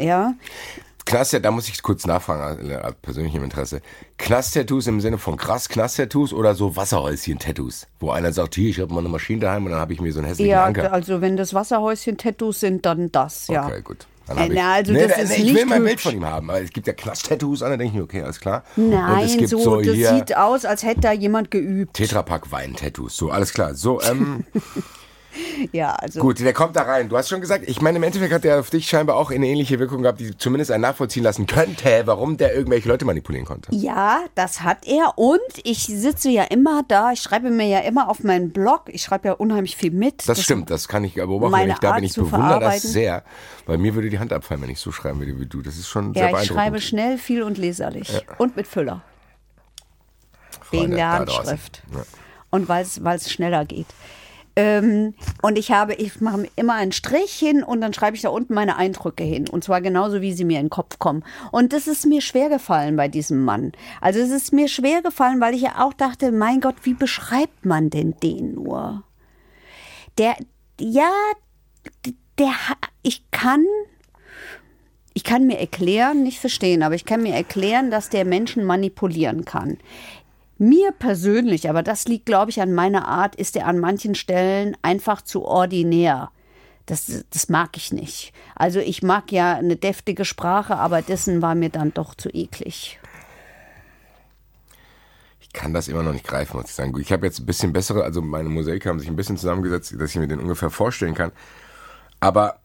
Ja, 0.00 0.34
Knast, 1.06 1.38
da 1.42 1.50
muss 1.50 1.68
ich 1.68 1.82
kurz 1.82 2.06
nachfragen, 2.06 2.70
äh, 2.70 2.76
aus 2.76 2.94
persönlichem 3.02 3.44
Interesse. 3.44 3.82
Knast-Tattoos 4.18 4.86
im 4.86 5.00
Sinne 5.00 5.18
von 5.18 5.36
krass 5.36 5.68
Knast-Tattoos 5.68 6.32
oder 6.32 6.54
so 6.54 6.76
Wasserhäuschen-Tattoos? 6.76 7.86
Wo 8.00 8.10
einer 8.10 8.32
sagt, 8.32 8.54
hier, 8.54 8.70
ich 8.70 8.80
habe 8.80 8.92
mal 8.92 9.00
eine 9.00 9.10
Maschine 9.10 9.40
daheim 9.40 9.66
und 9.66 9.72
dann 9.72 9.80
habe 9.80 9.92
ich 9.92 10.00
mir 10.00 10.12
so 10.12 10.20
einen 10.20 10.28
hässlichen 10.28 10.50
ja 10.50 10.64
Anker. 10.64 10.92
also 10.92 11.20
wenn 11.20 11.36
das 11.36 11.52
Wasserhäuschen-Tattoos 11.52 12.60
sind, 12.60 12.86
dann 12.86 13.12
das, 13.12 13.48
ja. 13.48 13.66
Okay, 13.66 13.82
gut. 13.82 14.06
Äh, 14.28 14.46
ich, 14.46 14.52
na, 14.54 14.74
also 14.74 14.92
nee, 14.92 15.06
das 15.06 15.16
nee, 15.16 15.22
ist 15.22 15.30
ich 15.32 15.44
will 15.46 15.52
nicht 15.52 15.68
mal 15.68 15.74
ein 15.76 15.84
Bild 15.84 16.00
von 16.00 16.14
ihm 16.14 16.24
haben. 16.24 16.48
Aber 16.48 16.62
es 16.62 16.70
gibt 16.70 16.86
ja 16.86 16.94
Knast-Tattoos 16.94 17.62
an, 17.62 17.70
da 17.70 17.76
denke 17.76 17.92
ich 17.92 17.98
mir, 17.98 18.04
okay, 18.04 18.22
alles 18.22 18.40
klar. 18.40 18.64
Nein, 18.76 19.46
so, 19.46 19.58
so, 19.58 19.80
das 19.82 19.94
sieht 19.94 20.36
aus, 20.36 20.64
als 20.64 20.82
hätte 20.82 21.02
da 21.02 21.12
jemand 21.12 21.50
geübt. 21.50 21.94
Tetrapack-Wein-Tattoos. 21.94 23.16
So, 23.16 23.30
alles 23.30 23.52
klar. 23.52 23.74
So, 23.74 24.00
ähm, 24.00 24.44
Ja, 25.72 25.92
also 25.94 26.20
gut, 26.20 26.40
der 26.40 26.52
kommt 26.52 26.76
da 26.76 26.82
rein. 26.82 27.08
Du 27.08 27.16
hast 27.16 27.28
schon 27.28 27.40
gesagt, 27.40 27.64
ich 27.66 27.80
meine, 27.80 27.96
im 27.98 28.02
Endeffekt 28.02 28.32
hat 28.32 28.44
der 28.44 28.60
auf 28.60 28.70
dich 28.70 28.88
scheinbar 28.88 29.16
auch 29.16 29.30
eine 29.30 29.46
ähnliche 29.46 29.78
Wirkung 29.78 30.02
gehabt, 30.02 30.20
die 30.20 30.36
zumindest 30.36 30.70
einen 30.70 30.82
nachvollziehen 30.82 31.22
lassen 31.22 31.46
könnte, 31.46 32.02
warum 32.06 32.36
der 32.36 32.54
irgendwelche 32.54 32.88
Leute 32.88 33.04
manipulieren 33.04 33.46
konnte. 33.46 33.74
Ja, 33.74 34.24
das 34.34 34.62
hat 34.62 34.86
er. 34.86 35.16
Und 35.16 35.40
ich 35.64 35.84
sitze 35.86 36.28
ja 36.30 36.44
immer 36.44 36.82
da, 36.88 37.12
ich 37.12 37.20
schreibe 37.20 37.50
mir 37.50 37.66
ja 37.66 37.80
immer 37.80 38.08
auf 38.08 38.22
meinen 38.22 38.52
Blog, 38.52 38.82
ich 38.88 39.02
schreibe 39.02 39.28
ja 39.28 39.34
unheimlich 39.34 39.76
viel 39.76 39.90
mit. 39.90 40.28
Das, 40.28 40.42
stimmt, 40.42 40.70
das 40.70 40.88
kann 40.88 41.04
ich 41.04 41.14
beobachten. 41.14 41.50
meine 41.52 41.72
ich 41.72 41.78
da 41.78 41.88
Art 41.90 41.96
bin, 41.96 42.04
ich 42.04 42.14
bewundere 42.14 42.60
das 42.60 42.82
sehr. 42.82 43.24
Weil 43.66 43.78
mir 43.78 43.94
würde 43.94 44.10
die 44.10 44.18
Hand 44.18 44.32
abfallen, 44.32 44.62
wenn 44.62 44.70
ich 44.70 44.80
so 44.80 44.92
schreiben 44.92 45.18
würde 45.20 45.38
wie 45.40 45.46
du. 45.46 45.62
Das 45.62 45.76
ist 45.76 45.88
schon 45.88 46.14
sehr 46.14 46.22
Ja, 46.22 46.28
ich 46.28 46.32
beeindruckend. 46.32 46.62
schreibe 46.62 46.80
schnell, 46.80 47.18
viel 47.18 47.42
und 47.42 47.58
leserlich. 47.58 48.24
Und 48.38 48.56
mit 48.56 48.66
Füller. 48.66 49.02
Wegen 50.70 50.82
Freunde 50.82 50.96
der 50.96 51.18
da 51.18 51.24
draußen. 51.24 51.38
Handschrift. 51.50 51.82
Ja. 51.94 52.02
Und 52.50 52.68
weil 52.68 52.84
es 53.16 53.32
schneller 53.32 53.64
geht. 53.64 53.86
Ähm, 54.56 55.14
und 55.42 55.58
ich 55.58 55.72
habe, 55.72 55.94
ich 55.94 56.20
mache 56.20 56.48
immer 56.54 56.74
einen 56.74 56.92
Strich 56.92 57.32
hin 57.32 57.62
und 57.64 57.80
dann 57.80 57.92
schreibe 57.92 58.16
ich 58.16 58.22
da 58.22 58.28
unten 58.28 58.54
meine 58.54 58.76
Eindrücke 58.76 59.24
hin. 59.24 59.48
Und 59.48 59.64
zwar 59.64 59.80
genauso, 59.80 60.20
wie 60.20 60.32
sie 60.32 60.44
mir 60.44 60.60
in 60.60 60.66
den 60.66 60.70
Kopf 60.70 60.98
kommen. 60.98 61.24
Und 61.50 61.72
das 61.72 61.86
ist 61.86 62.06
mir 62.06 62.20
schwer 62.20 62.48
gefallen 62.48 62.96
bei 62.96 63.08
diesem 63.08 63.44
Mann. 63.44 63.72
Also 64.00 64.20
es 64.20 64.30
ist 64.30 64.52
mir 64.52 64.68
schwer 64.68 65.02
gefallen, 65.02 65.40
weil 65.40 65.54
ich 65.54 65.62
ja 65.62 65.84
auch 65.84 65.92
dachte, 65.92 66.30
mein 66.30 66.60
Gott, 66.60 66.76
wie 66.82 66.94
beschreibt 66.94 67.64
man 67.64 67.90
denn 67.90 68.14
den 68.22 68.54
nur? 68.54 69.02
Der, 70.18 70.36
ja, 70.78 71.10
der, 72.38 72.52
ich 73.02 73.28
kann 73.32 73.64
ich 75.16 75.22
kann 75.22 75.46
mir 75.46 75.60
erklären, 75.60 76.24
nicht 76.24 76.40
verstehen, 76.40 76.82
aber 76.82 76.96
ich 76.96 77.04
kann 77.04 77.22
mir 77.22 77.34
erklären, 77.34 77.92
dass 77.92 78.10
der 78.10 78.24
Menschen 78.24 78.64
manipulieren 78.64 79.44
kann. 79.44 79.78
Mir 80.58 80.92
persönlich, 80.92 81.68
aber 81.68 81.82
das 81.82 82.06
liegt, 82.06 82.26
glaube 82.26 82.50
ich, 82.50 82.60
an 82.60 82.72
meiner 82.72 83.08
Art, 83.08 83.34
ist 83.34 83.56
er 83.56 83.66
an 83.66 83.80
manchen 83.80 84.14
Stellen 84.14 84.76
einfach 84.82 85.22
zu 85.22 85.44
ordinär. 85.44 86.30
Das, 86.86 87.24
das 87.30 87.48
mag 87.48 87.76
ich 87.76 87.92
nicht. 87.92 88.32
Also 88.54 88.78
ich 88.78 89.02
mag 89.02 89.32
ja 89.32 89.54
eine 89.54 89.76
deftige 89.76 90.24
Sprache, 90.24 90.76
aber 90.76 91.02
dessen 91.02 91.42
war 91.42 91.54
mir 91.54 91.70
dann 91.70 91.94
doch 91.94 92.14
zu 92.14 92.28
eklig. 92.28 93.00
Ich 95.40 95.52
kann 95.52 95.72
das 95.72 95.88
immer 95.88 96.02
noch 96.02 96.12
nicht 96.12 96.26
greifen, 96.26 96.56
muss 96.56 96.66
ich 96.66 96.74
sagen. 96.74 96.94
Ich 97.00 97.10
habe 97.10 97.26
jetzt 97.26 97.40
ein 97.40 97.46
bisschen 97.46 97.72
bessere, 97.72 98.04
also 98.04 98.20
meine 98.20 98.48
Mosaik 98.48 98.86
haben 98.86 98.98
sich 98.98 99.08
ein 99.08 99.16
bisschen 99.16 99.38
zusammengesetzt, 99.38 99.94
dass 99.98 100.10
ich 100.10 100.16
mir 100.16 100.28
den 100.28 100.40
ungefähr 100.40 100.70
vorstellen 100.70 101.14
kann. 101.14 101.32
Aber 102.20 102.60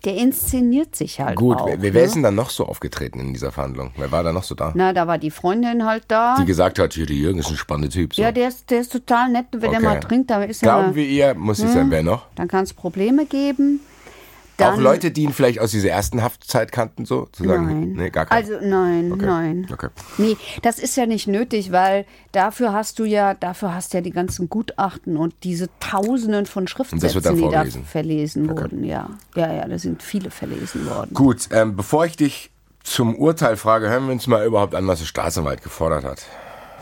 Der 0.00 0.14
inszeniert 0.16 0.94
sich 0.96 1.20
halt 1.20 1.36
gut, 1.36 1.56
auch. 1.58 1.66
wer, 1.66 1.82
wer 1.82 1.92
ne? 1.92 2.00
ist 2.00 2.14
denn 2.14 2.22
dann 2.22 2.34
noch 2.34 2.50
so 2.50 2.64
aufgetreten 2.66 3.18
in 3.20 3.32
dieser 3.32 3.50
Verhandlung? 3.52 3.90
Wer 3.96 4.12
war 4.12 4.22
da 4.22 4.32
noch 4.32 4.44
so 4.44 4.54
da? 4.54 4.72
Na, 4.74 4.92
da 4.92 5.06
war 5.06 5.18
die 5.18 5.30
Freundin 5.30 5.84
halt 5.84 6.04
da. 6.08 6.36
Die 6.38 6.44
gesagt 6.44 6.78
hat, 6.78 6.94
hier, 6.94 7.06
der 7.06 7.16
Jürgen 7.16 7.38
ist 7.40 7.50
ein 7.50 7.56
spannender 7.56 7.90
Typ. 7.92 8.14
So. 8.14 8.22
ja, 8.22 8.30
der 8.32 8.48
ist, 8.48 8.70
der 8.70 8.80
ist 8.80 8.92
total 8.92 9.30
nett. 9.30 9.46
Wenn 9.52 9.72
er 9.72 9.78
Okay. 9.78 9.82
mal 9.84 10.00
trinkt, 10.00 10.30
da 10.30 10.42
ist 10.44 10.62
Glauben 10.62 10.88
er. 10.88 10.94
wir 10.94 11.04
ihr, 11.04 11.34
muss 11.34 11.58
ich 11.58 11.70
sagen, 11.70 11.90
wer 11.90 12.02
noch? 12.02 12.26
Dann 12.36 12.48
kann 12.48 12.64
es 12.64 12.72
Probleme 12.72 13.26
geben. 13.26 13.80
Dann, 14.58 14.74
auch 14.74 14.78
Leute, 14.78 15.10
die 15.10 15.22
ihn 15.22 15.32
vielleicht 15.32 15.60
aus 15.60 15.70
dieser 15.70 15.90
ersten 15.90 16.22
Haftzeit 16.22 16.72
kannten, 16.72 17.06
so? 17.06 17.28
Zu 17.32 17.44
sagen, 17.44 17.66
Nein. 17.66 17.92
Nee, 17.92 18.10
gar 18.10 18.26
keine. 18.26 18.40
Also 18.40 18.54
nein, 18.60 19.12
Okay. 19.12 19.24
nein. 19.26 19.66
Okay. 19.72 19.88
Nee, 20.18 20.36
das 20.62 20.78
ist 20.78 20.96
ja 20.96 21.06
nicht 21.06 21.28
nötig, 21.28 21.72
weil 21.72 22.04
dafür 22.32 22.72
hast 22.72 22.98
du 22.98 23.04
ja, 23.04 23.34
dafür 23.34 23.74
hast 23.74 23.92
du 23.92 23.98
ja 23.98 24.02
die 24.02 24.10
ganzen 24.10 24.48
Gutachten 24.48 25.16
und 25.16 25.34
diese 25.44 25.68
Tausenden 25.80 26.46
von 26.46 26.66
das 26.66 26.76
wird 26.78 26.90
Schriftsätzen, 26.90 27.22
dann 27.22 27.36
die 27.36 27.72
da 27.72 27.80
verlesen 27.84 28.48
wurden. 28.50 28.84
Ja, 28.84 29.10
ja, 29.36 29.52
ja, 29.52 29.68
da 29.68 29.78
sind 29.78 30.02
viele 30.02 30.30
verlesen 30.30 30.86
worden. 30.86 31.14
Gut, 31.14 31.48
ähm, 31.52 31.76
bevor 31.76 32.04
ich 32.04 32.16
dich 32.16 32.50
zum 32.82 33.14
Urteil 33.16 33.56
frage, 33.56 33.88
hören 33.88 34.06
wir 34.06 34.12
uns 34.12 34.26
mal 34.26 34.44
überhaupt 34.44 34.74
an, 34.74 34.86
was 34.86 34.98
der 34.98 35.06
Staatsanwalt 35.06 35.62
gefordert 35.62 36.04
hat. 36.04 36.24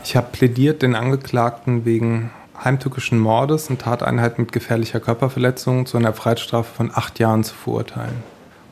Ich 0.03 0.15
habe 0.15 0.27
plädiert, 0.31 0.81
den 0.81 0.95
Angeklagten 0.95 1.85
wegen 1.85 2.31
heimtückischen 2.63 3.19
Mordes 3.19 3.69
und 3.69 3.81
Tateinheit 3.81 4.39
mit 4.39 4.51
gefährlicher 4.51 4.99
Körperverletzung 4.99 5.85
zu 5.85 5.97
einer 5.97 6.13
Freiheitsstrafe 6.13 6.73
von 6.73 6.91
acht 6.93 7.19
Jahren 7.19 7.43
zu 7.43 7.53
verurteilen. 7.55 8.23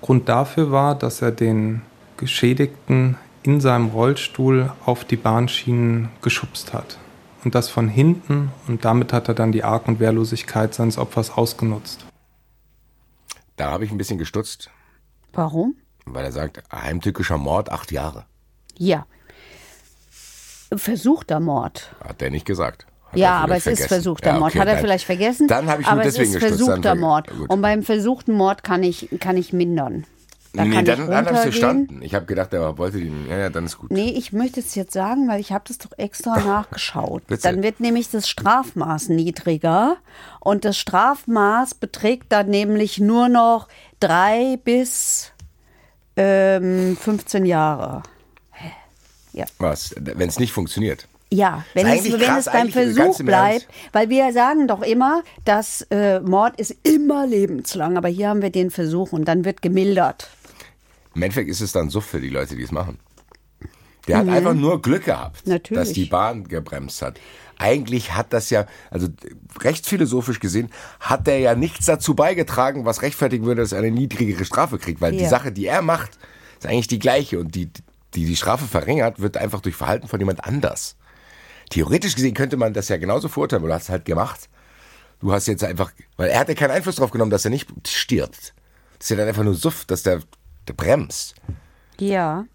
Grund 0.01 0.27
dafür 0.29 0.71
war, 0.71 0.95
dass 0.95 1.21
er 1.21 1.31
den 1.31 1.81
Geschädigten 2.17 3.17
in 3.43 3.61
seinem 3.61 3.87
Rollstuhl 3.89 4.71
auf 4.85 5.03
die 5.05 5.17
Bahnschienen 5.17 6.09
geschubst 6.21 6.73
hat. 6.73 6.97
und 7.43 7.53
das 7.53 7.69
von 7.69 7.87
hinten 7.87 8.51
und 8.67 8.85
damit 8.85 9.13
hat 9.13 9.27
er 9.27 9.35
dann 9.35 9.51
die 9.51 9.63
Arg- 9.63 9.87
und 9.87 9.99
Wehrlosigkeit 9.99 10.73
seines 10.73 10.97
Opfers 10.97 11.29
ausgenutzt. 11.29 12.03
Da 13.55 13.69
habe 13.69 13.85
ich 13.85 13.91
ein 13.91 13.99
bisschen 13.99 14.17
gestutzt, 14.17 14.71
Warum? 15.33 15.75
weil 16.05 16.25
er 16.25 16.31
sagt, 16.31 16.63
heimtückischer 16.71 17.37
Mord, 17.37 17.71
acht 17.71 17.91
Jahre. 17.91 18.25
Ja. 18.77 19.05
Versuchter 20.75 21.39
Mord. 21.39 21.95
Hat 22.03 22.19
der 22.21 22.31
nicht 22.31 22.45
gesagt. 22.45 22.87
Ja, 23.17 23.37
er 23.39 23.43
aber 23.43 23.55
es 23.57 23.63
vielleicht 23.63 23.79
ist 23.81 23.87
vergessen. 23.87 24.03
versuchter 24.03 24.29
Ja, 24.33 24.39
Mord. 24.39 24.51
okay, 24.51 24.59
Hat 24.59 24.67
er 24.67 24.77
vielleicht 24.77 25.05
vergessen? 25.05 25.47
Dann 25.47 25.67
habe 25.67 25.81
ich 25.81 25.87
nur 25.87 25.93
aber 25.93 26.03
deswegen 26.03 26.29
es 26.29 26.35
ist 26.35 26.41
versuchter 26.47 26.81
ver- 26.81 26.95
Mord. 26.95 27.27
gut. 27.29 27.49
Und 27.49 27.61
beim 27.61 27.83
versuchten 27.83 28.33
Mord 28.33 28.63
kann 28.63 28.83
ich, 28.83 29.09
kann 29.19 29.37
ich 29.37 29.53
mindern. 29.53 30.05
Da 30.53 30.63
nee, 30.63 30.73
kann 30.73 30.85
dann, 30.85 31.01
ich 31.01 31.07
dann 31.09 31.25
habe 31.25 31.35
ich 31.35 31.41
verstanden. 31.41 32.01
Ich 32.01 32.15
habe 32.15 32.25
gedacht, 32.25 32.53
er 32.53 32.77
wollte 32.77 32.97
den. 32.99 33.27
Ja, 33.27 33.37
ja, 33.37 33.49
dann 33.49 33.65
ist 33.65 33.77
gut. 33.77 33.91
Nee, 33.91 34.11
ich 34.11 34.31
möchte 34.31 34.61
es 34.61 34.73
jetzt 34.75 34.93
sagen, 34.93 35.27
weil 35.27 35.41
ich 35.41 35.51
habe 35.51 35.65
das 35.67 35.77
doch 35.79 35.91
extra 35.97 36.39
nachgeschaut. 36.45 37.23
Dann 37.41 37.61
wird 37.61 37.81
nämlich 37.81 38.09
das 38.09 38.29
Strafmaß 38.29 39.09
niedriger 39.09 39.97
und 40.39 40.63
das 40.63 40.77
Strafmaß 40.77 41.73
beträgt 41.75 42.31
dann 42.31 42.49
nämlich 42.49 42.99
nur 42.99 43.27
noch 43.27 43.67
drei 43.99 44.57
bis 44.63 45.33
ähm, 46.15 46.95
15 47.01 47.45
Jahre. 47.45 48.03
Was? 49.57 49.93
Wenn 49.99 50.29
es 50.29 50.39
nicht 50.39 50.53
funktioniert. 50.53 51.07
Ja, 51.35 51.63
wenn, 51.73 51.87
es, 51.87 52.03
wenn 52.11 52.19
krass, 52.19 52.47
es 52.47 52.53
beim 52.53 52.69
Versuch 52.69 53.17
bleibt, 53.19 53.67
weil 53.91 54.09
wir 54.09 54.31
sagen 54.33 54.67
doch 54.67 54.81
immer, 54.81 55.23
dass 55.43 55.81
äh, 55.91 56.19
Mord 56.21 56.59
ist 56.59 56.75
immer 56.83 57.27
lebenslang, 57.27 57.97
aber 57.97 58.07
hier 58.07 58.29
haben 58.29 58.41
wir 58.41 58.49
den 58.51 58.71
Versuch 58.71 59.11
und 59.11 59.25
dann 59.25 59.43
wird 59.45 59.61
gemildert. 59.61 60.29
Im 61.13 61.21
Endeffekt 61.23 61.49
ist 61.49 61.61
es 61.61 61.71
dann 61.71 61.89
so 61.89 62.01
für 62.01 62.19
die 62.19 62.29
Leute, 62.29 62.55
die 62.55 62.63
es 62.63 62.71
machen. 62.71 62.99
Der 64.07 64.17
hat 64.19 64.27
einfach 64.29 64.53
nur 64.53 64.81
Glück 64.81 65.05
gehabt, 65.05 65.45
Mhm. 65.47 65.53
Natürlich. 65.53 65.83
dass 65.83 65.93
die 65.93 66.05
Bahn 66.05 66.47
gebremst 66.47 67.01
hat. 67.01 67.19
Eigentlich 67.57 68.13
hat 68.13 68.33
das 68.33 68.49
ja, 68.49 68.65
also 68.91 69.07
recht 69.61 69.87
philosophisch 69.87 70.39
gesehen, 70.39 70.69
hat 70.99 71.27
er 71.27 71.39
ja 71.39 71.55
nichts 71.55 71.85
dazu 71.85 72.13
beigetragen, 72.13 72.85
was 72.85 73.01
rechtfertigen 73.01 73.45
würde, 73.45 73.61
dass 73.61 73.71
er 73.71 73.79
eine 73.79 73.91
niedrigere 73.91 74.45
Strafe 74.45 74.77
kriegt. 74.77 75.01
Weil 75.01 75.13
die 75.13 75.23
Ja. 75.23 75.29
Sache, 75.29 75.51
die 75.51 75.65
er 75.65 75.81
macht, 75.81 76.19
ist 76.59 76.65
eigentlich 76.67 76.87
die 76.87 76.99
gleiche. 76.99 77.39
Und 77.39 77.55
die, 77.55 77.69
die 78.13 78.25
die 78.25 78.35
Strafe 78.35 78.65
verringert, 78.65 79.19
wird 79.21 79.37
einfach 79.37 79.61
durch 79.61 79.75
Verhalten 79.75 80.07
von 80.07 80.19
jemand 80.19 80.43
anders. 80.43 80.97
Theoretisch 81.75 82.15
gesehen 82.15 82.33
könnte 82.33 82.55
man 82.55 82.71
das 82.71 82.87
ja 82.87 82.95
genauso 82.95 83.27
verurteilen, 83.27 83.61
aber 83.61 83.67
du 83.67 83.73
hast 83.73 83.83
es 83.83 83.89
halt 83.89 84.05
gemacht. 84.05 84.47
Du 85.19 85.33
hast 85.33 85.45
jetzt 85.45 85.61
einfach, 85.61 85.91
weil 86.15 86.29
er 86.29 86.39
hat 86.39 86.47
ja 86.47 86.55
keinen 86.55 86.71
Einfluss 86.71 86.95
darauf 86.95 87.11
genommen, 87.11 87.31
dass 87.31 87.43
er 87.43 87.51
nicht 87.51 87.67
stirbt. 87.85 88.53
Das 88.97 89.07
ist 89.07 89.09
ja 89.09 89.17
dann 89.17 89.27
einfach 89.27 89.43
nur 89.43 89.55
Suff, 89.55 89.83
dass 89.83 90.01
der, 90.01 90.21
der 90.69 90.73
bremst. 90.73 91.35
Ja. 91.99 92.45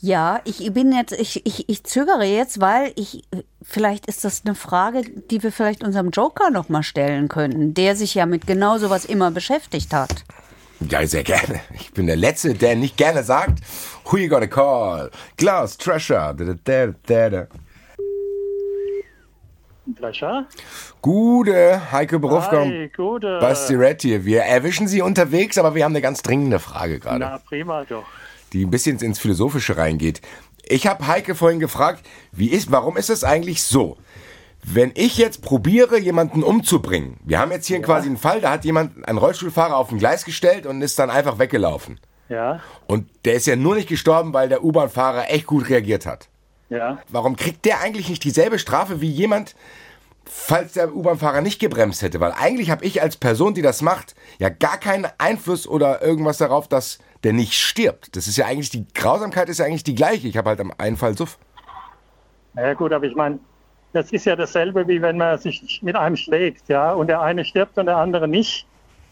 Ja, 0.00 0.40
ich 0.44 0.72
bin 0.72 0.90
jetzt, 0.90 1.12
ich, 1.12 1.44
ich, 1.44 1.68
ich 1.68 1.84
zögere 1.84 2.24
jetzt, 2.24 2.62
weil 2.62 2.94
ich, 2.96 3.24
vielleicht 3.60 4.06
ist 4.06 4.24
das 4.24 4.46
eine 4.46 4.54
Frage, 4.54 5.02
die 5.30 5.42
wir 5.42 5.52
vielleicht 5.52 5.84
unserem 5.84 6.08
Joker 6.08 6.48
nochmal 6.48 6.82
stellen 6.82 7.28
könnten, 7.28 7.74
der 7.74 7.94
sich 7.94 8.14
ja 8.14 8.24
mit 8.24 8.46
genau 8.46 8.78
sowas 8.78 9.04
immer 9.04 9.30
beschäftigt 9.30 9.92
hat. 9.92 10.24
Ja, 10.80 11.06
sehr 11.06 11.24
gerne. 11.24 11.60
Ich 11.74 11.92
bin 11.92 12.06
der 12.06 12.16
Letzte, 12.16 12.54
der 12.54 12.74
nicht 12.74 12.96
gerne 12.96 13.22
sagt, 13.22 13.58
who 14.06 14.16
you 14.16 14.30
gonna 14.30 14.46
call? 14.46 15.10
Klaus, 15.36 15.76
Treasure. 15.76 16.34
Da, 16.34 16.54
da, 16.64 16.94
da, 17.06 17.28
da. 17.28 17.46
Pleasure. 19.94 20.46
Gute, 21.02 21.92
Heike 21.92 22.18
Berufka 22.18 22.60
Hi, 22.64 22.90
gute. 22.94 23.38
Basti 23.40 23.74
Red 23.74 24.02
hier. 24.02 24.24
Wir 24.24 24.42
erwischen 24.42 24.88
Sie 24.88 25.02
unterwegs, 25.02 25.58
aber 25.58 25.74
wir 25.74 25.84
haben 25.84 25.92
eine 25.92 26.00
ganz 26.02 26.22
dringende 26.22 26.58
Frage 26.58 26.98
gerade, 26.98 27.20
Na, 27.20 27.38
prima 27.38 27.84
doch. 27.84 28.04
die 28.52 28.64
ein 28.64 28.70
bisschen 28.70 28.98
ins 28.98 29.18
Philosophische 29.18 29.76
reingegeht. 29.76 30.20
Ich 30.68 30.86
habe 30.86 31.06
Heike 31.06 31.34
vorhin 31.34 31.60
gefragt, 31.60 32.04
wie 32.32 32.48
ist, 32.48 32.72
warum 32.72 32.96
ist 32.96 33.10
es 33.10 33.22
eigentlich 33.22 33.62
so? 33.62 33.96
Wenn 34.64 34.90
ich 34.96 35.16
jetzt 35.16 35.42
probiere, 35.42 35.96
jemanden 35.98 36.42
umzubringen, 36.42 37.18
wir 37.24 37.38
haben 37.38 37.52
jetzt 37.52 37.66
hier 37.66 37.80
quasi 37.80 38.08
einen 38.08 38.16
Fall, 38.16 38.40
da 38.40 38.50
hat 38.50 38.64
jemand 38.64 39.06
einen 39.06 39.18
Rollstuhlfahrer 39.18 39.76
auf 39.76 39.92
ein 39.92 39.98
Gleis 39.98 40.24
gestellt 40.24 40.66
und 40.66 40.82
ist 40.82 40.98
dann 40.98 41.08
einfach 41.10 41.38
weggelaufen. 41.38 42.00
Ja, 42.28 42.58
Und 42.88 43.08
der 43.24 43.34
ist 43.34 43.46
ja 43.46 43.54
nur 43.54 43.76
nicht 43.76 43.88
gestorben, 43.88 44.32
weil 44.34 44.48
der 44.48 44.64
U-Bahn-Fahrer 44.64 45.30
echt 45.30 45.46
gut 45.46 45.68
reagiert 45.68 46.06
hat. 46.06 46.28
Ja. 46.68 46.98
Warum 47.08 47.36
kriegt 47.36 47.64
der 47.64 47.80
eigentlich 47.80 48.08
nicht 48.08 48.24
dieselbe 48.24 48.58
Strafe 48.58 49.00
wie 49.00 49.10
jemand, 49.10 49.54
falls 50.24 50.72
der 50.72 50.94
U-Bahn-Fahrer 50.94 51.40
nicht 51.40 51.58
gebremst 51.58 52.02
hätte? 52.02 52.20
Weil 52.20 52.32
eigentlich 52.32 52.70
habe 52.70 52.84
ich 52.84 53.02
als 53.02 53.16
Person, 53.16 53.54
die 53.54 53.62
das 53.62 53.82
macht, 53.82 54.14
ja 54.38 54.48
gar 54.48 54.78
keinen 54.78 55.06
Einfluss 55.18 55.66
oder 55.66 56.02
irgendwas 56.02 56.38
darauf, 56.38 56.68
dass 56.68 56.98
der 57.24 57.32
nicht 57.32 57.54
stirbt. 57.54 58.16
Das 58.16 58.26
ist 58.26 58.36
ja 58.36 58.46
eigentlich, 58.46 58.70
die 58.70 58.86
Grausamkeit 58.94 59.48
ist 59.48 59.58
ja 59.58 59.66
eigentlich 59.66 59.84
die 59.84 59.94
gleiche. 59.94 60.28
Ich 60.28 60.36
habe 60.36 60.50
halt 60.50 60.60
am 60.60 60.72
einen 60.78 60.96
Fall 60.96 61.16
Suff. 61.16 61.38
Na 62.54 62.62
ja, 62.68 62.74
gut, 62.74 62.92
aber 62.92 63.04
ich 63.04 63.14
meine, 63.14 63.38
das 63.92 64.12
ist 64.12 64.26
ja 64.26 64.36
dasselbe, 64.36 64.86
wie 64.88 65.00
wenn 65.00 65.16
man 65.16 65.38
sich 65.38 65.80
mit 65.82 65.96
einem 65.96 66.16
schlägt, 66.16 66.68
ja, 66.68 66.92
und 66.92 67.06
der 67.06 67.20
eine 67.20 67.44
stirbt 67.44 67.78
und 67.78 67.86
der 67.86 67.96
andere 67.96 68.28
nicht, 68.28 68.66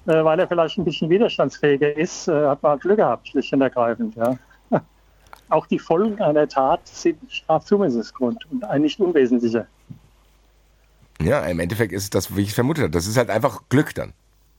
äh, 0.06 0.24
weil 0.24 0.38
er 0.38 0.46
vielleicht 0.46 0.78
ein 0.78 0.84
bisschen 0.84 1.08
widerstandsfähiger 1.08 1.96
ist, 1.96 2.28
äh, 2.28 2.46
hat 2.46 2.62
man 2.62 2.72
halt 2.72 2.82
Glück 2.82 2.98
gehabt, 2.98 3.28
schlicht 3.28 3.52
und 3.52 3.62
ergreifend, 3.62 4.14
ja. 4.16 4.36
Auch 5.48 5.66
die 5.66 5.78
Folgen 5.78 6.20
einer 6.20 6.48
Tat 6.48 6.86
sind 6.86 7.18
Strafzumessungsgrund 7.28 8.46
und 8.50 8.64
ein 8.64 8.82
nicht 8.82 8.98
unwesentlicher. 9.00 9.66
Ja, 11.20 11.40
im 11.46 11.60
Endeffekt 11.60 11.92
ist 11.92 12.04
es 12.04 12.10
das, 12.10 12.36
wie 12.36 12.42
ich 12.42 12.54
vermutet 12.54 12.84
habe. 12.84 12.90
Das 12.90 13.06
ist 13.06 13.16
halt 13.16 13.30
einfach 13.30 13.62
Glück 13.68 13.94
dann. 13.94 14.12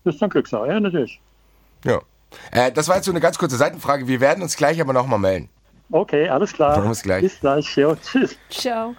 Das 0.03 0.15
ist 0.15 0.21
dann 0.21 0.29
Glückssache, 0.29 0.67
ja, 0.67 0.79
natürlich. 0.79 1.19
Ja. 1.83 2.01
Äh, 2.51 2.71
das 2.71 2.87
war 2.87 2.97
jetzt 2.97 3.05
so 3.05 3.11
eine 3.11 3.19
ganz 3.19 3.37
kurze 3.37 3.57
Seitenfrage. 3.57 4.07
Wir 4.07 4.19
werden 4.21 4.41
uns 4.41 4.55
gleich 4.55 4.79
aber 4.79 4.93
nochmal 4.93 5.19
melden. 5.19 5.49
Okay, 5.91 6.27
alles 6.29 6.53
klar. 6.53 6.81
Bis 6.87 7.01
gleich. 7.01 7.21
Bis 7.21 7.39
gleich, 7.39 7.75
ja, 7.75 7.95
tschüss. 7.95 8.35
Ciao. 8.49 8.95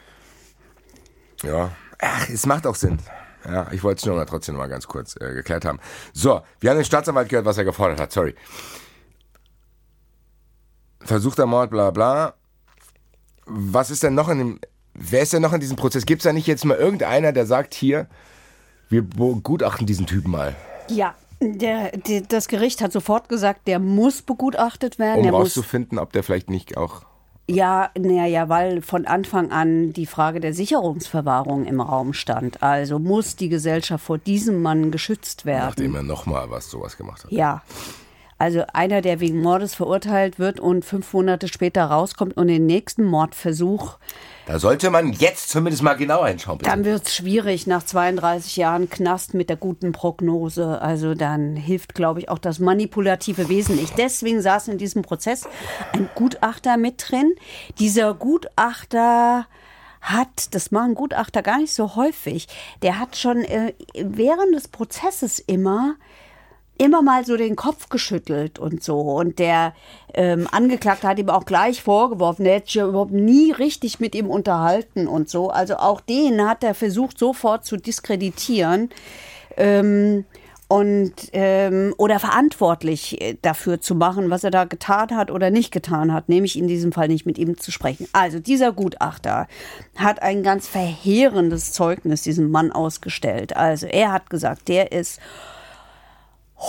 Ja, 1.42 1.70
ach, 2.00 2.28
es 2.28 2.46
macht 2.46 2.66
auch 2.66 2.74
Sinn. 2.74 2.98
Ja, 3.44 3.66
ich 3.70 3.82
wollte 3.82 3.98
es 4.00 4.06
nur 4.06 4.16
mal 4.16 4.24
trotzdem 4.24 4.54
noch 4.54 4.62
mal 4.62 4.68
ganz 4.68 4.86
kurz 4.86 5.16
äh, 5.20 5.34
geklärt 5.34 5.64
haben. 5.64 5.78
So, 6.12 6.40
wir 6.60 6.70
haben 6.70 6.78
den 6.78 6.84
Staatsanwalt 6.84 7.28
gehört, 7.28 7.46
was 7.46 7.58
er 7.58 7.64
gefordert 7.64 8.00
hat. 8.00 8.12
Sorry. 8.12 8.34
Versuchter 11.06 11.46
Mord, 11.46 11.70
bla 11.70 11.90
bla. 11.90 12.34
Was 13.46 13.90
ist 13.90 14.02
denn 14.02 14.14
noch 14.14 14.28
in 14.28 14.38
dem. 14.38 14.60
Wer 14.94 15.22
ist 15.22 15.32
denn 15.32 15.42
noch 15.42 15.52
in 15.52 15.60
diesem 15.60 15.76
Prozess? 15.76 16.06
Gibt 16.06 16.20
es 16.20 16.24
da 16.24 16.32
nicht 16.32 16.46
jetzt 16.46 16.64
mal 16.64 16.76
irgendeiner, 16.76 17.32
der 17.32 17.46
sagt, 17.46 17.74
hier, 17.74 18.06
wir 18.88 19.02
begutachten 19.02 19.86
diesen 19.86 20.06
Typen 20.06 20.30
mal, 20.30 20.56
Ja, 20.88 21.14
der, 21.40 21.90
der, 21.98 22.22
das 22.22 22.48
Gericht 22.48 22.80
hat 22.80 22.92
sofort 22.92 23.28
gesagt, 23.28 23.68
der 23.68 23.78
muss 23.78 24.22
begutachtet 24.22 24.98
werden. 24.98 25.18
um 25.18 25.22
der 25.24 25.32
muss, 25.32 25.48
rauszufinden, 25.48 25.98
ob 25.98 26.12
der 26.12 26.22
vielleicht 26.22 26.48
nicht 26.48 26.78
auch. 26.78 27.02
ja, 27.46 27.90
naja, 27.96 28.48
weil 28.48 28.80
von 28.80 29.06
Anfang 29.06 29.50
an 29.52 29.92
die 29.92 30.06
Frage 30.06 30.40
der 30.40 30.54
Sicherungsverwahrung 30.54 31.66
im 31.66 31.80
Raum 31.82 32.14
stand. 32.14 32.62
Also 32.62 32.98
muss 32.98 33.36
die 33.36 33.50
Gesellschaft 33.50 34.02
vor 34.02 34.16
diesem 34.16 34.62
Mann 34.62 34.90
geschützt 34.90 35.44
werden. 35.44 35.66
Nachdem 35.66 35.94
er 35.94 36.02
nochmal 36.02 36.50
was 36.50 36.70
sowas 36.70 36.96
gemacht 36.96 37.22
hat. 37.24 37.30
Ja. 37.32 37.62
Also 38.38 38.64
einer, 38.74 39.00
der 39.00 39.20
wegen 39.20 39.40
Mordes 39.40 39.74
verurteilt 39.74 40.38
wird 40.38 40.60
und 40.60 40.84
fünf 40.84 41.12
Monate 41.14 41.48
später 41.48 41.84
rauskommt 41.84 42.36
und 42.36 42.48
den 42.48 42.66
nächsten 42.66 43.04
Mordversuch, 43.04 43.96
Da 44.46 44.58
sollte 44.58 44.90
man 44.90 45.12
jetzt 45.14 45.48
zumindest 45.48 45.82
mal 45.82 45.94
genauer 45.94 46.28
hinschauen. 46.28 46.58
Bitte. 46.58 46.70
dann 46.70 46.84
wird 46.84 47.06
es 47.06 47.14
schwierig 47.14 47.66
nach 47.66 47.82
32 47.82 48.56
Jahren 48.56 48.90
Knast 48.90 49.32
mit 49.32 49.48
der 49.48 49.56
guten 49.56 49.92
Prognose. 49.92 50.80
Also 50.82 51.14
dann 51.14 51.56
hilft, 51.56 51.94
glaube 51.94 52.20
ich, 52.20 52.28
auch 52.28 52.38
das 52.38 52.58
manipulative 52.58 53.48
Wesen 53.48 53.76
nicht. 53.76 53.96
Deswegen 53.96 54.42
saß 54.42 54.68
in 54.68 54.76
diesem 54.76 55.00
Prozess 55.00 55.48
ein 55.94 56.10
Gutachter 56.14 56.76
mit 56.76 57.10
drin. 57.10 57.32
Dieser 57.78 58.12
Gutachter 58.12 59.46
hat, 60.02 60.54
das 60.54 60.70
machen 60.70 60.94
Gutachter 60.94 61.42
gar 61.42 61.58
nicht 61.58 61.72
so 61.72 61.96
häufig, 61.96 62.48
der 62.82 62.98
hat 62.98 63.16
schon 63.16 63.38
äh, 63.44 63.72
während 63.94 64.54
des 64.54 64.68
Prozesses 64.68 65.38
immer 65.38 65.96
immer 66.78 67.02
mal 67.02 67.24
so 67.24 67.36
den 67.36 67.56
Kopf 67.56 67.88
geschüttelt 67.88 68.58
und 68.58 68.82
so. 68.82 69.00
Und 69.00 69.38
der 69.38 69.74
ähm, 70.14 70.48
Angeklagte 70.50 71.08
hat 71.08 71.18
ihm 71.18 71.30
auch 71.30 71.44
gleich 71.44 71.82
vorgeworfen, 71.82 72.46
er 72.46 72.56
hätte 72.56 72.66
sich 72.66 72.74
ja 72.76 72.86
überhaupt 72.86 73.12
nie 73.12 73.52
richtig 73.52 74.00
mit 74.00 74.14
ihm 74.14 74.28
unterhalten 74.28 75.06
und 75.06 75.28
so. 75.28 75.50
Also 75.50 75.76
auch 75.76 76.00
den 76.00 76.46
hat 76.46 76.64
er 76.64 76.74
versucht 76.74 77.18
sofort 77.18 77.64
zu 77.64 77.76
diskreditieren. 77.76 78.90
Ähm, 79.56 80.24
und 80.68 81.14
ähm, 81.32 81.94
oder 81.96 82.18
verantwortlich 82.18 83.20
äh, 83.20 83.36
dafür 83.40 83.80
zu 83.80 83.94
machen, 83.94 84.30
was 84.30 84.42
er 84.42 84.50
da 84.50 84.64
getan 84.64 85.16
hat 85.16 85.30
oder 85.30 85.50
nicht 85.50 85.70
getan 85.70 86.12
hat, 86.12 86.28
nämlich 86.28 86.58
in 86.58 86.66
diesem 86.66 86.90
Fall 86.90 87.06
nicht 87.06 87.24
mit 87.24 87.38
ihm 87.38 87.56
zu 87.56 87.70
sprechen. 87.70 88.08
Also 88.12 88.40
dieser 88.40 88.72
Gutachter 88.72 89.46
hat 89.94 90.22
ein 90.22 90.42
ganz 90.42 90.66
verheerendes 90.66 91.72
Zeugnis 91.72 92.22
diesem 92.22 92.50
Mann 92.50 92.72
ausgestellt. 92.72 93.56
Also 93.56 93.86
er 93.86 94.10
hat 94.10 94.28
gesagt, 94.28 94.66
der 94.66 94.90
ist 94.90 95.20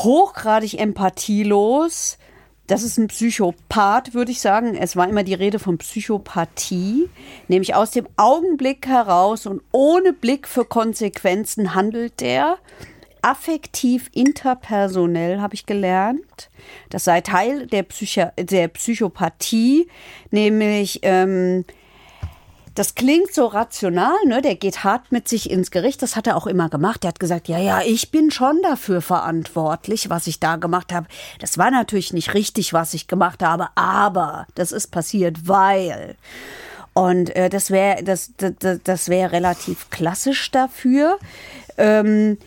hochgradig 0.03 0.79
empathielos. 0.79 2.17
Das 2.67 2.83
ist 2.83 2.97
ein 2.97 3.07
Psychopath, 3.07 4.13
würde 4.13 4.31
ich 4.31 4.41
sagen. 4.41 4.75
Es 4.75 4.95
war 4.97 5.07
immer 5.07 5.23
die 5.23 5.33
Rede 5.33 5.57
von 5.57 5.77
Psychopathie, 5.77 7.09
nämlich 7.47 7.75
aus 7.75 7.91
dem 7.91 8.07
Augenblick 8.17 8.87
heraus 8.87 9.45
und 9.45 9.61
ohne 9.71 10.11
Blick 10.11 10.47
für 10.47 10.65
Konsequenzen 10.65 11.73
handelt 11.73 12.19
der. 12.19 12.57
Affektiv 13.21 14.09
interpersonell 14.13 15.39
habe 15.39 15.55
ich 15.55 15.65
gelernt. 15.65 16.49
Das 16.89 17.05
sei 17.05 17.21
Teil 17.21 17.67
der, 17.67 17.83
Psycho 17.83 18.27
der 18.37 18.67
Psychopathie, 18.67 19.87
nämlich 20.31 20.99
ähm, 21.03 21.65
das 22.77 22.93
klingt 22.93 23.33
so 23.33 23.47
rational, 23.47 24.15
ne? 24.25 24.41
Der 24.41 24.55
geht 24.55 24.83
hart 24.83 25.11
mit 25.11 25.27
sich 25.27 25.49
ins 25.49 25.71
Gericht. 25.71 26.03
Das 26.03 26.15
hat 26.15 26.27
er 26.27 26.37
auch 26.37 26.45
immer 26.45 26.69
gemacht. 26.69 27.03
Er 27.03 27.07
hat 27.07 27.19
gesagt, 27.19 27.47
ja, 27.47 27.57
ja, 27.57 27.81
ich 27.81 28.11
bin 28.11 28.29
schon 28.29 28.61
dafür 28.61 29.01
verantwortlich, 29.01 30.11
was 30.11 30.27
ich 30.27 30.39
da 30.39 30.57
gemacht 30.57 30.93
habe. 30.93 31.07
Das 31.39 31.57
war 31.57 31.71
natürlich 31.71 32.13
nicht 32.13 32.35
richtig, 32.35 32.73
was 32.73 32.93
ich 32.93 33.07
gemacht 33.07 33.41
habe, 33.41 33.69
aber 33.73 34.45
das 34.53 34.71
ist 34.71 34.91
passiert, 34.91 35.47
weil. 35.47 36.15
Und 36.93 37.35
äh, 37.35 37.49
das 37.49 37.71
wäre 37.71 38.03
das, 38.03 38.31
das, 38.37 38.79
das 38.83 39.09
wäre 39.09 39.31
relativ 39.31 39.89
klassisch 39.89 40.51
dafür. 40.51 41.17
Ähm, 41.77 42.37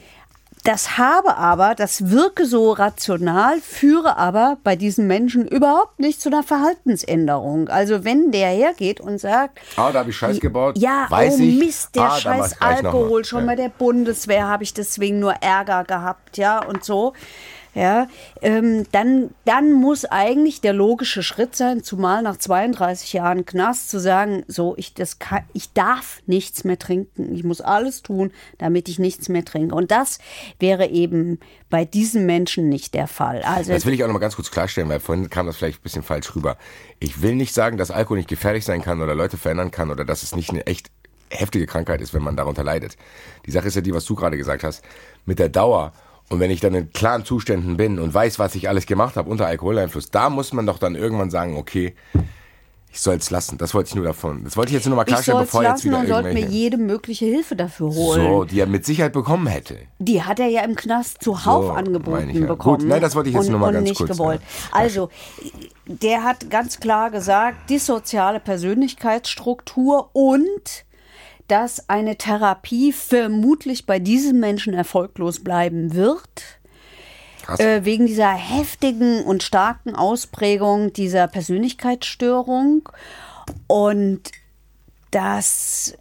das 0.62 0.98
habe 0.98 1.36
aber, 1.36 1.74
das 1.74 2.10
wirke 2.10 2.46
so 2.46 2.72
rational, 2.72 3.60
führe 3.60 4.16
aber 4.16 4.58
bei 4.62 4.76
diesen 4.76 5.06
Menschen 5.06 5.46
überhaupt 5.46 5.98
nicht 6.00 6.20
zu 6.20 6.28
einer 6.28 6.42
Verhaltensänderung. 6.42 7.68
Also 7.68 8.04
wenn 8.04 8.30
der 8.30 8.48
hergeht 8.48 9.00
und 9.00 9.18
sagt, 9.18 9.58
ah, 9.76 9.90
da 9.92 10.00
habe 10.00 10.10
ich 10.10 10.16
Scheiß 10.16 10.40
gebaut, 10.40 10.76
ja, 10.78 11.06
weiß 11.08 11.36
oh 11.38 11.42
ich. 11.42 11.58
Mist, 11.58 11.94
der 11.94 12.04
ah, 12.04 12.16
Scheiß 12.16 12.60
Alkohol, 12.60 13.24
schon 13.24 13.40
ja. 13.40 13.46
bei 13.46 13.56
der 13.56 13.68
Bundeswehr 13.68 14.48
habe 14.48 14.62
ich 14.62 14.74
deswegen 14.74 15.18
nur 15.18 15.34
Ärger 15.40 15.84
gehabt, 15.84 16.36
ja, 16.36 16.64
und 16.64 16.84
so 16.84 17.14
ja, 17.74 18.08
ähm, 18.42 18.84
dann, 18.92 19.30
dann 19.44 19.72
muss 19.72 20.04
eigentlich 20.04 20.60
der 20.60 20.72
logische 20.72 21.22
Schritt 21.22 21.54
sein, 21.54 21.82
zumal 21.82 22.22
nach 22.22 22.36
32 22.36 23.12
Jahren 23.12 23.46
Knast, 23.46 23.90
zu 23.90 24.00
sagen, 24.00 24.44
so, 24.48 24.74
ich, 24.76 24.94
das 24.94 25.18
kann, 25.18 25.44
ich 25.52 25.72
darf 25.72 26.20
nichts 26.26 26.64
mehr 26.64 26.78
trinken. 26.78 27.34
Ich 27.34 27.44
muss 27.44 27.60
alles 27.60 28.02
tun, 28.02 28.32
damit 28.58 28.88
ich 28.88 28.98
nichts 28.98 29.28
mehr 29.28 29.44
trinke. 29.44 29.74
Und 29.74 29.90
das 29.90 30.18
wäre 30.58 30.88
eben 30.88 31.38
bei 31.68 31.84
diesen 31.84 32.26
Menschen 32.26 32.68
nicht 32.68 32.94
der 32.94 33.06
Fall. 33.06 33.42
Also, 33.42 33.72
das 33.72 33.86
will 33.86 33.94
ich 33.94 34.02
auch 34.02 34.08
noch 34.08 34.14
mal 34.14 34.20
ganz 34.20 34.36
kurz 34.36 34.50
klarstellen, 34.50 34.88
weil 34.88 35.00
vorhin 35.00 35.30
kam 35.30 35.46
das 35.46 35.56
vielleicht 35.56 35.80
ein 35.80 35.82
bisschen 35.82 36.02
falsch 36.02 36.34
rüber. 36.34 36.56
Ich 36.98 37.22
will 37.22 37.36
nicht 37.36 37.54
sagen, 37.54 37.76
dass 37.76 37.90
Alkohol 37.90 38.18
nicht 38.18 38.28
gefährlich 38.28 38.64
sein 38.64 38.82
kann 38.82 39.00
oder 39.00 39.14
Leute 39.14 39.36
verändern 39.36 39.70
kann 39.70 39.90
oder 39.90 40.04
dass 40.04 40.22
es 40.22 40.34
nicht 40.34 40.50
eine 40.50 40.66
echt 40.66 40.90
heftige 41.30 41.66
Krankheit 41.66 42.00
ist, 42.00 42.12
wenn 42.12 42.22
man 42.22 42.36
darunter 42.36 42.64
leidet. 42.64 42.96
Die 43.46 43.52
Sache 43.52 43.68
ist 43.68 43.76
ja 43.76 43.80
die, 43.80 43.94
was 43.94 44.04
du 44.04 44.16
gerade 44.16 44.36
gesagt 44.36 44.64
hast. 44.64 44.82
Mit 45.24 45.38
der 45.38 45.48
Dauer 45.48 45.92
und 46.30 46.38
wenn 46.38 46.50
ich 46.50 46.60
dann 46.60 46.74
in 46.74 46.92
klaren 46.92 47.24
Zuständen 47.24 47.76
bin 47.76 47.98
und 47.98 48.14
weiß, 48.14 48.38
was 48.38 48.54
ich 48.54 48.68
alles 48.68 48.86
gemacht 48.86 49.16
habe 49.16 49.28
unter 49.28 49.46
Alkoholeinfluss, 49.46 50.10
da 50.10 50.30
muss 50.30 50.52
man 50.52 50.64
doch 50.64 50.78
dann 50.78 50.94
irgendwann 50.94 51.28
sagen, 51.28 51.56
okay, 51.56 51.94
ich 52.92 53.00
soll 53.00 53.16
es 53.16 53.30
lassen. 53.30 53.58
Das 53.58 53.74
wollte 53.74 53.88
ich 53.88 53.94
nur 53.96 54.04
davon. 54.04 54.42
Das 54.44 54.56
wollte 54.56 54.70
ich 54.70 54.74
jetzt 54.74 54.86
nur 54.86 54.96
mal 54.96 55.04
klarstellen, 55.04 55.40
bevor 55.40 55.62
jetzt 55.64 55.84
wieder 55.84 55.98
und 55.98 56.06
sollte 56.08 56.32
mir 56.32 56.46
jede 56.46 56.76
mögliche 56.76 57.24
Hilfe 57.24 57.56
dafür 57.56 57.88
holen. 57.92 58.22
So, 58.22 58.44
die 58.44 58.60
er 58.60 58.66
mit 58.66 58.84
Sicherheit 58.84 59.12
bekommen 59.12 59.48
hätte. 59.48 59.78
Die 59.98 60.22
hat 60.22 60.40
er 60.40 60.46
ja 60.46 60.62
im 60.62 60.76
Knast 60.76 61.22
zuhauf 61.22 61.66
so, 61.66 61.72
angeboten 61.72 62.30
ja. 62.30 62.46
bekommen. 62.46 62.78
Gut, 62.78 62.88
nein, 62.88 63.00
das 63.00 63.14
wollte 63.14 63.28
ich 63.28 63.34
jetzt 63.34 63.46
und, 63.46 63.52
nur 63.52 63.60
mal 63.60 63.72
ganz 63.72 63.88
nicht 63.88 63.98
kurz. 63.98 64.10
Gewollt. 64.10 64.40
Ja. 64.40 64.78
Also, 64.78 65.08
der 65.86 66.22
hat 66.24 66.48
ganz 66.48 66.78
klar 66.78 67.10
gesagt, 67.10 67.70
dissoziale 67.70 68.38
Persönlichkeitsstruktur 68.38 70.10
und 70.12 70.84
dass 71.50 71.88
eine 71.88 72.16
Therapie 72.16 72.92
vermutlich 72.92 73.84
bei 73.86 73.98
diesem 73.98 74.38
Menschen 74.38 74.72
erfolglos 74.72 75.42
bleiben 75.42 75.94
wird. 75.94 76.60
Äh, 77.58 77.84
wegen 77.84 78.06
dieser 78.06 78.32
heftigen 78.32 79.24
und 79.24 79.42
starken 79.42 79.96
Ausprägung 79.96 80.92
dieser 80.92 81.26
Persönlichkeitsstörung. 81.26 82.88
Und 83.66 84.30
dass, 85.10 85.94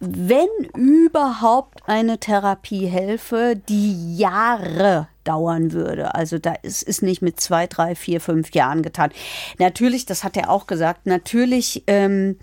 wenn 0.00 0.48
überhaupt 0.74 1.82
eine 1.86 2.18
Therapie 2.18 2.86
helfe, 2.86 3.54
die 3.68 4.16
Jahre 4.16 5.06
dauern 5.22 5.72
würde. 5.72 6.14
Also 6.16 6.38
da 6.38 6.54
ist, 6.62 6.82
ist 6.82 7.02
nicht 7.02 7.22
mit 7.22 7.38
zwei, 7.38 7.68
drei, 7.68 7.94
vier, 7.94 8.20
fünf 8.20 8.52
Jahren 8.52 8.82
getan. 8.82 9.10
Natürlich, 9.58 10.06
das 10.06 10.24
hat 10.24 10.36
er 10.36 10.50
auch 10.50 10.66
gesagt, 10.66 11.06
natürlich 11.06 11.84
ähm, 11.86 12.36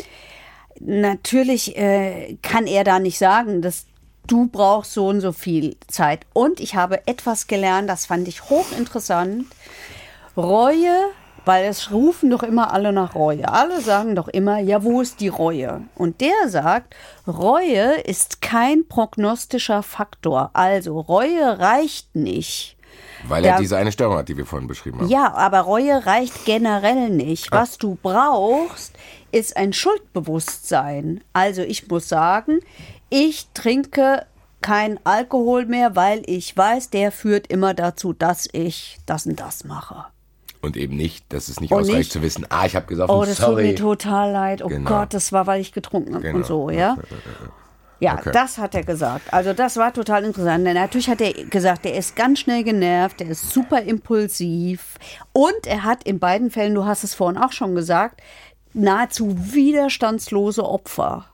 natürlich 0.80 1.78
äh, 1.78 2.38
kann 2.42 2.68
er 2.68 2.84
da 2.84 3.00
nicht 3.00 3.18
sagen, 3.18 3.62
dass 3.62 3.86
du 4.28 4.48
brauchst 4.48 4.94
so 4.94 5.08
und 5.08 5.22
so 5.22 5.32
viel 5.32 5.78
Zeit. 5.88 6.26
Und 6.34 6.60
ich 6.60 6.76
habe 6.76 7.08
etwas 7.08 7.48
gelernt, 7.48 7.90
das 7.90 8.06
fand 8.06 8.28
ich 8.28 8.50
hochinteressant. 8.50 9.46
Reue, 10.36 10.94
weil 11.46 11.66
es 11.66 11.92
rufen 11.92 12.30
doch 12.30 12.44
immer 12.44 12.74
alle 12.74 12.92
nach 12.92 13.16
Reue. 13.16 13.48
Alle 13.48 13.80
sagen 13.82 14.16
doch 14.16 14.28
immer, 14.28 14.60
ja, 14.60 14.84
wo 14.84 15.02
ist 15.02 15.20
die 15.22 15.28
Reue? 15.28 15.82
Und 15.96 16.22
der 16.22 16.50
sagt, 16.50 16.96
Reue 17.28 18.02
ist 18.02 18.42
kein 18.42 18.88
prognostischer 18.88 19.84
Faktor. 19.84 20.50
Also 20.54 21.00
Reue 21.00 21.60
reicht 21.60 22.16
nicht. 22.16 22.76
Weil 23.28 23.46
er 23.46 23.58
diese 23.58 23.78
eine 23.78 23.92
Störung 23.92 24.18
hat, 24.18 24.30
die 24.30 24.38
wir 24.38 24.46
vorhin 24.46 24.68
beschrieben 24.68 25.00
haben. 25.00 25.10
Ja, 25.10 25.34
aber 25.34 25.62
Reue 25.62 26.06
reicht 26.06 26.46
generell 26.46 27.10
nicht. 27.10 27.52
Was 27.52 27.78
du 27.78 27.98
brauchst, 28.02 28.94
ist 29.36 29.58
ein 29.58 29.74
Schuldbewusstsein. 29.74 31.22
Also 31.34 31.62
ich 31.62 31.90
muss 31.90 32.08
sagen, 32.08 32.62
ich 33.10 33.48
trinke 33.54 34.26
kein 34.62 34.98
Alkohol 35.04 35.66
mehr, 35.66 35.96
weil 35.96 36.24
ich 36.26 36.56
weiß, 36.56 36.90
der 36.90 37.12
führt 37.12 37.48
immer 37.48 37.74
dazu, 37.74 38.14
dass 38.14 38.48
ich 38.54 38.98
das 39.06 39.26
und 39.26 39.40
das 39.40 39.66
mache. 39.66 40.06
Und 40.62 40.78
eben 40.78 40.96
nicht, 40.96 41.26
dass 41.34 41.50
es 41.50 41.60
nicht 41.60 41.74
und 41.74 41.82
ausreicht 41.82 41.98
nicht, 41.98 42.12
zu 42.14 42.22
wissen, 42.22 42.48
ah, 42.50 42.66
ich 42.66 42.76
habe 42.78 42.88
gesagt, 42.88 43.12
oh, 43.12 43.26
das 43.26 43.38
sorry. 43.38 43.64
tut 43.64 43.72
mir 43.72 43.76
total 43.76 44.32
leid. 44.32 44.64
Oh 44.64 44.70
genau. 44.70 44.90
Gott, 44.90 45.14
das 45.14 45.34
war, 45.34 45.46
weil 45.46 45.60
ich 45.60 45.74
getrunken 45.74 46.16
habe 46.16 46.24
genau. 46.24 46.38
und 46.38 46.46
so, 46.46 46.70
ja. 46.70 46.98
Ja, 48.00 48.16
okay. 48.16 48.32
das 48.34 48.58
hat 48.58 48.76
er 48.76 48.84
gesagt. 48.84 49.34
Also 49.34 49.54
das 49.54 49.78
war 49.78 49.94
total 49.94 50.26
interessant. 50.26 50.64
Natürlich 50.64 51.10
hat 51.10 51.22
er 51.22 51.34
gesagt, 51.34 51.86
er 51.86 51.96
ist 51.96 52.16
ganz 52.16 52.40
schnell 52.40 52.64
genervt, 52.64 53.22
er 53.22 53.30
ist 53.30 53.52
super 53.52 53.82
impulsiv 53.82 54.96
und 55.32 55.66
er 55.66 55.84
hat 55.84 56.04
in 56.04 56.20
beiden 56.20 56.52
Fällen, 56.52 56.76
du 56.76 56.86
hast 56.86 57.04
es 57.04 57.14
vorhin 57.14 57.42
auch 57.42 57.52
schon 57.52 57.74
gesagt, 57.74 58.22
nahezu 58.76 59.36
widerstandslose 59.54 60.64
Opfer, 60.64 61.26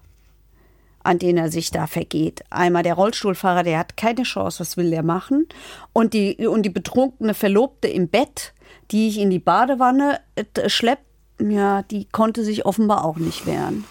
an 1.04 1.20
denen 1.20 1.40
er 1.40 1.52
sich 1.52 1.72
da 1.72 1.88
vergeht. 1.88 2.44
Einmal 2.50 2.84
der 2.84 2.94
Rollstuhlfahrer, 2.94 3.64
der 3.64 3.80
hat 3.80 3.98
keine 3.98 4.24
Chance, 4.24 4.60
was 4.60 4.78
will 4.78 4.92
der 4.92 5.04
machen? 5.04 5.48
Und 5.94 6.14
die, 6.14 6.48
und 6.48 6.64
die 6.64 6.70
betrunkene 6.70 7.34
Verlobte 7.34 7.88
im 7.88 8.08
Bett, 8.08 8.54
die 8.92 9.08
ich 9.08 9.18
in 9.18 9.30
die 9.30 9.40
Badewanne 9.40 10.20
äh, 10.36 10.70
schleppt, 10.70 11.06
ja, 11.40 11.82
die 11.82 12.06
konnte 12.06 12.44
sich 12.44 12.66
offenbar 12.66 13.04
auch 13.04 13.18
nicht 13.18 13.48
wehren. 13.48 13.84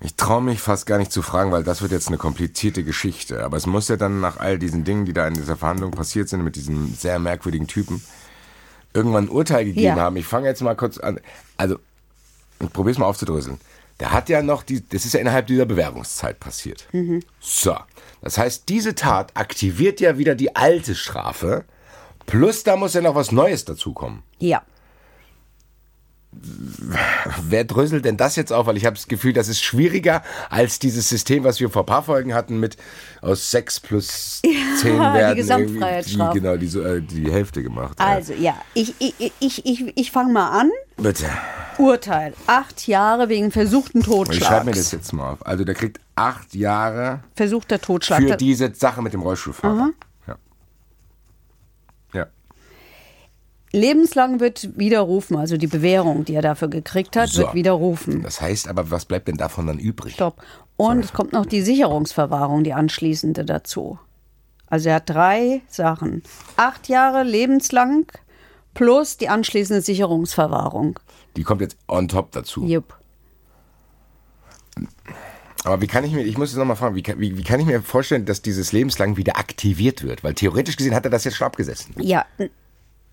Ich 0.00 0.14
traue 0.16 0.42
mich 0.42 0.60
fast 0.60 0.86
gar 0.86 0.98
nicht 0.98 1.10
zu 1.10 1.22
fragen, 1.22 1.50
weil 1.50 1.64
das 1.64 1.80
wird 1.82 1.90
jetzt 1.90 2.08
eine 2.08 2.18
komplizierte 2.18 2.84
Geschichte. 2.84 3.42
Aber 3.42 3.56
es 3.56 3.66
muss 3.66 3.88
ja 3.88 3.96
dann 3.96 4.20
nach 4.20 4.36
all 4.36 4.58
diesen 4.58 4.84
Dingen, 4.84 5.06
die 5.06 5.14
da 5.14 5.26
in 5.26 5.34
dieser 5.34 5.56
Verhandlung 5.56 5.92
passiert 5.92 6.28
sind, 6.28 6.44
mit 6.44 6.56
diesem 6.56 6.94
sehr 6.94 7.18
merkwürdigen 7.18 7.66
Typen, 7.66 8.02
irgendwann 8.92 9.24
ein 9.24 9.30
Urteil 9.30 9.64
gegeben 9.64 9.96
ja. 9.96 10.02
haben. 10.02 10.16
Ich 10.16 10.26
fange 10.26 10.46
jetzt 10.46 10.62
mal 10.62 10.76
kurz 10.76 10.98
an. 10.98 11.18
Also 11.56 11.78
es 12.66 12.98
mal 12.98 13.06
aufzudröseln. 13.06 13.58
Der 14.00 14.12
hat 14.12 14.28
ja 14.28 14.42
noch 14.42 14.62
die, 14.62 14.86
das 14.88 15.04
ist 15.04 15.14
ja 15.14 15.20
innerhalb 15.20 15.46
dieser 15.46 15.66
Bewährungszeit 15.66 16.40
passiert. 16.40 16.88
Mhm. 16.92 17.22
So. 17.40 17.76
Das 18.22 18.38
heißt, 18.38 18.68
diese 18.68 18.94
Tat 18.94 19.30
aktiviert 19.34 20.00
ja 20.00 20.18
wieder 20.18 20.34
die 20.34 20.56
alte 20.56 20.94
Strafe. 20.94 21.64
Plus 22.26 22.64
da 22.64 22.76
muss 22.76 22.94
ja 22.94 23.02
noch 23.02 23.14
was 23.14 23.32
Neues 23.32 23.64
dazukommen. 23.64 24.22
Ja 24.38 24.62
wer 27.48 27.64
dröselt 27.64 28.04
denn 28.04 28.16
das 28.16 28.36
jetzt 28.36 28.52
auf? 28.52 28.66
Weil 28.66 28.76
ich 28.76 28.86
habe 28.86 28.96
das 28.96 29.08
Gefühl, 29.08 29.32
das 29.32 29.48
ist 29.48 29.62
schwieriger 29.62 30.22
als 30.50 30.78
dieses 30.78 31.08
System, 31.08 31.44
was 31.44 31.60
wir 31.60 31.70
vor 31.70 31.82
ein 31.82 31.86
paar 31.86 32.02
Folgen 32.02 32.34
hatten 32.34 32.60
mit 32.60 32.76
aus 33.20 33.50
sechs 33.50 33.80
plus 33.80 34.40
zehn 34.42 34.96
ja, 34.96 35.14
werden 35.14 35.34
die 35.34 35.40
Gesamtfreiheitsstrafe. 35.42 36.34
Die, 36.34 36.40
genau, 36.40 36.56
die, 36.56 36.78
äh, 36.78 37.00
die 37.00 37.32
Hälfte 37.32 37.62
gemacht. 37.62 37.98
Also 37.98 38.32
ja, 38.34 38.54
ich, 38.74 38.94
ich, 38.98 39.32
ich, 39.40 39.66
ich, 39.66 39.96
ich 39.96 40.10
fange 40.10 40.32
mal 40.32 40.60
an. 40.60 40.70
Bitte. 40.96 41.26
Urteil. 41.78 42.34
Acht 42.46 42.86
Jahre 42.86 43.28
wegen 43.28 43.50
versuchten 43.50 44.02
Totschlags. 44.02 44.38
Ich 44.38 44.46
schreibe 44.46 44.66
mir 44.66 44.72
das 44.72 44.92
jetzt 44.92 45.12
mal 45.12 45.32
auf. 45.32 45.46
Also 45.46 45.64
der 45.64 45.74
kriegt 45.74 46.00
acht 46.14 46.54
Jahre 46.54 47.20
versuchter 47.34 47.80
Totschlag. 47.80 48.22
Für 48.22 48.36
diese 48.36 48.72
Sache 48.74 49.02
mit 49.02 49.12
dem 49.12 49.22
Rollstuhlfahrer. 49.22 49.86
Mhm. 49.86 49.94
Lebenslang 53.74 54.40
wird 54.40 54.78
widerrufen, 54.78 55.36
also 55.36 55.56
die 55.56 55.66
Bewährung, 55.66 56.24
die 56.24 56.34
er 56.34 56.42
dafür 56.42 56.68
gekriegt 56.68 57.16
hat, 57.16 57.28
so. 57.28 57.42
wird 57.42 57.54
widerrufen. 57.54 58.22
Das 58.22 58.40
heißt 58.40 58.68
aber, 58.68 58.90
was 58.90 59.04
bleibt 59.04 59.28
denn 59.28 59.36
davon 59.36 59.66
dann 59.66 59.78
übrig? 59.78 60.14
Stopp. 60.14 60.42
Und 60.76 60.98
so. 60.98 61.04
es 61.04 61.12
kommt 61.12 61.32
noch 61.32 61.46
die 61.46 61.60
Sicherungsverwahrung, 61.60 62.64
die 62.64 62.72
anschließende 62.72 63.44
dazu. 63.44 63.98
Also 64.66 64.88
er 64.88 64.96
hat 64.96 65.10
drei 65.10 65.60
Sachen. 65.68 66.22
Acht 66.56 66.88
Jahre 66.88 67.22
lebenslang 67.22 68.06
plus 68.72 69.16
die 69.16 69.28
anschließende 69.28 69.82
Sicherungsverwahrung. 69.82 70.98
Die 71.36 71.42
kommt 71.42 71.60
jetzt 71.60 71.76
on 71.88 72.08
top 72.08 72.32
dazu. 72.32 72.64
Jupp. 72.64 72.96
Aber 75.64 75.80
wie 75.80 75.86
kann 75.86 76.04
ich 76.04 76.12
mir, 76.12 76.22
ich 76.22 76.36
muss 76.36 76.50
jetzt 76.50 76.58
nochmal 76.58 76.76
fragen, 76.76 76.94
wie 76.94 77.02
kann, 77.02 77.18
wie, 77.20 77.38
wie 77.38 77.42
kann 77.42 77.58
ich 77.58 77.66
mir 77.66 77.80
vorstellen, 77.82 78.26
dass 78.26 78.42
dieses 78.42 78.72
lebenslang 78.72 79.16
wieder 79.16 79.38
aktiviert 79.38 80.02
wird? 80.02 80.22
Weil 80.22 80.34
theoretisch 80.34 80.76
gesehen 80.76 80.94
hat 80.94 81.04
er 81.04 81.10
das 81.10 81.24
jetzt 81.24 81.36
schon 81.36 81.46
abgesessen. 81.46 81.94
Ja, 81.98 82.26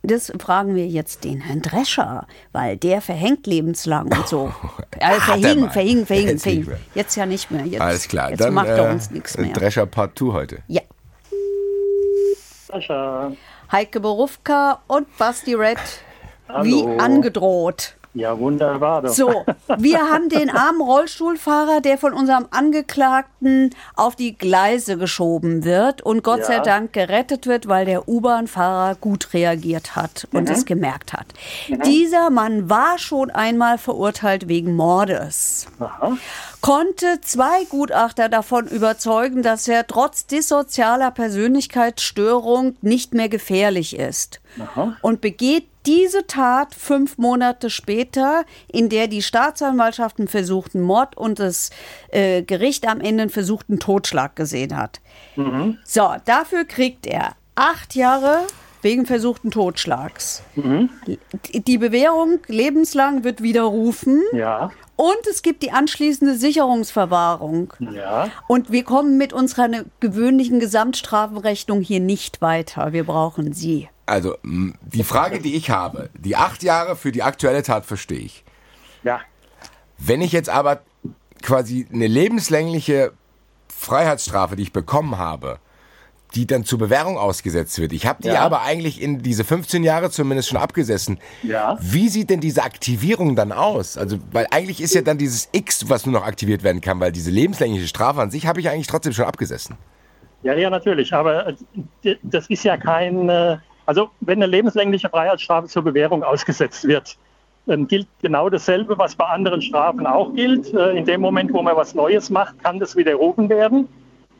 das 0.04 0.32
fragen 0.40 0.76
wir 0.76 0.88
jetzt 0.88 1.24
den 1.24 1.42
Herrn 1.42 1.62
Drescher, 1.62 2.26
weil 2.52 2.76
der 2.78 3.02
verhängt 3.02 3.46
lebenslang 3.48 4.12
und 4.12 4.28
so. 4.28 4.54
Also 5.00 5.20
verhing, 5.22 5.70
verhing, 5.72 6.06
verhing, 6.06 6.28
jetzt 6.28 6.44
verhing. 6.44 6.72
Jetzt 6.94 7.16
ja 7.16 7.26
nicht 7.26 7.50
mehr. 7.50 7.66
Jetzt, 7.66 7.82
Alles 7.82 8.08
klar, 8.08 8.30
jetzt 8.30 8.42
dann 8.42 8.54
macht 8.54 8.68
er 8.68 8.90
äh, 8.90 8.92
uns 8.92 9.10
nichts 9.10 9.36
mehr. 9.38 9.52
Drescher 9.52 9.88
Part 9.88 10.18
2 10.20 10.34
heute. 10.34 10.60
Ja. 10.68 10.82
Drescher. 12.68 13.32
Heike 13.72 14.00
Borufka 14.00 14.82
und 14.88 15.18
Basti 15.18 15.56
Red, 15.56 15.80
wie 16.62 16.86
angedroht. 17.00 17.96
Ja, 18.14 18.38
wunderbar. 18.38 19.04
Doch. 19.04 19.14
So, 19.14 19.46
wir 19.78 20.00
haben 20.00 20.28
den 20.28 20.50
armen 20.50 20.82
Rollstuhlfahrer, 20.82 21.80
der 21.80 21.98
von 21.98 22.12
unserem 22.14 22.46
Angeklagten 22.52 23.70
auf 23.96 24.18
die 24.18 24.38
Gleise 24.38 24.98
geschoben 24.98 25.64
wird 25.64 26.02
und 26.02 26.22
Gott 26.22 26.40
Ja. 26.40 26.46
sei 26.46 26.60
Dank 26.60 26.92
gerettet 26.92 27.48
wird, 27.48 27.70
weil 27.70 27.86
der 27.86 28.10
U-Bahn-Fahrer 28.10 28.96
gut 28.96 29.34
reagiert 29.34 29.96
hat 29.96 30.28
und 30.34 30.50
Mhm. 30.50 30.54
es 30.56 30.66
gemerkt 30.66 31.14
hat. 31.14 31.28
Dieser 31.86 32.30
Mann 32.30 32.70
war 32.70 32.98
schon 32.98 33.32
einmal 33.32 33.78
verurteilt 33.78 34.50
wegen 34.50 34.76
Mordes. 34.76 35.68
Aha. 35.80 36.18
Konnte 36.60 37.22
zwei 37.22 37.64
Gutachter 37.70 38.28
davon 38.28 38.68
überzeugen, 38.68 39.42
dass 39.42 39.68
er 39.70 39.88
trotz 39.88 40.28
dissozialer 40.28 41.12
Persönlichkeitsstörung 41.12 42.76
nicht 42.82 43.14
mehr 43.14 43.30
gefährlich 43.30 43.98
ist. 43.98 44.41
Und 45.02 45.22
begeht 45.22 45.68
diese 45.86 46.28
Tat 46.28 46.76
fünf 46.76 47.18
Monate 47.18 47.70
später, 47.70 48.44
in 48.72 48.90
der 48.90 49.08
die 49.08 49.22
Staatsanwaltschaft 49.22 50.20
einen 50.20 50.28
versuchten 50.28 50.82
Mord 50.82 51.18
und 51.18 51.40
das 51.40 51.72
äh, 52.10 52.44
Gericht 52.44 52.88
am 52.88 53.02
Ende 53.02 53.24
einen 53.24 53.32
versuchten 53.32 53.80
Totschlag 53.80 54.36
gesehen 54.36 54.78
hat. 54.78 55.02
So, 55.84 56.14
dafür 56.26 56.66
kriegt 56.66 57.08
er 57.08 57.32
acht 57.56 57.96
Jahre 57.96 58.40
wegen 58.84 59.06
versuchten 59.06 59.52
Totschlags. 59.52 60.44
Die 61.54 61.78
Bewährung 61.78 62.40
lebenslang 62.48 63.24
wird 63.24 63.42
widerrufen. 63.42 64.22
Ja, 64.34 64.72
Und 64.96 65.28
es 65.30 65.42
gibt 65.42 65.64
die 65.64 65.72
anschließende 65.72 66.36
Sicherungsverwahrung. 66.36 67.74
ja. 67.94 68.30
Und 68.48 68.72
wir 68.72 68.84
kommen 68.84 69.18
mit 69.18 69.34
unserer 69.34 69.70
gewöhnlichen 70.00 70.60
Gesamtstrafenrechnung 70.60 71.82
hier 71.82 72.00
nicht 72.00 72.42
weiter. 72.42 72.92
Wir 72.94 73.04
brauchen 73.06 73.54
sie. 73.54 73.90
Also, 74.12 74.38
die 74.44 75.04
Frage, 75.04 75.40
die 75.40 75.56
ich 75.56 75.70
habe, 75.70 76.10
die 76.14 76.36
acht 76.36 76.64
Jahre 76.64 76.96
für 76.96 77.12
die 77.12 77.24
aktuelle 77.24 77.64
Tat 77.64 77.86
verstehe 77.86 78.20
ich. 78.20 78.44
Ja, 79.04 79.22
Wenn 79.98 80.22
ich 80.22 80.32
jetzt 80.32 80.50
aber 80.50 80.82
quasi 81.42 81.88
eine 81.94 82.08
lebenslängliche 82.08 83.14
Freiheitsstrafe, 83.70 84.56
die 84.56 84.64
ich 84.64 84.74
bekommen 84.74 85.18
habe, 85.18 85.60
die 86.36 86.46
dann 86.48 86.64
zur 86.66 86.80
Bewährung 86.80 87.18
ausgesetzt 87.18 87.78
wird. 87.80 87.92
Ich 87.94 88.06
habe 88.06 88.22
die 88.24 88.30
Ja. 88.30 88.42
aber 88.42 88.62
eigentlich 88.62 89.02
in 89.02 89.22
diese 89.22 89.44
15 89.44 89.84
Jahre 89.84 90.10
zumindest 90.12 90.50
schon 90.50 90.60
abgesessen. 90.60 91.20
Ja. 91.44 91.78
Wie 91.82 92.08
sieht 92.10 92.30
denn 92.30 92.40
diese 92.40 92.64
Aktivierung 92.64 93.36
dann 93.36 93.52
aus? 93.52 93.98
Also, 93.98 94.18
weil 94.32 94.48
eigentlich 94.52 94.80
ist 94.82 94.94
ja 94.94 95.02
dann 95.02 95.18
dieses 95.18 95.50
X, 95.52 95.90
was 95.90 96.06
nur 96.06 96.14
noch 96.20 96.26
aktiviert 96.26 96.64
werden 96.64 96.80
kann, 96.82 97.00
weil 97.00 97.12
diese 97.12 97.32
lebenslängliche 97.32 97.88
Strafe 97.88 98.22
an 98.22 98.32
sich 98.32 98.46
habe 98.48 98.60
ich 98.62 98.70
eigentlich 98.70 98.88
trotzdem 98.88 99.14
schon 99.14 99.26
abgesessen. 99.26 99.78
ja, 100.44 100.54
ja, 100.54 100.70
natürlich. 100.70 101.14
Aber 101.14 101.48
äh, 102.04 102.16
das 102.24 102.48
ist 102.48 102.64
ja 102.64 102.78
kein, 102.78 103.28
äh, 103.30 103.58
also 103.92 104.10
wenn 104.22 104.42
eine 104.42 104.46
lebenslängliche 104.50 105.10
Freiheitsstrafe 105.10 105.68
zur 105.68 105.82
Bewährung 105.82 106.24
ausgesetzt 106.24 106.88
wird, 106.88 107.18
dann 107.66 107.90
gilt 107.90 108.08
genau 108.22 108.50
dasselbe, 108.50 108.98
was 108.98 109.16
bei 109.16 109.26
anderen 109.26 109.62
Strafen 109.62 110.08
auch 110.08 110.34
gilt. 110.34 110.74
Äh, 110.74 110.98
In 110.98 111.04
dem 111.04 111.20
Moment, 111.20 111.52
wo 111.52 111.62
man 111.62 111.76
was 111.76 111.94
Neues 111.94 112.30
macht, 112.30 112.58
kann 112.64 112.80
das 112.80 112.96
widerrufen 112.96 113.50
werden. 113.50 113.90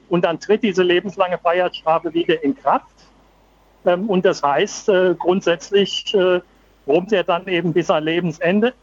Und 0.08 0.24
dann 0.24 0.40
tritt 0.40 0.64
diese 0.64 0.84
lebenslange 0.84 1.38
Freiheitsstrafe 1.38 2.14
wieder 2.14 2.42
in 2.42 2.56
Kraft. 2.56 2.96
Ähm, 3.86 4.10
Und 4.10 4.24
das 4.24 4.42
heißt, 4.42 4.88
äh, 4.88 5.16
grundsätzlich 5.20 6.14
äh, 6.14 6.40
rumt 6.88 7.12
er 7.12 7.26
dann 7.26 7.46
eben 7.50 7.74
bis 7.74 7.90
an 7.90 8.06
Lebensende. 8.06 8.74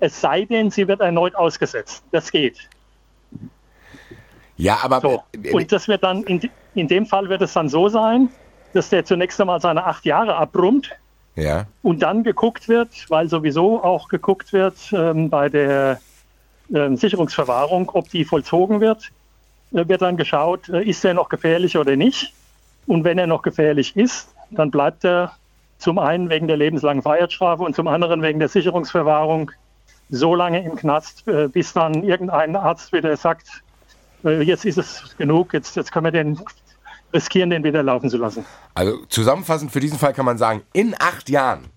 Es 0.00 0.18
sei 0.18 0.46
denn, 0.46 0.70
sie 0.70 0.88
wird 0.88 1.02
erneut 1.02 1.34
ausgesetzt. 1.34 2.02
Das 2.12 2.32
geht. 2.32 2.66
Ja, 4.56 4.78
aber 4.82 5.02
So. 5.02 5.22
Und 5.52 5.70
das 5.70 5.86
wird 5.86 6.02
dann, 6.02 6.22
in, 6.22 6.50
in 6.74 6.88
dem 6.88 7.04
Fall 7.04 7.28
wird 7.28 7.42
es 7.42 7.52
dann 7.52 7.68
so 7.68 7.90
sein, 7.90 8.30
dass 8.74 8.90
der 8.90 9.04
zunächst 9.04 9.40
einmal 9.40 9.60
seine 9.60 9.84
acht 9.84 10.04
Jahre 10.04 10.36
abbrummt 10.36 10.90
ja. 11.36 11.66
und 11.82 12.02
dann 12.02 12.24
geguckt 12.24 12.68
wird, 12.68 12.90
weil 13.08 13.28
sowieso 13.28 13.82
auch 13.82 14.08
geguckt 14.08 14.52
wird 14.52 14.76
ähm, 14.92 15.30
bei 15.30 15.48
der 15.48 16.00
ähm, 16.72 16.96
Sicherungsverwahrung, 16.96 17.90
ob 17.92 18.08
die 18.10 18.24
vollzogen 18.24 18.80
wird, 18.80 19.10
äh, 19.72 19.86
wird 19.88 20.02
dann 20.02 20.16
geschaut, 20.16 20.68
äh, 20.68 20.82
ist 20.82 21.04
er 21.04 21.14
noch 21.14 21.28
gefährlich 21.28 21.76
oder 21.76 21.96
nicht. 21.96 22.32
Und 22.86 23.04
wenn 23.04 23.18
er 23.18 23.26
noch 23.26 23.42
gefährlich 23.42 23.96
ist, 23.96 24.34
dann 24.50 24.70
bleibt 24.70 25.04
er 25.04 25.32
zum 25.78 25.98
einen 25.98 26.30
wegen 26.30 26.48
der 26.48 26.56
lebenslangen 26.56 27.02
Freiheitsstrafe 27.02 27.62
und 27.62 27.74
zum 27.74 27.88
anderen 27.88 28.22
wegen 28.22 28.38
der 28.38 28.48
Sicherungsverwahrung 28.48 29.50
so 30.10 30.34
lange 30.34 30.64
im 30.64 30.76
Knast, 30.76 31.26
äh, 31.28 31.48
bis 31.48 31.72
dann 31.72 32.02
irgendein 32.02 32.56
Arzt 32.56 32.92
wieder 32.92 33.16
sagt, 33.16 33.62
äh, 34.24 34.42
jetzt 34.42 34.64
ist 34.64 34.78
es 34.78 35.16
genug, 35.16 35.52
jetzt, 35.52 35.76
jetzt 35.76 35.92
können 35.92 36.04
wir 36.04 36.12
den 36.12 36.40
riskieren, 37.14 37.50
den 37.50 37.64
wieder 37.64 37.82
laufen 37.82 38.10
zu 38.10 38.18
lassen. 38.18 38.44
Also 38.74 39.04
zusammenfassend 39.06 39.70
für 39.72 39.80
diesen 39.80 39.98
Fall 39.98 40.12
kann 40.12 40.26
man 40.26 40.36
sagen, 40.36 40.62
in 40.72 40.94
acht 40.98 41.30
Jahren 41.30 41.68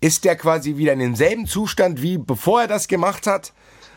ist 0.00 0.24
der 0.24 0.36
quasi 0.36 0.76
wieder 0.76 0.92
in 0.92 0.98
demselben 0.98 1.46
Zustand 1.46 2.02
wie 2.02 2.18
bevor 2.18 2.62
er 2.62 2.68
das 2.68 2.88
gemacht 2.88 3.26
hat, 3.26 3.52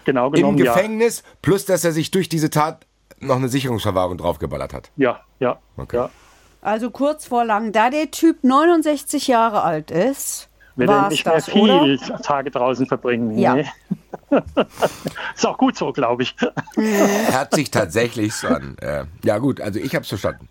Genau 0.06 0.28
im 0.28 0.34
genommen, 0.34 0.58
ja. 0.60 0.72
Gefängnis, 0.74 1.24
plus 1.42 1.66
dass 1.66 1.84
er 1.84 1.92
sich 1.92 2.12
durch 2.12 2.30
diese 2.30 2.52
Tat 2.52 2.86
noch 3.20 3.38
eine 3.38 3.50
Sicherungsverwahrung 3.50 4.18
draufgeballert 4.18 4.72
hat. 4.74 4.92
Ja, 4.98 5.22
ja, 5.40 5.58
Okay. 5.78 5.98
ja. 5.98 6.10
Also 6.62 6.90
kurz 6.92 7.26
vor 7.28 7.44
lang, 7.46 7.72
da 7.72 7.90
der 7.90 8.10
Typ 8.12 8.44
69 8.44 9.28
Jahre 9.28 9.62
alt 9.64 9.90
ist, 9.92 10.50
Wird 10.76 10.90
er 10.90 11.04
es 11.06 11.10
nicht 11.12 11.26
mehr 11.26 11.36
das, 11.36 11.46
viel 11.50 11.70
oder? 11.72 12.22
Tage 12.22 12.52
draußen 12.52 12.86
verbringen. 12.88 13.38
Ja. 13.38 13.56
Nee. 13.56 13.66
ist 15.36 15.46
auch 15.46 15.58
gut 15.58 15.78
so, 15.78 15.92
glaube 15.92 16.24
ich. 16.24 16.36
Hört 16.76 17.54
sich 17.54 17.70
tatsächlich 17.72 18.34
so 18.34 18.48
an. 18.48 18.78
Äh, 18.80 19.06
ja 19.24 19.38
gut, 19.38 19.62
also 19.62 19.80
ich 19.80 19.96
hab's 19.96 20.10
verstanden. 20.10 20.50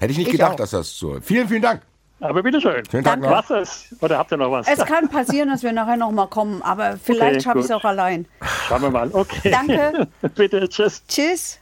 Hätte 0.00 0.12
ich 0.12 0.18
nicht 0.18 0.26
Ich 0.28 0.32
gedacht, 0.32 0.52
auch. 0.52 0.56
dass 0.56 0.70
das 0.70 0.96
so. 0.96 1.18
Vielen, 1.20 1.48
vielen 1.48 1.62
Dank. 1.62 1.82
Aber 2.20 2.42
bitteschön. 2.42 2.82
Schönen 2.90 3.04
Tag 3.04 3.20
noch. 3.20 3.30
Was 3.30 3.50
ist? 3.50 4.02
Oder 4.02 4.18
habt 4.18 4.30
ihr 4.32 4.36
noch 4.38 4.50
was? 4.50 4.66
Es 4.66 4.84
kann 4.86 5.08
passieren, 5.08 5.48
dass 5.50 5.62
wir 5.62 5.72
nachher 5.72 5.96
noch 5.96 6.10
mal 6.10 6.26
kommen, 6.26 6.62
aber 6.62 6.96
vielleicht 6.96 7.34
Okay, 7.36 7.40
schaffe 7.42 7.58
ich 7.58 7.64
es 7.66 7.70
auch 7.70 7.84
allein. 7.84 8.26
Schauen 8.68 8.82
wir 8.82 8.90
mal. 8.90 9.10
Okay. 9.12 9.50
Danke. 9.50 10.08
Bitte, 10.34 10.68
tschüss. 10.68 11.02
Tschüss. 11.06 11.58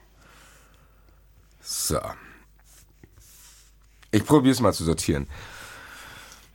So. 1.60 1.98
Ich 4.10 4.24
probiere 4.24 4.52
es 4.52 4.60
mal 4.60 4.72
zu 4.72 4.84
sortieren. 4.84 5.26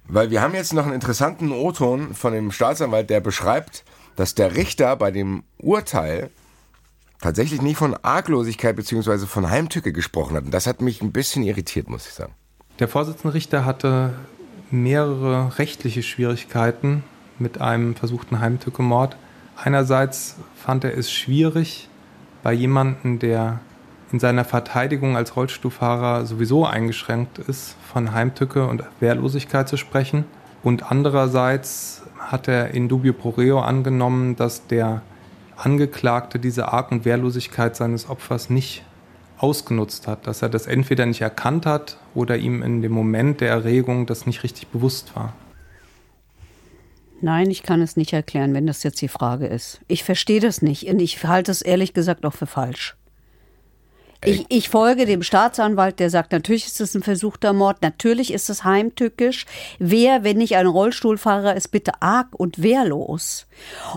Weil 0.08 0.30
wir 0.30 0.42
haben 0.42 0.54
jetzt 0.54 0.74
noch 0.74 0.86
einen 0.86 0.94
interessanten 0.94 1.52
O-Ton 1.52 2.14
von 2.14 2.32
dem 2.34 2.52
Staatsanwalt, 2.52 3.10
der 3.10 3.20
beschreibt, 3.20 3.84
dass 4.16 4.36
der 4.36 4.56
Richter 4.56 4.96
bei 4.96 5.12
dem 5.12 5.44
Urteil 5.58 6.30
tatsächlich 7.22 7.62
nicht 7.62 7.78
von 7.78 7.96
Arglosigkeit 8.02 8.76
bzw. 8.76 9.26
von 9.26 9.50
Heimtücke 9.50 9.92
gesprochen 9.92 10.36
hat. 10.36 10.46
Und 10.46 10.54
das 10.54 10.68
hat 10.68 10.82
mich 10.82 11.02
ein 11.02 11.12
bisschen 11.12 11.44
irritiert, 11.44 11.90
muss 11.90 12.08
ich 12.08 12.14
sagen. 12.14 12.34
Der 12.80 12.88
Vorsitzende 12.88 13.34
Richter 13.34 13.66
hatte 13.66 14.14
mehrere 14.70 15.58
rechtliche 15.58 16.04
Schwierigkeiten 16.04 17.04
mit 17.40 17.60
einem 17.62 17.96
versuchten 17.96 18.40
Heimtückemord. 18.40 19.18
Einerseits 19.56 20.36
fand 20.56 20.84
er 20.84 20.96
es 20.98 21.12
schwierig, 21.12 21.90
bei 22.44 22.54
jemandem, 22.54 23.20
der 23.20 23.60
in 24.12 24.20
seiner 24.20 24.46
Verteidigung 24.46 25.18
als 25.18 25.36
Rollstuhlfahrer 25.36 26.26
sowieso 26.26 26.66
eingeschränkt 26.66 27.40
ist, 27.40 27.76
von 27.92 28.14
Heimtücke 28.14 28.68
und 28.68 28.84
Wehrlosigkeit 29.00 29.68
zu 29.68 29.78
sprechen. 29.78 30.26
Und 30.64 30.92
andererseits 30.92 32.04
hat 32.20 32.48
er 32.48 32.72
in 32.72 32.88
dubio 32.88 33.14
pro 33.14 33.30
reo 33.30 33.60
angenommen, 33.60 34.36
dass 34.36 34.68
der 34.68 35.02
Angeklagte 35.58 36.40
diese 36.40 36.72
Arg- 36.72 36.92
und 36.92 37.06
Wehrlosigkeit 37.06 37.76
seines 37.76 38.10
Opfers 38.10 38.50
nicht 38.50 38.84
ausgenutzt 39.38 40.08
hat, 40.08 40.28
dass 40.28 40.42
er 40.42 40.50
das 40.50 40.68
entweder 40.68 41.06
nicht 41.06 41.22
erkannt 41.22 41.66
hat 41.66 41.98
oder 42.16 42.38
ihm 42.38 42.64
in 42.64 42.82
dem 42.82 42.92
Moment 42.92 43.42
der 43.42 43.50
Erregung 43.50 44.06
das 44.06 44.26
nicht 44.26 44.44
richtig 44.44 44.68
bewusst 44.68 45.16
war. 45.16 45.34
Nein, 47.22 47.50
ich 47.50 47.64
kann 47.64 47.82
es 47.82 47.98
nicht 47.98 48.14
erklären, 48.14 48.54
wenn 48.54 48.68
das 48.68 48.84
jetzt 48.84 49.02
die 49.02 49.08
Frage 49.08 49.48
ist. 49.48 49.80
Ich 49.88 50.04
verstehe 50.04 50.40
das 50.40 50.62
nicht 50.62 50.88
und 50.88 51.00
ich 51.00 51.24
halte 51.24 51.52
es 51.52 51.62
ehrlich 51.62 51.94
gesagt 51.94 52.26
auch 52.26 52.34
für 52.34 52.46
falsch. 52.46 52.97
Ich, 54.24 54.46
ich 54.50 54.70
folge 54.70 55.06
dem 55.06 55.22
Staatsanwalt, 55.22 56.00
der 56.00 56.10
sagt, 56.10 56.32
natürlich 56.32 56.66
ist 56.66 56.82
es 56.82 56.96
ein 56.96 57.04
versuchter 57.04 57.54
Mord, 57.54 57.82
natürlich 57.82 58.34
ist 58.34 58.50
es 58.50 58.64
heimtückisch. 58.64 59.46
Wer, 59.80 60.24
wenn 60.24 60.38
nicht 60.38 60.56
ein 60.56 60.68
Rollstuhlfahrer, 60.68 61.56
ist 61.56 61.70
bitte 61.70 62.02
arg 62.02 62.28
und 62.32 62.62
wehrlos? 62.62 63.46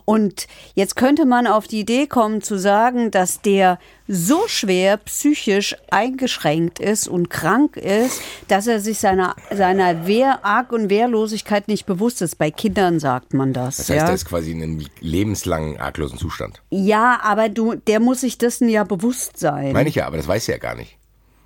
Und 0.04 0.46
jetzt 0.74 0.96
könnte 0.96 1.24
man 1.24 1.46
auf 1.46 1.66
die 1.66 1.80
Idee 1.80 2.06
kommen 2.06 2.42
zu 2.42 2.58
sagen, 2.58 3.10
dass 3.10 3.40
der 3.40 3.78
so 4.12 4.48
schwer 4.48 4.96
psychisch 4.96 5.76
eingeschränkt 5.90 6.80
ist 6.80 7.06
und 7.06 7.30
krank 7.30 7.76
ist, 7.76 8.20
dass 8.48 8.66
er 8.66 8.80
sich 8.80 8.98
seiner, 8.98 9.36
seiner 9.52 10.04
Wehr, 10.06 10.44
Arg- 10.44 10.72
und 10.72 10.90
Wehrlosigkeit 10.90 11.68
nicht 11.68 11.86
bewusst 11.86 12.20
ist. 12.20 12.36
Bei 12.36 12.50
Kindern 12.50 12.98
sagt 12.98 13.34
man 13.34 13.52
das. 13.52 13.76
Das 13.76 13.88
heißt, 13.88 14.00
ja? 14.00 14.08
er 14.08 14.14
ist 14.14 14.24
quasi 14.24 14.50
in 14.50 14.62
einem 14.62 14.84
lebenslangen 14.98 15.78
arglosen 15.78 16.18
Zustand. 16.18 16.60
ja, 16.70 17.20
aber 17.22 17.48
du, 17.48 17.76
der 17.76 18.00
muss 18.00 18.22
sich 18.22 18.36
dessen 18.36 18.68
ja 18.68 18.82
bewusst 18.82 19.38
sein. 19.38 19.72
Meine 19.72 19.88
ich 19.88 19.94
ja, 19.94 20.09
aber 20.10 20.16
das 20.16 20.26
weiß 20.28 20.48
er 20.48 20.56
ja 20.56 20.58
gar 20.58 20.74
nicht. 20.74 20.98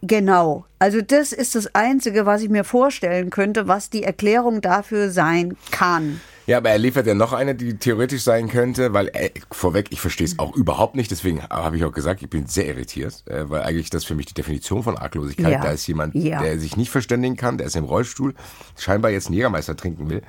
Genau. 0.03 0.65
Also 0.79 1.01
das 1.01 1.33
ist 1.33 1.55
das 1.55 1.75
Einzige, 1.75 2.27
was 2.27 2.43
ich 2.43 2.49
mir 2.49 2.65
vorstellen 2.65 3.31
könnte, 3.31 3.69
was 3.69 3.91
die 3.91 4.03
Erklärung 4.03 4.61
dafür 4.61 5.11
sein 5.11 5.57
kann. 5.71 6.21
Ja, 6.47 6.59
aber 6.59 6.69
er 6.71 6.79
liefert 6.79 7.07
ja 7.07 7.15
noch 7.15 7.33
eine, 7.33 7.55
die 7.55 7.79
theoretisch 7.79 8.23
sein 8.23 8.49
könnte, 8.49 8.93
weil 8.93 9.09
äh, 9.15 9.31
vorweg, 9.51 9.87
ich 9.91 10.01
verstehe 10.01 10.27
es 10.27 10.39
auch 10.39 10.55
überhaupt 10.55 10.95
nicht, 10.95 11.11
deswegen 11.11 11.43
habe 11.45 11.79
ich 11.79 11.85
auch 11.85 11.93
gesagt, 11.93 12.21
ich 12.23 12.29
bin 12.29 12.47
sehr 12.47 12.67
irritiert, 12.67 13.23
äh, 13.27 13.49
weil 13.49 13.63
eigentlich 13.63 13.89
das 13.89 14.05
für 14.05 14.15
mich 14.15 14.27
die 14.27 14.35
Definition 14.35 14.83
von 14.83 14.99
Arglosigkeit, 14.99 15.53
Ja. 15.53 15.63
da 15.63 15.71
ist 15.71 15.87
jemand, 15.87 16.15
Ja. 16.15 16.43
der 16.43 16.59
sich 16.59 16.77
nicht 16.77 16.91
verständigen 16.91 17.37
kann, 17.37 17.57
der 17.57 17.67
ist 17.67 17.77
im 17.77 17.85
Rollstuhl, 17.85 18.35
scheinbar 18.77 19.11
jetzt 19.11 19.29
einen 19.29 19.37
Jägermeister 19.37 19.75
trinken 19.75 20.11
will, 20.11 20.21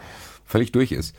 völlig 0.45 0.71
durch 0.71 0.93
ist. 0.93 1.15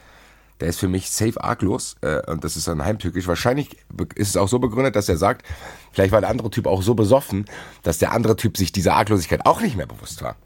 Der 0.61 0.69
ist 0.69 0.79
für 0.79 0.89
mich 0.89 1.11
safe 1.11 1.43
arglos 1.43 1.97
äh, 2.01 2.21
und 2.31 2.45
das 2.45 2.57
ist 2.57 2.69
ein 2.69 2.83
heimtückisch. 2.83 3.27
Wahrscheinlich 3.27 3.77
ist 4.15 4.29
es 4.29 4.37
auch 4.37 4.49
so 4.49 4.59
begründet, 4.59 4.97
dass 4.97 5.09
er 5.09 5.17
sagt, 5.17 5.47
vielleicht 5.93 6.13
war 6.13 6.21
der 6.21 6.31
andere 6.31 6.51
Typ 6.51 6.67
auch 6.67 6.83
so 6.83 6.95
besoffen, 6.95 7.45
dass 7.83 7.99
der 7.99 8.13
andere 8.13 8.37
Typ 8.37 8.57
sich 8.57 8.73
dieser 8.73 8.95
Arglosigkeit 8.95 9.45
auch 9.45 9.61
nicht 9.61 9.77
mehr 9.77 9.87
bewusst 9.87 10.23
war. 10.23 10.37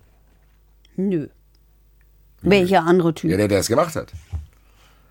Nö. 0.97 1.29
Welcher 2.43 2.85
andere 2.85 3.15
Typ? 3.15 3.31
Ja, 3.31 3.37
der, 3.37 3.49
der 3.49 3.59
das 3.59 3.69
gemacht 3.69 3.95
hat. 3.95 4.13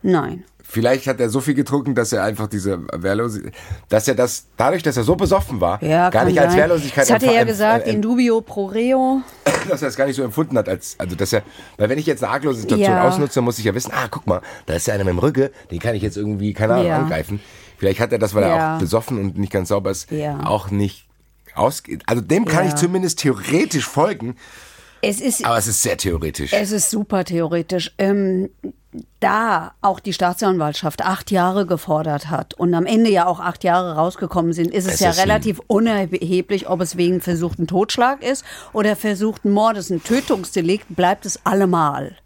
Nein. 0.01 0.43
Vielleicht 0.71 1.07
hat 1.07 1.19
er 1.19 1.29
so 1.31 1.41
viel 1.41 1.55
getrunken, 1.55 1.95
dass 1.95 2.13
er 2.13 2.23
einfach 2.23 2.45
diese 2.47 2.79
Wehrlosigkeit, 2.93 3.53
dass 3.89 4.07
er 4.07 4.13
das, 4.13 4.45
dadurch, 4.55 4.83
dass 4.83 4.97
er 4.97 5.03
so 5.03 5.15
besoffen 5.15 5.59
war, 5.59 5.81
Ja, 5.83 6.11
gar 6.11 6.25
nicht 6.25 6.39
als 6.39 6.51
sein. 6.51 6.61
Wehrlosigkeit 6.61 7.05
Das 7.05 7.11
hat 7.11 7.23
er 7.23 7.33
ja 7.33 7.43
gesagt, 7.43 7.87
in 7.87 8.03
dubio 8.03 8.41
pro 8.41 8.65
reo. 8.67 9.21
dass 9.67 9.81
er 9.81 9.87
es 9.87 9.95
gar 9.95 10.05
nicht 10.05 10.15
so 10.15 10.21
empfunden 10.21 10.55
hat, 10.59 10.69
als, 10.69 10.93
also 10.99 11.15
dass 11.15 11.33
er, 11.33 11.41
weil 11.77 11.89
wenn 11.89 11.97
ich 11.97 12.05
jetzt 12.05 12.23
eine 12.23 12.31
arglose 12.31 12.61
Situation 12.61 12.95
Ja. 12.97 13.07
ausnutze, 13.07 13.35
dann 13.35 13.45
muss 13.45 13.57
ich 13.57 13.65
ja 13.65 13.73
wissen, 13.73 13.91
ah, 13.95 14.07
guck 14.11 14.27
mal, 14.27 14.41
da 14.67 14.75
ist 14.75 14.85
ja 14.85 14.93
einer 14.93 15.05
mit 15.05 15.13
dem 15.13 15.17
Rücken, 15.19 15.49
den 15.71 15.79
kann 15.79 15.95
ich 15.95 16.03
jetzt 16.03 16.17
irgendwie, 16.17 16.53
keine 16.53 16.75
Ahnung, 16.75 16.85
Ja. 16.87 16.97
angreifen. 16.97 17.39
Vielleicht 17.79 17.99
hat 17.99 18.11
er 18.11 18.19
das, 18.19 18.35
weil 18.35 18.43
er 18.43 18.75
auch 18.75 18.79
besoffen 18.79 19.17
und 19.19 19.39
nicht 19.39 19.51
ganz 19.51 19.69
sauber 19.69 19.89
ist, 19.89 20.11
Ja. 20.11 20.45
auch 20.45 20.69
nicht 20.69 21.07
ausge, 21.55 21.97
also 22.05 22.21
dem 22.21 22.45
kann 22.45 22.67
ich 22.67 22.75
zumindest 22.75 23.17
theoretisch 23.19 23.87
folgen, 23.87 24.35
Es 25.01 25.19
ist, 25.19 25.43
aber 25.43 25.57
es 25.57 25.65
ist 25.65 25.81
sehr 25.81 25.97
theoretisch. 25.97 26.53
es 26.53 26.71
ist 26.71 26.91
super 26.91 27.23
theoretisch. 27.23 27.91
Ähm, 27.97 28.49
da 29.19 29.73
auch 29.81 29.99
die 29.99 30.13
Staatsanwaltschaft 30.13 31.03
acht 31.03 31.29
Jahre 31.29 31.65
gefordert 31.65 32.29
hat 32.29 32.55
und 32.55 32.73
am 32.73 32.85
Ende 32.85 33.11
ja 33.11 33.27
auch 33.27 33.39
acht 33.39 33.63
Jahre 33.63 33.95
rausgekommen 33.95 34.53
sind, 34.53 34.71
ist 34.73 34.85
es, 34.85 34.95
Es 34.95 34.99
ja 34.99 35.11
ist 35.11 35.19
relativ 35.19 35.61
unerheblich, 35.67 36.67
ob 36.67 36.81
es 36.81 36.97
wegen 36.97 37.21
versuchten 37.21 37.67
Totschlag 37.67 38.23
ist 38.23 38.43
oder 38.73 38.95
versuchten 38.95 39.51
Mordes. 39.51 39.91
Ein 39.91 40.03
Tötungsdelikt 40.03 40.95
bleibt 40.95 41.25
es 41.25 41.45
allemal. 41.45 42.17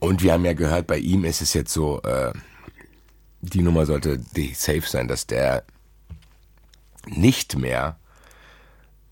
Und 0.00 0.22
wir 0.22 0.32
haben 0.32 0.44
ja 0.44 0.52
gehört, 0.52 0.88
bei 0.88 0.98
ihm 0.98 1.24
ist 1.24 1.42
es 1.42 1.54
jetzt 1.54 1.72
so, 1.72 2.02
äh, 2.02 2.32
die 3.40 3.62
Nummer 3.62 3.86
sollte 3.86 4.18
die 4.18 4.54
safe 4.54 4.82
sein, 4.84 5.06
dass 5.06 5.28
der 5.28 5.62
nicht 7.06 7.56
mehr 7.56 7.96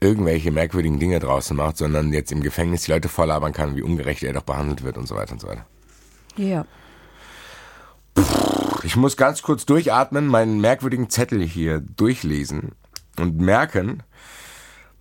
irgendwelche 0.00 0.50
merkwürdigen 0.50 0.98
Dinge 0.98 1.20
draußen 1.20 1.56
macht, 1.56 1.76
sondern 1.76 2.12
jetzt 2.12 2.32
im 2.32 2.42
Gefängnis 2.42 2.82
die 2.82 2.90
Leute 2.90 3.08
vorlabern 3.08 3.52
kann, 3.52 3.76
wie 3.76 3.82
ungerecht 3.82 4.22
er 4.24 4.32
doch 4.32 4.42
behandelt 4.42 4.82
wird 4.82 4.98
und 4.98 5.06
so 5.06 5.14
weiter 5.14 5.32
und 5.32 5.40
so 5.40 5.46
weiter. 5.46 5.66
Ja. 6.36 6.64
Ich 8.82 8.96
muss 8.96 9.16
ganz 9.16 9.42
kurz 9.42 9.66
durchatmen, 9.66 10.26
meinen 10.26 10.60
merkwürdigen 10.60 11.10
Zettel 11.10 11.42
hier 11.42 11.80
durchlesen 11.80 12.72
und 13.18 13.38
merken, 13.38 14.02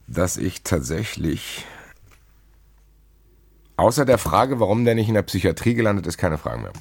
dass 0.07 0.37
ich 0.37 0.63
tatsächlich 0.63 1.65
außer 3.77 4.05
der 4.05 4.17
Frage, 4.17 4.59
warum 4.59 4.85
der 4.85 4.95
nicht 4.95 5.07
in 5.07 5.13
der 5.13 5.23
Psychiatrie 5.23 5.73
gelandet 5.73 6.05
ist, 6.07 6.17
keine 6.17 6.37
Fragen 6.37 6.63
mehr. 6.63 6.73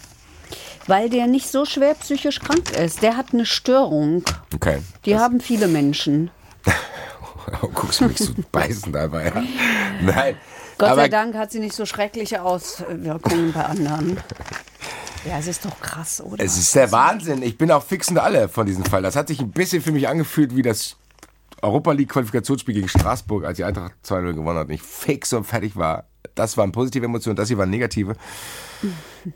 Weil 0.87 1.11
der 1.11 1.27
nicht 1.27 1.49
so 1.49 1.65
schwer 1.65 1.95
psychisch 1.95 2.41
krank 2.41 2.71
ist. 2.71 3.03
Der 3.03 3.17
hat 3.17 3.33
eine 3.33 3.47
Störung. 3.47 4.25
Okay. 4.55 4.79
Die 5.05 5.17
haben 5.17 5.41
viele 5.41 5.69
Menschen. 5.69 6.31
Oh, 7.63 7.69
guckst 7.69 8.03
du 8.03 8.05
mich 8.05 8.19
so 8.19 8.35
beißen 8.53 8.93
dabei. 8.93 9.33
Ja. 9.35 9.43
Nein. 10.03 10.37
Gott 10.79 10.91
aber 10.91 11.03
sei 11.03 11.09
Dank 11.09 11.35
hat 11.35 11.51
sie 11.51 11.59
nicht 11.59 11.75
so 11.75 11.85
schreckliche 11.85 12.43
Auswirkungen 12.43 13.53
bei 13.53 13.65
anderen. 13.65 14.19
Ja, 15.25 15.39
es 15.39 15.49
ist 15.49 15.65
doch 15.65 15.81
krass, 15.81 16.21
oder? 16.21 16.43
Es 16.43 16.57
ist 16.57 16.75
der 16.75 16.93
Wahnsinn. 16.93 17.43
Ich 17.43 17.59
bin 17.59 17.71
auch 17.73 17.85
fix 17.85 18.09
und 18.09 18.19
alle 18.19 18.49
von 18.49 18.67
diesem 18.67 18.85
Fall. 18.85 19.03
Das 19.03 19.17
hat 19.17 19.29
sich 19.29 19.41
ein 19.41 19.51
bisschen 19.51 19.83
für 19.83 19.93
mich 19.93 20.09
angefühlt 20.09 20.55
wie 20.55 20.63
das 20.63 20.97
Europa 21.61 21.93
League 21.93 22.11
Qualifikationsspiel 22.11 22.75
gegen 22.75 22.89
Straßburg, 22.89 23.45
als 23.45 23.57
die 23.57 23.65
Eintracht 23.65 23.93
2-0 24.07 24.35
gewonnen 24.35 24.59
hat 24.59 24.69
und 24.69 24.75
ich 24.75 24.83
fix 24.83 25.33
und 25.33 25.45
fertig 25.45 25.77
war. 25.77 26.05
Das 26.37 26.57
waren 26.57 26.71
positive 26.71 27.05
Emotionen, 27.05 27.35
das 27.35 27.49
hier 27.49 27.59
waren 27.59 27.71
negative. 27.71 28.15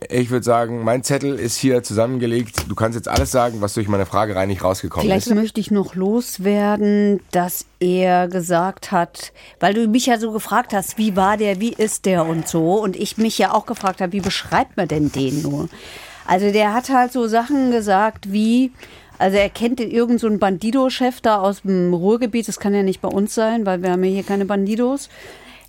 Ich 0.08 0.30
würde 0.30 0.44
sagen, 0.44 0.84
mein 0.84 1.02
Zettel 1.02 1.38
ist 1.38 1.56
hier 1.56 1.82
zusammengelegt. 1.82 2.64
Du 2.68 2.74
kannst 2.74 2.96
jetzt 2.96 3.08
alles 3.08 3.30
sagen, 3.30 3.60
was 3.60 3.74
durch 3.74 3.88
meine 3.88 4.06
Frage 4.06 4.34
rein 4.36 4.48
nicht 4.48 4.62
rausgekommen 4.62 5.06
Vielleicht 5.06 5.26
ist. 5.26 5.34
möchte 5.34 5.60
ich 5.60 5.70
noch 5.70 5.94
loswerden, 5.94 7.20
dass 7.32 7.66
er 7.80 8.28
gesagt 8.28 8.92
hat, 8.92 9.32
weil 9.60 9.74
du 9.74 9.88
mich 9.88 10.06
ja 10.06 10.18
so 10.18 10.32
gefragt 10.32 10.72
hast, 10.72 10.98
wie 10.98 11.16
war 11.16 11.36
der, 11.36 11.60
wie 11.60 11.72
ist 11.72 12.06
der 12.06 12.26
und 12.26 12.48
so. 12.48 12.80
Und 12.80 12.96
ich 12.96 13.18
mich 13.18 13.38
ja 13.38 13.52
auch 13.52 13.66
gefragt 13.66 14.00
habe, 14.00 14.12
wie 14.12 14.20
beschreibt 14.20 14.76
man 14.76 14.88
denn 14.88 15.10
den 15.12 15.42
nur? 15.42 15.68
Also 16.26 16.52
der 16.52 16.72
hat 16.72 16.88
halt 16.88 17.12
so 17.12 17.26
Sachen 17.26 17.72
gesagt 17.72 18.32
wie, 18.32 18.70
also 19.18 19.36
er 19.36 19.50
kennt 19.50 19.78
den 19.78 19.90
irgend 19.90 20.20
so 20.20 20.30
Bandido-Chef 20.30 21.20
da 21.20 21.40
aus 21.40 21.62
dem 21.62 21.92
Ruhrgebiet, 21.92 22.48
das 22.48 22.58
kann 22.58 22.74
ja 22.74 22.82
nicht 22.82 23.00
bei 23.00 23.08
uns 23.08 23.34
sein, 23.34 23.66
weil 23.66 23.82
wir 23.82 23.90
haben 23.90 24.04
ja 24.04 24.10
hier 24.10 24.22
keine 24.22 24.44
Bandidos. 24.44 25.08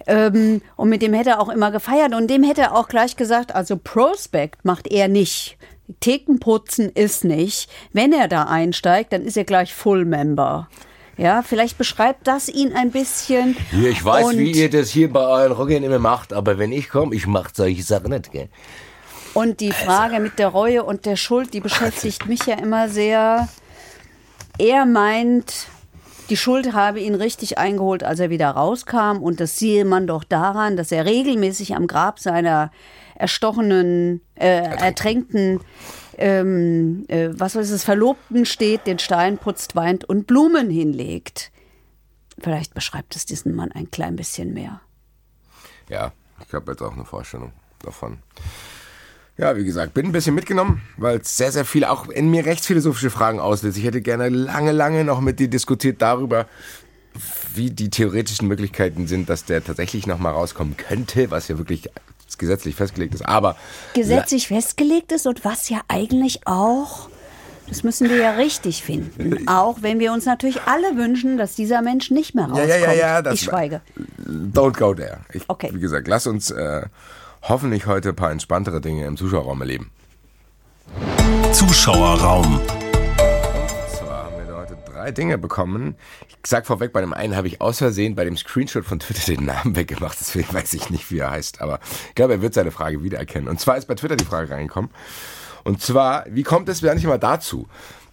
Ähm, 0.05 0.61
und 0.75 0.89
mit 0.89 1.01
dem 1.01 1.13
hätte 1.13 1.31
er 1.31 1.39
auch 1.41 1.49
immer 1.49 1.71
gefeiert 1.71 2.13
und 2.13 2.29
dem 2.29 2.43
hätte 2.43 2.61
er 2.61 2.75
auch 2.75 2.87
gleich 2.87 3.15
gesagt, 3.15 3.55
also 3.55 3.77
Prospect 3.77 4.65
macht 4.65 4.87
er 4.87 5.07
nicht. 5.07 5.57
Thekenputzen 5.99 6.89
ist 6.89 7.23
nicht. 7.23 7.69
Wenn 7.91 8.13
er 8.13 8.27
da 8.27 8.43
einsteigt, 8.43 9.13
dann 9.13 9.23
ist 9.23 9.37
er 9.37 9.43
gleich 9.43 9.73
Full 9.73 10.05
Member. 10.05 10.69
Ja, 11.17 11.43
vielleicht 11.43 11.77
beschreibt 11.77 12.27
das 12.27 12.49
ihn 12.49 12.73
ein 12.73 12.91
bisschen. 12.91 13.55
Ja, 13.71 13.89
ich 13.89 14.03
weiß, 14.03 14.27
und, 14.27 14.37
wie 14.37 14.51
ihr 14.51 14.69
das 14.69 14.89
hier 14.89 15.11
bei 15.11 15.21
euren 15.21 15.51
Rockern 15.51 15.83
immer 15.83 15.99
macht, 15.99 16.33
aber 16.33 16.57
wenn 16.57 16.71
ich 16.71 16.89
komme, 16.89 17.15
ich 17.15 17.27
mach 17.27 17.49
solche 17.53 17.83
Sachen 17.83 18.09
nicht, 18.09 18.31
gell? 18.31 18.49
Und 19.35 19.59
die 19.59 19.71
Frage 19.71 20.19
mit 20.19 20.37
der 20.37 20.47
Reue 20.49 20.83
und 20.83 21.05
der 21.05 21.15
Schuld, 21.15 21.53
die 21.53 21.59
beschäftigt 21.59 22.27
mich 22.27 22.45
ja 22.45 22.55
immer 22.55 22.89
sehr. 22.89 23.47
Er 24.59 24.85
meint, 24.85 25.67
die 26.29 26.37
Schuld 26.37 26.73
habe 26.73 26.99
ihn 26.99 27.15
richtig 27.15 27.57
eingeholt, 27.57 28.03
als 28.03 28.19
er 28.19 28.29
wieder 28.29 28.51
rauskam. 28.51 29.17
Und 29.21 29.39
das 29.39 29.59
sehe 29.59 29.85
man 29.85 30.07
doch 30.07 30.23
daran, 30.23 30.77
dass 30.77 30.91
er 30.91 31.05
regelmäßig 31.05 31.75
am 31.75 31.87
Grab 31.87 32.19
seiner 32.19 32.71
erstochenen, 33.15 34.21
äh, 34.35 34.63
ertränkten, 34.63 35.59
ähm, 36.17 37.05
äh, 37.07 37.29
was 37.31 37.55
ist 37.55 37.71
es, 37.71 37.83
Verlobten 37.83 38.45
steht, 38.45 38.87
den 38.87 38.99
Stein 38.99 39.37
putzt, 39.37 39.75
weint 39.75 40.03
und 40.05 40.27
Blumen 40.27 40.69
hinlegt. 40.69 41.51
Vielleicht 42.39 42.73
beschreibt 42.73 43.15
es 43.15 43.25
diesen 43.25 43.55
Mann 43.55 43.71
ein 43.71 43.91
klein 43.91 44.15
bisschen 44.15 44.53
mehr. 44.53 44.81
Ja, 45.89 46.11
ich 46.45 46.53
habe 46.53 46.71
jetzt 46.71 46.81
auch 46.81 46.93
eine 46.93 47.05
Vorstellung 47.05 47.53
davon. 47.79 48.19
Ja, 49.37 49.55
wie 49.55 49.63
gesagt, 49.63 49.93
bin 49.95 50.05
ein 50.05 50.11
bisschen 50.11 50.35
mitgenommen, 50.35 50.81
weil 50.97 51.17
es 51.19 51.35
sehr, 51.37 51.51
sehr 51.51 51.65
viele, 51.65 51.89
auch 51.89 52.07
in 52.07 52.29
mir 52.29 52.45
rechtsphilosophische 52.45 53.09
Fragen 53.09 53.39
auslöst. 53.39 53.77
Ich 53.77 53.83
hätte 53.83 54.01
gerne 54.01 54.29
lange, 54.29 54.71
lange 54.71 55.03
noch 55.03 55.21
mit 55.21 55.39
dir 55.39 55.47
diskutiert 55.47 56.01
darüber, 56.03 56.45
wie 57.55 57.71
die 57.71 57.89
theoretischen 57.89 58.47
Möglichkeiten 58.47 59.07
sind, 59.07 59.29
dass 59.29 59.45
der 59.45 59.63
tatsächlich 59.63 60.05
noch 60.05 60.19
mal 60.19 60.31
rauskommen 60.31 60.77
könnte, 60.77 61.31
was 61.31 61.47
ja 61.47 61.57
wirklich 61.57 61.89
gesetzlich 62.37 62.75
festgelegt 62.75 63.13
ist. 63.15 63.25
Aber 63.25 63.55
gesetzlich 63.93 64.47
festgelegt 64.47 65.11
ist 65.11 65.25
und 65.27 65.43
was 65.45 65.69
ja 65.69 65.81
eigentlich 65.87 66.41
auch, 66.45 67.09
das 67.69 67.83
müssen 67.83 68.09
wir 68.09 68.17
ja 68.17 68.31
richtig 68.31 68.83
finden. 68.83 69.47
Auch 69.47 69.77
wenn 69.81 69.99
wir 69.99 70.11
uns 70.13 70.25
natürlich 70.25 70.61
alle 70.65 70.95
wünschen, 70.97 71.37
dass 71.37 71.55
dieser 71.55 71.81
Mensch 71.81 72.09
nicht 72.11 72.33
mehr 72.35 72.45
Ja, 72.45 72.49
rauskommt. 72.49 72.69
ja, 72.69 72.77
ja, 72.77 72.93
ja, 72.93 73.21
das 73.21 73.35
ich 73.35 73.41
schweige. 73.41 73.81
don't 74.27 74.77
go 74.77 74.93
there. 74.93 75.19
Ich, 75.31 75.43
Okay. 75.47 75.69
Wie 75.73 75.79
gesagt, 75.79 76.07
lass 76.07 76.25
uns 76.27 76.49
äh, 76.51 76.83
hoffentlich 77.43 77.85
heute 77.87 78.09
ein 78.09 78.15
paar 78.15 78.31
entspanntere 78.31 78.79
Dinge 78.79 79.05
im 79.05 79.17
Zuschauerraum 79.17 79.59
erleben. 79.61 79.91
Zuschauerraum. 81.51 82.61
zwar 83.97 84.25
haben 84.25 84.37
wir 84.37 84.45
da 84.45 84.57
heute 84.61 84.77
drei 84.85 85.11
Dinge 85.11 85.37
bekommen. 85.37 85.95
Ich 86.29 86.49
sag 86.49 86.65
vorweg, 86.65 86.93
bei 86.93 87.01
dem 87.01 87.13
einen 87.13 87.35
habe 87.35 87.47
ich 87.47 87.61
aus 87.61 87.79
Versehen 87.79 88.15
bei 88.15 88.23
dem 88.23 88.37
Screenshot 88.37 88.85
von 88.85 88.99
Twitter 88.99 89.35
den 89.35 89.45
Namen 89.45 89.75
weggemacht, 89.75 90.17
deswegen 90.19 90.53
weiß 90.53 90.73
ich 90.73 90.89
nicht, 90.89 91.11
wie 91.11 91.19
er 91.19 91.31
heißt, 91.31 91.61
aber 91.61 91.79
ich 92.09 92.15
glaube, 92.15 92.33
er 92.33 92.41
wird 92.41 92.53
seine 92.53 92.71
Frage 92.71 93.03
wiedererkennen. 93.03 93.49
Und 93.49 93.59
zwar 93.59 93.77
ist 93.77 93.87
bei 93.87 93.95
Twitter 93.95 94.15
die 94.15 94.25
Frage 94.25 94.49
reingekommen. 94.49 94.91
Und 95.63 95.81
zwar, 95.81 96.25
wie 96.29 96.43
kommt 96.43 96.69
es 96.69 96.83
eigentlich 96.83 97.05
mal 97.05 97.19
dazu, 97.19 97.67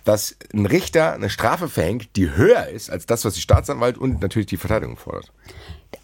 dass 0.05 0.37
ein 0.53 0.67
Richter 0.67 1.13
eine 1.13 1.31
Strafe 1.31 1.69
verhängt, 1.69 2.17
die 2.17 2.31
höher 2.31 2.69
ist 2.69 2.91
als 2.91 3.07
das, 3.07 3.25
was 3.25 3.35
die 3.35 3.41
Staatsanwalt 3.41 3.99
und 3.99 4.21
natürlich 4.21 4.47
die 4.47 4.57
Verteidigung 4.57 4.97
fordert? 4.97 5.33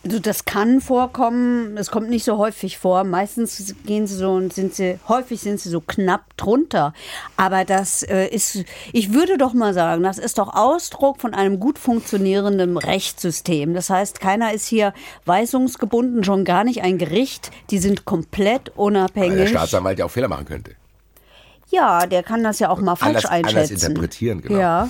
Also 0.04 0.18
das 0.20 0.44
kann 0.44 0.80
vorkommen, 0.80 1.76
es 1.76 1.90
kommt 1.90 2.08
nicht 2.10 2.24
so 2.24 2.38
häufig 2.38 2.78
vor. 2.78 3.04
Meistens 3.04 3.74
gehen 3.86 4.06
sie 4.06 4.16
so 4.16 4.30
und 4.32 4.52
sind 4.52 4.74
sie, 4.74 4.98
häufig 5.08 5.40
sind 5.40 5.60
sie 5.60 5.68
so 5.68 5.80
knapp 5.80 6.36
drunter. 6.36 6.92
Aber 7.36 7.64
das 7.64 8.02
äh, 8.04 8.26
ist, 8.28 8.64
ich 8.92 9.12
würde 9.12 9.36
doch 9.38 9.52
mal 9.52 9.74
sagen, 9.74 10.02
das 10.04 10.18
ist 10.18 10.38
doch 10.38 10.54
Ausdruck 10.54 11.20
von 11.20 11.34
einem 11.34 11.58
gut 11.60 11.78
funktionierenden 11.78 12.76
Rechtssystem. 12.78 13.74
Das 13.74 13.90
heißt, 13.90 14.20
keiner 14.20 14.52
ist 14.52 14.66
hier 14.66 14.92
weisungsgebunden, 15.24 16.24
schon 16.24 16.44
gar 16.44 16.64
nicht 16.64 16.82
ein 16.82 16.98
Gericht. 16.98 17.50
Die 17.70 17.78
sind 17.78 18.04
komplett 18.04 18.68
Weil 18.68 18.74
der 18.74 18.78
unabhängig. 18.78 19.48
Staatsanwalt 19.50 19.98
ja 19.98 20.04
auch 20.06 20.10
Fehler 20.10 20.28
machen 20.28 20.46
könnte. 20.46 20.72
Ja, 21.70 22.06
der 22.06 22.22
kann 22.22 22.44
das 22.44 22.60
ja 22.60 22.70
auch 22.70 22.80
mal 22.80 22.94
falsch 22.96 23.24
Anders- 23.24 23.30
anders 23.30 23.54
einschätzen. 23.56 23.86
interpretieren, 23.90 24.40
genau. 24.40 24.58
Ja. 24.58 24.88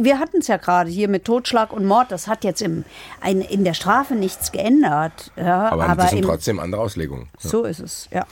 Wir 0.00 0.18
hatten 0.18 0.38
es 0.38 0.46
ja 0.46 0.56
gerade 0.56 0.90
hier 0.90 1.08
mit 1.08 1.24
Totschlag 1.24 1.72
und 1.72 1.84
Mord. 1.84 2.10
Das 2.10 2.28
hat 2.28 2.44
jetzt 2.44 2.62
im, 2.62 2.84
ein, 3.20 3.40
in 3.40 3.64
der 3.64 3.74
Strafe 3.74 4.14
nichts 4.14 4.52
geändert. 4.52 5.30
Ja, 5.36 5.68
Aber, 5.70 5.84
aber 5.88 6.02
das 6.02 6.10
sind 6.10 6.20
im, 6.20 6.24
trotzdem 6.24 6.58
andere 6.58 6.80
Auslegungen. 6.80 7.28
so 7.38 7.64
ist 7.64 7.80
es, 7.80 8.08
ja. 8.12 8.26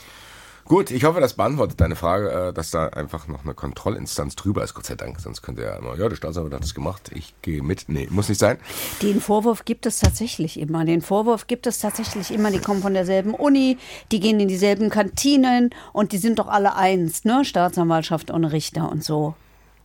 Gut, 0.66 0.90
ich 0.90 1.04
hoffe, 1.04 1.20
das 1.20 1.34
beantwortet 1.34 1.78
deine 1.78 1.94
Frage, 1.94 2.48
äh, 2.48 2.52
dass 2.54 2.70
da 2.70 2.86
einfach 2.86 3.28
noch 3.28 3.44
eine 3.44 3.52
Kontrollinstanz 3.52 4.34
drüber 4.34 4.64
ist, 4.64 4.72
Gott 4.72 4.86
sei 4.86 4.94
Dank. 4.94 5.20
Sonst 5.20 5.42
könnte 5.42 5.62
ja 5.62 5.76
immer, 5.76 5.98
ja, 5.98 6.08
der 6.08 6.16
Staatsanwalt 6.16 6.54
hat 6.54 6.62
das 6.62 6.74
gemacht, 6.74 7.10
ich 7.14 7.34
gehe 7.42 7.62
mit. 7.62 7.84
Nee, 7.88 8.08
muss 8.10 8.30
nicht 8.30 8.38
sein. 8.38 8.56
Den 9.02 9.20
Vorwurf 9.20 9.66
gibt 9.66 9.84
es 9.84 9.98
tatsächlich 9.98 10.58
immer. 10.58 10.86
Den 10.86 11.02
Vorwurf 11.02 11.46
gibt 11.46 11.66
es 11.66 11.80
tatsächlich 11.80 12.30
immer. 12.30 12.50
Die 12.50 12.60
kommen 12.60 12.80
von 12.80 12.94
derselben 12.94 13.34
Uni, 13.34 13.76
die 14.10 14.20
gehen 14.20 14.40
in 14.40 14.48
dieselben 14.48 14.88
Kantinen 14.88 15.68
und 15.92 16.12
die 16.12 16.18
sind 16.18 16.38
doch 16.38 16.48
alle 16.48 16.76
eins, 16.76 17.24
ne? 17.24 17.44
Staatsanwaltschaft 17.44 18.30
und 18.30 18.46
Richter 18.46 18.90
und 18.90 19.04
so. 19.04 19.34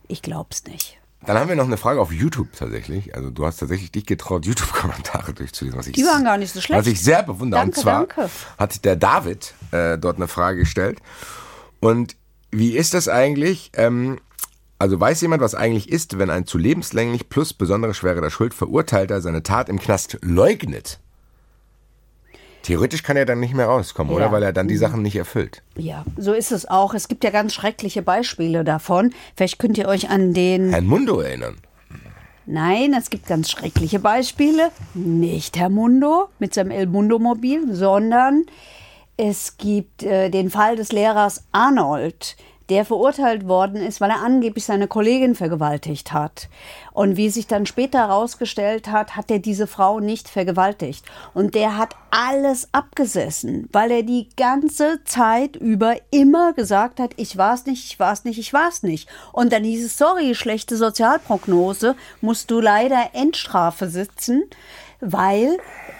Ich 0.08 0.22
glaub's 0.22 0.64
nicht. 0.64 0.99
Dann 1.26 1.38
haben 1.38 1.48
wir 1.48 1.56
noch 1.56 1.66
eine 1.66 1.76
Frage 1.76 2.00
auf 2.00 2.12
YouTube 2.12 2.48
tatsächlich. 2.56 3.14
Also 3.14 3.30
du 3.30 3.44
hast 3.44 3.58
tatsächlich 3.58 3.92
dich 3.92 4.06
getraut, 4.06 4.46
YouTube-Kommentare 4.46 5.34
durchzulesen. 5.34 5.78
Was 5.78 5.86
ich, 5.86 5.94
Die 5.94 6.04
waren 6.04 6.24
gar 6.24 6.38
nicht 6.38 6.52
so 6.52 6.60
schlecht. 6.60 6.80
Was 6.80 6.86
ich 6.86 7.02
sehr 7.02 7.22
bewundere. 7.22 7.60
Danke, 7.60 7.76
und 7.76 7.82
zwar 7.82 8.06
danke. 8.06 8.30
hat 8.58 8.84
der 8.84 8.96
David 8.96 9.54
äh, 9.70 9.98
dort 9.98 10.16
eine 10.16 10.28
Frage 10.28 10.60
gestellt. 10.60 10.98
Und 11.80 12.16
wie 12.50 12.76
ist 12.76 12.94
das 12.94 13.08
eigentlich? 13.08 13.70
Ähm, 13.74 14.18
also 14.78 14.98
weiß 14.98 15.20
jemand, 15.20 15.42
was 15.42 15.54
eigentlich 15.54 15.90
ist, 15.90 16.18
wenn 16.18 16.30
ein 16.30 16.46
zu 16.46 16.56
lebenslänglich 16.56 17.28
plus 17.28 17.52
besondere 17.52 17.92
Schwere 17.92 18.22
der 18.22 18.30
Schuld 18.30 18.54
Verurteilter 18.54 19.20
seine 19.20 19.42
Tat 19.42 19.68
im 19.68 19.78
Knast 19.78 20.18
leugnet? 20.22 21.00
Theoretisch 22.62 23.02
kann 23.02 23.16
er 23.16 23.24
dann 23.24 23.40
nicht 23.40 23.54
mehr 23.54 23.66
rauskommen, 23.66 24.12
oder? 24.12 24.26
Ja. 24.26 24.32
Weil 24.32 24.42
er 24.42 24.52
dann 24.52 24.68
die 24.68 24.76
Sachen 24.76 25.02
nicht 25.02 25.16
erfüllt. 25.16 25.62
Ja, 25.76 26.04
so 26.16 26.32
ist 26.32 26.52
es 26.52 26.68
auch. 26.68 26.94
Es 26.94 27.08
gibt 27.08 27.24
ja 27.24 27.30
ganz 27.30 27.54
schreckliche 27.54 28.02
Beispiele 28.02 28.64
davon. 28.64 29.12
Vielleicht 29.36 29.58
könnt 29.58 29.78
ihr 29.78 29.88
euch 29.88 30.10
an 30.10 30.34
den. 30.34 30.70
Herrn 30.70 30.86
Mundo 30.86 31.20
erinnern. 31.20 31.56
Nein, 32.46 32.94
es 32.94 33.10
gibt 33.10 33.26
ganz 33.26 33.50
schreckliche 33.50 34.00
Beispiele. 34.00 34.70
Nicht 34.94 35.56
Herr 35.56 35.68
Mundo 35.68 36.28
mit 36.38 36.52
seinem 36.52 36.72
El 36.72 36.86
Mundo-Mobil, 36.86 37.74
sondern 37.74 38.44
es 39.16 39.56
gibt 39.56 40.02
äh, 40.02 40.30
den 40.30 40.50
Fall 40.50 40.76
des 40.76 40.92
Lehrers 40.92 41.44
Arnold, 41.52 42.36
der 42.70 42.84
verurteilt 42.84 43.48
worden 43.48 43.82
ist, 43.82 44.00
weil 44.00 44.10
er 44.10 44.22
angeblich 44.22 44.64
seine 44.64 44.86
Kollegin 44.86 45.34
vergewaltigt 45.34 46.12
hat. 46.12 46.48
Und 46.92 47.16
wie 47.16 47.28
sich 47.28 47.48
dann 47.48 47.66
später 47.66 47.98
herausgestellt 47.98 48.88
hat, 48.88 49.16
hat 49.16 49.30
er 49.30 49.40
diese 49.40 49.66
Frau 49.66 49.98
nicht 49.98 50.28
vergewaltigt. 50.28 51.04
Und 51.34 51.56
der 51.56 51.76
hat 51.76 51.96
alles 52.10 52.68
abgesessen, 52.72 53.68
weil 53.72 53.90
er 53.90 54.02
die 54.04 54.28
ganze 54.36 55.02
Zeit 55.04 55.56
über 55.56 55.96
immer 56.10 56.52
gesagt 56.52 57.00
hat, 57.00 57.10
ich 57.16 57.36
war's 57.36 57.66
nicht, 57.66 57.84
ich 57.86 57.98
war's 57.98 58.24
nicht, 58.24 58.38
ich 58.38 58.52
war's 58.52 58.84
nicht. 58.84 59.08
Und 59.32 59.52
dann 59.52 59.64
hieß 59.64 59.84
es, 59.84 59.98
sorry, 59.98 60.34
schlechte 60.36 60.76
Sozialprognose, 60.76 61.96
musst 62.20 62.50
du 62.52 62.60
leider 62.60 63.10
Endstrafe 63.14 63.90
sitzen, 63.90 64.44
weil 65.00 65.58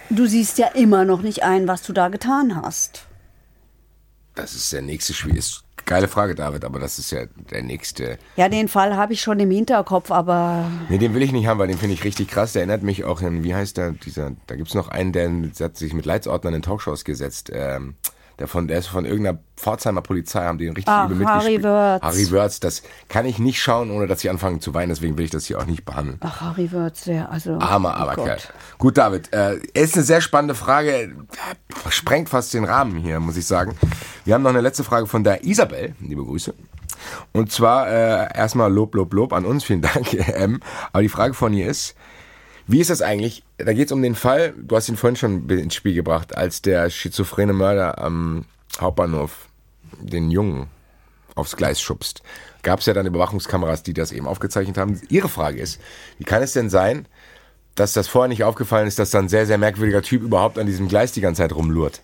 du 0.08 0.26
siehst 0.26 0.58
ja 0.58 0.68
immer 0.68 1.04
noch 1.04 1.22
nicht 1.22 1.42
ein, 1.42 1.66
was 1.66 1.82
du 1.82 1.92
da 1.92 2.08
getan 2.08 2.60
hast. 2.62 3.06
Das 4.36 4.54
ist 4.54 4.72
der 4.72 4.82
nächste 4.82 5.12
Spiel. 5.12 5.36
Ist 5.36 5.64
geile 5.90 6.06
Frage, 6.06 6.36
David, 6.36 6.64
aber 6.64 6.78
das 6.78 7.00
ist 7.00 7.10
ja 7.10 7.26
der 7.50 7.64
nächste. 7.64 8.16
Ja, 8.36 8.48
den 8.48 8.68
Fall 8.68 8.96
habe 8.96 9.12
ich 9.12 9.20
schon 9.20 9.40
im 9.40 9.50
Hinterkopf, 9.50 10.12
aber 10.12 10.70
Nee, 10.88 10.98
den 10.98 11.14
will 11.14 11.22
ich 11.22 11.32
nicht 11.32 11.48
haben, 11.48 11.58
weil 11.58 11.66
den 11.66 11.78
finde 11.78 11.94
ich 11.94 12.04
richtig 12.04 12.28
krass. 12.28 12.52
Der 12.52 12.62
erinnert 12.62 12.84
mich 12.84 13.04
auch 13.04 13.20
an, 13.22 13.42
wie 13.42 13.54
heißt 13.56 13.76
der, 13.76 13.90
dieser, 13.90 14.30
da 14.46 14.54
gibt's 14.54 14.74
noch 14.74 14.88
einen, 14.88 15.12
der 15.12 15.30
hat 15.60 15.76
sich 15.76 15.92
mit 15.92 16.06
Leitsordnern 16.06 16.54
in 16.54 16.62
Talkshows 16.62 17.04
gesetzt. 17.04 17.50
Ähm, 17.52 17.96
der, 18.40 18.48
von, 18.48 18.66
der 18.66 18.78
ist 18.78 18.86
von 18.86 19.04
irgendeiner 19.04 19.38
Pforzheimer 19.56 20.00
Polizei, 20.00 20.40
haben 20.42 20.56
den 20.56 20.72
richtig 20.72 20.88
Ach, 20.88 21.10
übel 21.10 21.24
Harry 21.26 21.34
mitgespielt. 21.34 21.62
Wörth. 21.62 22.02
Harry 22.02 22.30
Wörth, 22.30 22.64
das 22.64 22.82
kann 23.08 23.26
ich 23.26 23.38
nicht 23.38 23.60
schauen, 23.60 23.90
ohne 23.90 24.06
dass 24.06 24.24
ich 24.24 24.30
anfange 24.30 24.60
zu 24.60 24.72
weinen, 24.72 24.88
deswegen 24.88 25.18
will 25.18 25.26
ich 25.26 25.30
das 25.30 25.44
hier 25.44 25.58
auch 25.58 25.66
nicht 25.66 25.84
behandeln. 25.84 26.18
ach, 26.22 26.40
Harry 26.40 26.72
Wörth, 26.72 26.96
sehr, 26.96 27.30
also. 27.30 27.58
Armer, 27.58 27.90
oh 27.90 28.00
aber 28.00 28.14
Gott. 28.14 28.24
Kerl. 28.24 28.38
Gut, 28.78 28.96
David, 28.96 29.32
äh, 29.34 29.56
ist 29.74 29.94
eine 29.94 30.04
sehr 30.04 30.22
spannende 30.22 30.54
Frage. 30.54 31.14
Sprengt 31.90 32.30
fast 32.30 32.54
den 32.54 32.64
Rahmen 32.64 32.96
hier, 32.96 33.20
muss 33.20 33.36
ich 33.36 33.46
sagen. 33.46 33.76
Wir 34.24 34.34
haben 34.34 34.42
noch 34.42 34.50
eine 34.50 34.62
letzte 34.62 34.84
Frage 34.84 35.06
von 35.06 35.22
der 35.22 35.44
Isabel. 35.44 35.94
Liebe 36.00 36.24
Grüße. 36.24 36.54
Und 37.32 37.52
zwar 37.52 37.88
äh, 37.88 38.36
erstmal 38.36 38.72
Lob, 38.72 38.94
Lob, 38.94 39.12
Lob 39.12 39.32
an 39.34 39.44
uns. 39.44 39.64
Vielen 39.64 39.82
Dank, 39.82 40.14
M. 40.34 40.60
Aber 40.92 41.02
die 41.02 41.08
Frage 41.10 41.34
von 41.34 41.52
ihr 41.52 41.66
ist, 41.66 41.94
wie 42.70 42.80
ist 42.80 42.90
das 42.90 43.02
eigentlich? 43.02 43.42
Da 43.58 43.72
geht 43.72 43.86
es 43.86 43.92
um 43.92 44.02
den 44.02 44.14
Fall, 44.14 44.54
du 44.56 44.76
hast 44.76 44.88
ihn 44.88 44.96
vorhin 44.96 45.16
schon 45.16 45.48
ins 45.48 45.74
Spiel 45.74 45.94
gebracht, 45.94 46.36
als 46.36 46.62
der 46.62 46.88
schizophrene 46.88 47.52
Mörder 47.52 47.98
am 47.98 48.44
Hauptbahnhof 48.80 49.48
den 50.00 50.30
Jungen 50.30 50.68
aufs 51.34 51.56
Gleis 51.56 51.80
schubst. 51.80 52.22
Gab 52.62 52.80
es 52.80 52.86
ja 52.86 52.94
dann 52.94 53.06
Überwachungskameras, 53.06 53.82
die 53.82 53.94
das 53.94 54.12
eben 54.12 54.28
aufgezeichnet 54.28 54.78
haben. 54.78 55.00
Ihre 55.08 55.28
Frage 55.28 55.60
ist, 55.60 55.80
wie 56.18 56.24
kann 56.24 56.42
es 56.42 56.52
denn 56.52 56.70
sein, 56.70 57.06
dass 57.74 57.92
das 57.92 58.08
vorher 58.08 58.28
nicht 58.28 58.44
aufgefallen 58.44 58.86
ist, 58.86 58.98
dass 58.98 59.10
da 59.10 59.18
ein 59.18 59.28
sehr, 59.28 59.46
sehr 59.46 59.58
merkwürdiger 59.58 60.02
Typ 60.02 60.22
überhaupt 60.22 60.58
an 60.58 60.66
diesem 60.66 60.88
Gleis 60.88 61.12
die 61.12 61.20
ganze 61.20 61.42
Zeit 61.42 61.54
rumlurt? 61.54 62.00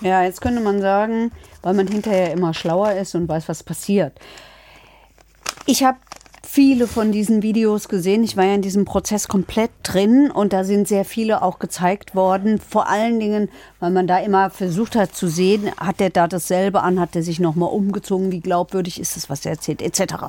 Ja, 0.00 0.22
jetzt 0.22 0.40
könnte 0.40 0.60
man 0.60 0.80
sagen, 0.80 1.32
weil 1.62 1.74
man 1.74 1.88
hinterher 1.88 2.32
immer 2.32 2.54
schlauer 2.54 2.92
ist 2.92 3.14
und 3.14 3.28
weiß, 3.28 3.48
was 3.48 3.62
passiert. 3.62 4.18
Ich 5.66 5.82
habe 5.82 5.98
viele 6.54 6.86
von 6.86 7.10
diesen 7.10 7.42
Videos 7.42 7.88
gesehen. 7.88 8.22
Ich 8.22 8.36
war 8.36 8.44
ja 8.44 8.54
in 8.54 8.62
diesem 8.62 8.84
Prozess 8.84 9.26
komplett 9.26 9.72
drin 9.82 10.30
und 10.30 10.52
da 10.52 10.62
sind 10.62 10.86
sehr 10.86 11.04
viele 11.04 11.42
auch 11.42 11.58
gezeigt 11.58 12.14
worden. 12.14 12.60
Vor 12.60 12.88
allen 12.88 13.18
Dingen, 13.18 13.48
weil 13.80 13.90
man 13.90 14.06
da 14.06 14.18
immer 14.18 14.50
versucht 14.50 14.94
hat 14.94 15.16
zu 15.16 15.26
sehen, 15.26 15.72
hat 15.76 16.00
er 16.00 16.10
da 16.10 16.28
dasselbe 16.28 16.82
an, 16.82 17.00
hat 17.00 17.16
er 17.16 17.24
sich 17.24 17.40
nochmal 17.40 17.70
umgezogen, 17.70 18.30
wie 18.30 18.38
glaubwürdig 18.38 19.00
ist 19.00 19.16
es, 19.16 19.28
was 19.28 19.44
er 19.44 19.50
erzählt, 19.50 19.82
etc. 19.82 20.26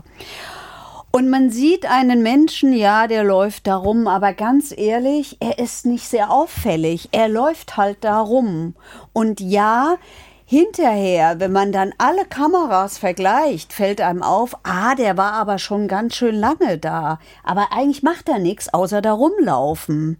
Und 1.12 1.30
man 1.30 1.52
sieht 1.52 1.86
einen 1.86 2.24
Menschen, 2.24 2.74
ja, 2.74 3.06
der 3.06 3.24
läuft 3.24 3.68
da 3.68 3.76
rum, 3.76 4.08
aber 4.08 4.34
ganz 4.34 4.74
ehrlich, 4.76 5.38
er 5.42 5.60
ist 5.60 5.86
nicht 5.86 6.08
sehr 6.08 6.32
auffällig. 6.32 7.10
Er 7.12 7.30
läuft 7.30 7.78
halt 7.78 7.98
da 8.02 8.20
rum. 8.20 8.74
Und 9.14 9.42
ja, 9.42 9.98
hinterher, 10.46 11.40
wenn 11.40 11.52
man 11.52 11.72
dann 11.72 11.94
alle 11.98 12.24
Kameras 12.26 12.98
vergleicht, 12.98 13.74
fällt 13.74 14.00
einem 14.00 14.22
auf, 14.22 14.56
ah, 14.64 14.96
der 14.96 15.18
war 15.18 15.34
aber 15.34 15.58
schon 15.58 15.88
ganz 15.88 16.16
schön 16.16 16.36
lange 16.36 16.78
da. 16.78 17.20
Aber 17.44 17.72
eigentlich 17.72 18.04
macht 18.04 18.30
er 18.30 18.40
nichts, 18.40 18.74
außer 18.74 19.02
da 19.02 19.12
rumlaufen. 19.12 20.18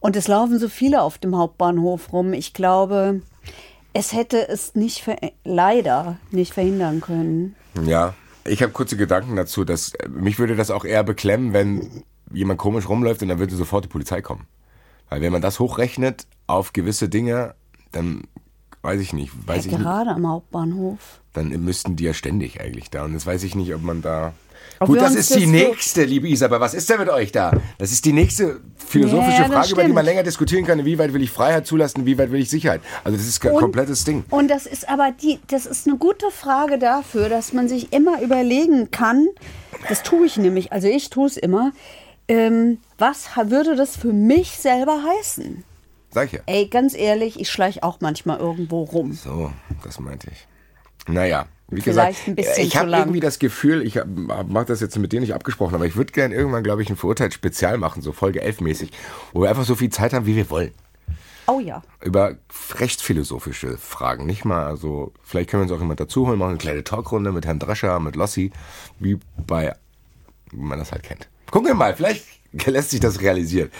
Und 0.00 0.16
es 0.16 0.28
laufen 0.28 0.58
so 0.58 0.68
viele 0.68 1.02
auf 1.02 1.18
dem 1.18 1.36
Hauptbahnhof 1.36 2.12
rum. 2.12 2.32
Ich 2.32 2.54
glaube, 2.54 3.20
es 3.92 4.12
hätte 4.12 4.48
es 4.48 4.74
nicht, 4.74 5.04
leider 5.44 6.16
nicht 6.30 6.54
verhindern 6.54 7.00
können. 7.00 7.54
Ja, 7.84 8.14
ich 8.44 8.62
habe 8.62 8.72
kurze 8.72 8.96
Gedanken 8.96 9.36
dazu, 9.36 9.64
dass 9.64 9.94
äh, 9.94 10.08
mich 10.08 10.38
würde 10.38 10.56
das 10.56 10.70
auch 10.70 10.84
eher 10.84 11.04
beklemmen, 11.04 11.52
wenn 11.52 12.04
jemand 12.32 12.58
komisch 12.58 12.88
rumläuft 12.88 13.22
und 13.22 13.28
dann 13.28 13.38
würde 13.38 13.54
sofort 13.54 13.84
die 13.84 13.88
Polizei 13.88 14.22
kommen. 14.22 14.46
Weil 15.08 15.20
wenn 15.20 15.32
man 15.32 15.42
das 15.42 15.60
hochrechnet 15.60 16.26
auf 16.46 16.72
gewisse 16.72 17.08
Dinge, 17.08 17.54
dann 17.92 18.24
weiß 18.86 19.00
ich 19.00 19.12
nicht, 19.12 19.30
weiß 19.46 19.66
ja, 19.66 19.72
ich 19.72 19.78
nicht, 19.78 19.82
gerade 19.86 20.10
am 20.10 20.26
Hauptbahnhof. 20.26 20.98
dann 21.34 21.48
müssten 21.62 21.96
die 21.96 22.04
ja 22.04 22.14
ständig 22.14 22.60
eigentlich 22.60 22.88
da. 22.88 23.04
Und 23.04 23.12
jetzt 23.12 23.26
weiß 23.26 23.42
ich 23.42 23.54
nicht, 23.54 23.74
ob 23.74 23.82
man 23.82 24.00
da. 24.00 24.32
Ob 24.80 24.88
Gut, 24.88 25.00
das 25.00 25.14
ist 25.14 25.34
die 25.34 25.46
nächste, 25.46 26.04
liebe 26.04 26.28
Isabel. 26.28 26.60
Was 26.60 26.74
ist 26.74 26.88
denn 26.90 26.98
mit 26.98 27.08
euch 27.08 27.32
da? 27.32 27.50
Das 27.78 27.92
ist 27.92 28.04
die 28.04 28.12
nächste 28.12 28.60
philosophische 28.76 29.42
Ja, 29.42 29.48
Frage, 29.48 29.70
über 29.72 29.84
die 29.84 29.92
man 29.92 30.04
länger 30.04 30.22
diskutieren 30.22 30.66
kann. 30.66 30.84
Wie 30.84 30.98
weit 30.98 31.12
will 31.14 31.22
ich 31.22 31.30
Freiheit 31.30 31.66
zulassen, 31.66 32.04
wie 32.04 32.18
weit 32.18 32.30
will 32.30 32.40
ich 32.40 32.50
Sicherheit? 32.50 32.80
Also 33.02 33.16
das 33.16 33.26
ist 33.26 33.44
ein 33.44 33.52
Und- 33.52 33.60
komplettes 33.60 34.04
Ding. 34.04 34.24
Und 34.30 34.48
das 34.48 34.66
ist 34.66 34.88
aber 34.88 35.12
die, 35.12 35.38
das 35.48 35.66
ist 35.66 35.86
eine 35.86 35.96
gute 35.96 36.30
Frage 36.30 36.78
dafür, 36.78 37.28
dass 37.28 37.52
man 37.52 37.68
sich 37.68 37.92
immer 37.92 38.20
überlegen 38.22 38.90
kann, 38.90 39.26
das 39.88 40.02
tue 40.02 40.26
ich 40.26 40.36
nämlich, 40.36 40.72
also 40.72 40.88
ich 40.88 41.08
tue 41.10 41.26
es 41.26 41.36
immer, 41.36 41.72
ähm, 42.28 42.78
was 42.98 43.28
würde 43.36 43.76
das 43.76 43.96
für 43.96 44.12
mich 44.12 44.50
selber 44.58 45.00
heißen? 45.20 45.64
Sag 46.16 46.28
ich 46.28 46.32
ja. 46.32 46.40
Ey, 46.46 46.66
ganz 46.68 46.94
ehrlich, 46.94 47.38
ich 47.38 47.50
schleiche 47.50 47.82
auch 47.82 48.00
manchmal 48.00 48.38
irgendwo 48.38 48.84
rum. 48.84 49.12
So, 49.12 49.52
das 49.84 50.00
meinte 50.00 50.30
ich. 50.30 50.48
Naja, 51.12 51.44
wie 51.68 51.82
Vielleicht 51.82 52.24
gesagt, 52.24 52.28
ein 52.28 52.34
bisschen 52.36 52.66
ich 52.66 52.74
habe 52.74 52.90
irgendwie 52.90 53.20
das 53.20 53.38
Gefühl, 53.38 53.82
ich 53.82 54.00
mache 54.06 54.64
das 54.64 54.80
jetzt 54.80 54.96
mit 54.96 55.12
denen 55.12 55.20
nicht 55.20 55.34
abgesprochen, 55.34 55.74
aber 55.74 55.84
ich 55.84 55.94
würde 55.94 56.14
gerne 56.14 56.34
irgendwann, 56.34 56.62
glaube 56.62 56.80
ich, 56.80 56.88
ein 56.88 56.96
Verurteilt-Spezial 56.96 57.76
machen, 57.76 58.00
so 58.00 58.12
Folge 58.12 58.42
11-mäßig, 58.42 58.92
wo 59.34 59.42
wir 59.42 59.50
einfach 59.50 59.66
so 59.66 59.74
viel 59.74 59.90
Zeit 59.90 60.14
haben, 60.14 60.24
wie 60.24 60.36
wir 60.36 60.48
wollen. 60.48 60.72
Oh 61.48 61.60
ja. 61.60 61.82
Über 62.02 62.36
rechtsphilosophische 62.76 63.76
Fragen. 63.76 64.24
Nicht 64.24 64.46
mal, 64.46 64.64
also, 64.64 65.12
vielleicht 65.22 65.50
können 65.50 65.60
wir 65.60 65.64
uns 65.64 65.72
auch 65.72 65.82
jemand 65.82 66.00
dazu 66.00 66.26
holen, 66.26 66.38
machen 66.38 66.52
eine 66.52 66.58
kleine 66.58 66.82
Talkrunde 66.82 67.30
mit 67.30 67.44
Herrn 67.44 67.58
Drescher, 67.58 68.00
mit 68.00 68.16
Lossi, 68.16 68.52
wie 69.00 69.18
bei, 69.46 69.76
wie 70.50 70.56
man 70.56 70.78
das 70.78 70.92
halt 70.92 71.02
kennt. 71.02 71.28
Gucken 71.50 71.68
wir 71.68 71.74
mal, 71.74 71.94
vielleicht 71.94 72.24
lässt 72.64 72.92
sich 72.92 73.00
das 73.00 73.20
realisieren. 73.20 73.70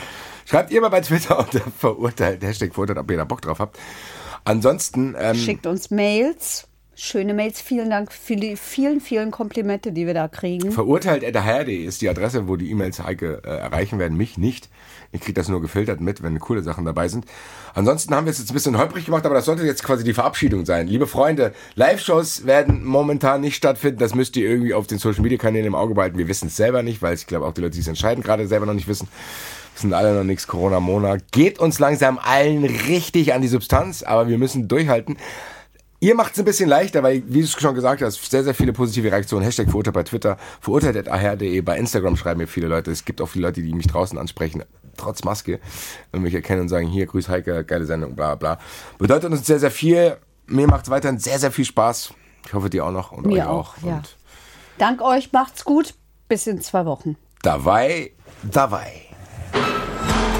Schreibt 0.47 0.71
ihr 0.71 0.81
mal 0.81 0.89
bei 0.89 1.01
Twitter 1.01 1.39
unter 1.41 1.61
verurteilt, 1.61 2.43
Hashtag 2.43 2.73
verurteilt, 2.73 2.99
ob 2.99 3.11
ihr 3.11 3.17
da 3.17 3.25
Bock 3.25 3.43
drauf 3.43 3.59
habt. 3.59 3.79
Ansonsten, 4.45 5.17
ähm, 5.19 5.35
Schickt 5.35 5.67
uns 5.67 5.91
Mails, 5.91 6.69
schöne 6.95 7.35
Mails. 7.35 7.61
Vielen 7.61 7.91
Dank 7.91 8.13
für 8.13 8.37
die 8.37 8.57
vielen, 8.57 9.01
vielen 9.01 9.33
Komplimente, 9.33 9.91
die 9.91 10.07
wir 10.07 10.15
da 10.15 10.29
kriegen. 10.29 10.71
Verurteilt.hr.de 10.71 11.85
ist 11.85 12.01
die 12.01 12.09
Adresse, 12.09 12.47
wo 12.47 12.55
die 12.55 12.71
E-Mails 12.71 13.03
Heike 13.03 13.43
äh, 13.45 13.49
erreichen 13.49 13.99
werden, 13.99 14.17
mich 14.17 14.39
nicht. 14.39 14.69
Ich 15.11 15.21
kriege 15.21 15.35
das 15.35 15.49
nur 15.49 15.61
gefiltert 15.61 16.01
mit, 16.01 16.23
wenn 16.23 16.39
coole 16.39 16.63
Sachen 16.63 16.85
dabei 16.85 17.09
sind. 17.09 17.27
Ansonsten 17.75 18.15
haben 18.15 18.27
wir 18.27 18.31
es 18.31 18.39
jetzt 18.39 18.51
ein 18.51 18.55
bisschen 18.55 18.79
holprig 18.79 19.07
gemacht, 19.07 19.27
aber 19.27 19.35
das 19.35 19.47
sollte 19.47 19.65
jetzt 19.65 19.83
quasi 19.83 20.05
die 20.05 20.15
Verabschiedung 20.15 20.65
sein. 20.65 20.87
Liebe 20.87 21.09
Freunde, 21.09 21.55
Live-Shows 21.75 22.47
werden 22.47 22.85
momentan 22.85 23.41
nicht 23.41 23.57
stattfinden. 23.57 23.99
Das 23.99 24.15
müsst 24.15 24.37
ihr 24.37 24.49
irgendwie 24.49 24.75
auf 24.75 24.87
den 24.87 24.99
Social-Media-Kanälen 24.99 25.67
im 25.67 25.75
Auge 25.75 25.95
behalten. 25.95 26.19
Wir 26.19 26.29
wissen 26.29 26.47
es 26.47 26.57
selber 26.57 26.85
nicht, 26.85 27.03
weil 27.03 27.15
ich 27.15 27.27
glaube 27.27 27.47
auch 27.47 27.53
die 27.53 27.63
Leute, 27.63 27.75
die 27.75 27.81
es 27.81 27.89
entscheiden, 27.89 28.23
gerade 28.23 28.47
selber 28.47 28.67
noch 28.67 28.75
nicht 28.75 28.87
wissen. 28.87 29.09
Wissen 29.77 29.93
alle 29.93 30.15
noch 30.15 30.25
nichts, 30.25 30.47
Corona-Mona. 30.47 31.19
Geht 31.33 31.59
uns 31.59 31.79
langsam 31.79 32.19
allen 32.19 32.65
richtig 32.65 33.35
an 33.35 33.43
die 33.43 33.49
Substanz, 33.49 34.03
aber 34.03 34.27
wir 34.27 34.39
müssen 34.39 34.69
durchhalten. 34.69 35.19
Ihr 36.01 36.15
macht 36.15 36.33
es 36.33 36.39
ein 36.39 36.45
bisschen 36.47 36.69
leichter, 36.69 37.03
weil, 37.03 37.23
wie 37.27 37.41
du 37.41 37.45
es 37.45 37.53
schon 37.53 37.75
gesagt 37.75 38.01
hast, 38.03 38.23
sehr, 38.31 38.43
sehr 38.45 38.55
viele 38.55 38.73
positive 38.73 39.11
Reaktionen. 39.13 39.45
Hashtag 39.45 39.69
verurteilt 39.69 39.95
bei 39.95 40.03
Twitter, 40.03 40.37
verurteilt.aher.de, 40.61 41.61
bei 41.61 41.79
Instagram 41.79 42.17
schreiben 42.17 42.41
mir 42.41 42.47
viele 42.47 42.69
Leute. 42.69 42.91
Es 42.91 43.05
gibt 43.05 43.21
auch 43.21 43.27
viele 43.29 43.47
Leute, 43.47 43.63
die 43.63 43.73
mich 43.75 43.87
draußen 43.87 44.19
ansprechen, 44.19 44.63
trotz 44.97 45.25
Maske, 45.25 45.59
und 46.13 46.23
mich 46.23 46.35
erkennen 46.35 46.63
und 46.63 46.69
sagen, 46.69 46.87
hier, 46.89 47.07
grüß 47.07 47.29
Heike, 47.29 47.65
geile 47.65 47.85
Sendung, 47.87 48.15
bla 48.17 48.35
bla. 48.35 48.59
Bedeutet 48.99 49.31
uns 49.31 49.47
sehr, 49.47 49.59
sehr 49.59 49.71
viel. 49.71 50.17
Mir 50.47 50.67
macht 50.67 50.85
es 50.85 50.91
weiterhin 50.91 51.19
sehr, 51.19 51.39
sehr 51.39 51.51
viel 51.53 51.65
Spaß. 51.65 52.13
Ich 52.47 52.55
hoffe, 52.55 52.71
dir 52.71 52.85
auch 52.85 52.93
noch 52.93 53.13
und 53.13 53.27
Mir 53.27 53.45
euch 53.45 53.49
auch, 53.49 53.79
auch. 53.79 53.83
ja. 53.87 54.03
Dank 54.79 55.01
euch, 55.03 55.33
macht's 55.33 55.65
gut. 55.65 55.95
Bis 56.29 56.47
in 56.47 56.61
zwei 56.61 56.85
Wochen. 56.87 57.17
dabei, 57.43 58.11
dabei. 58.43 59.06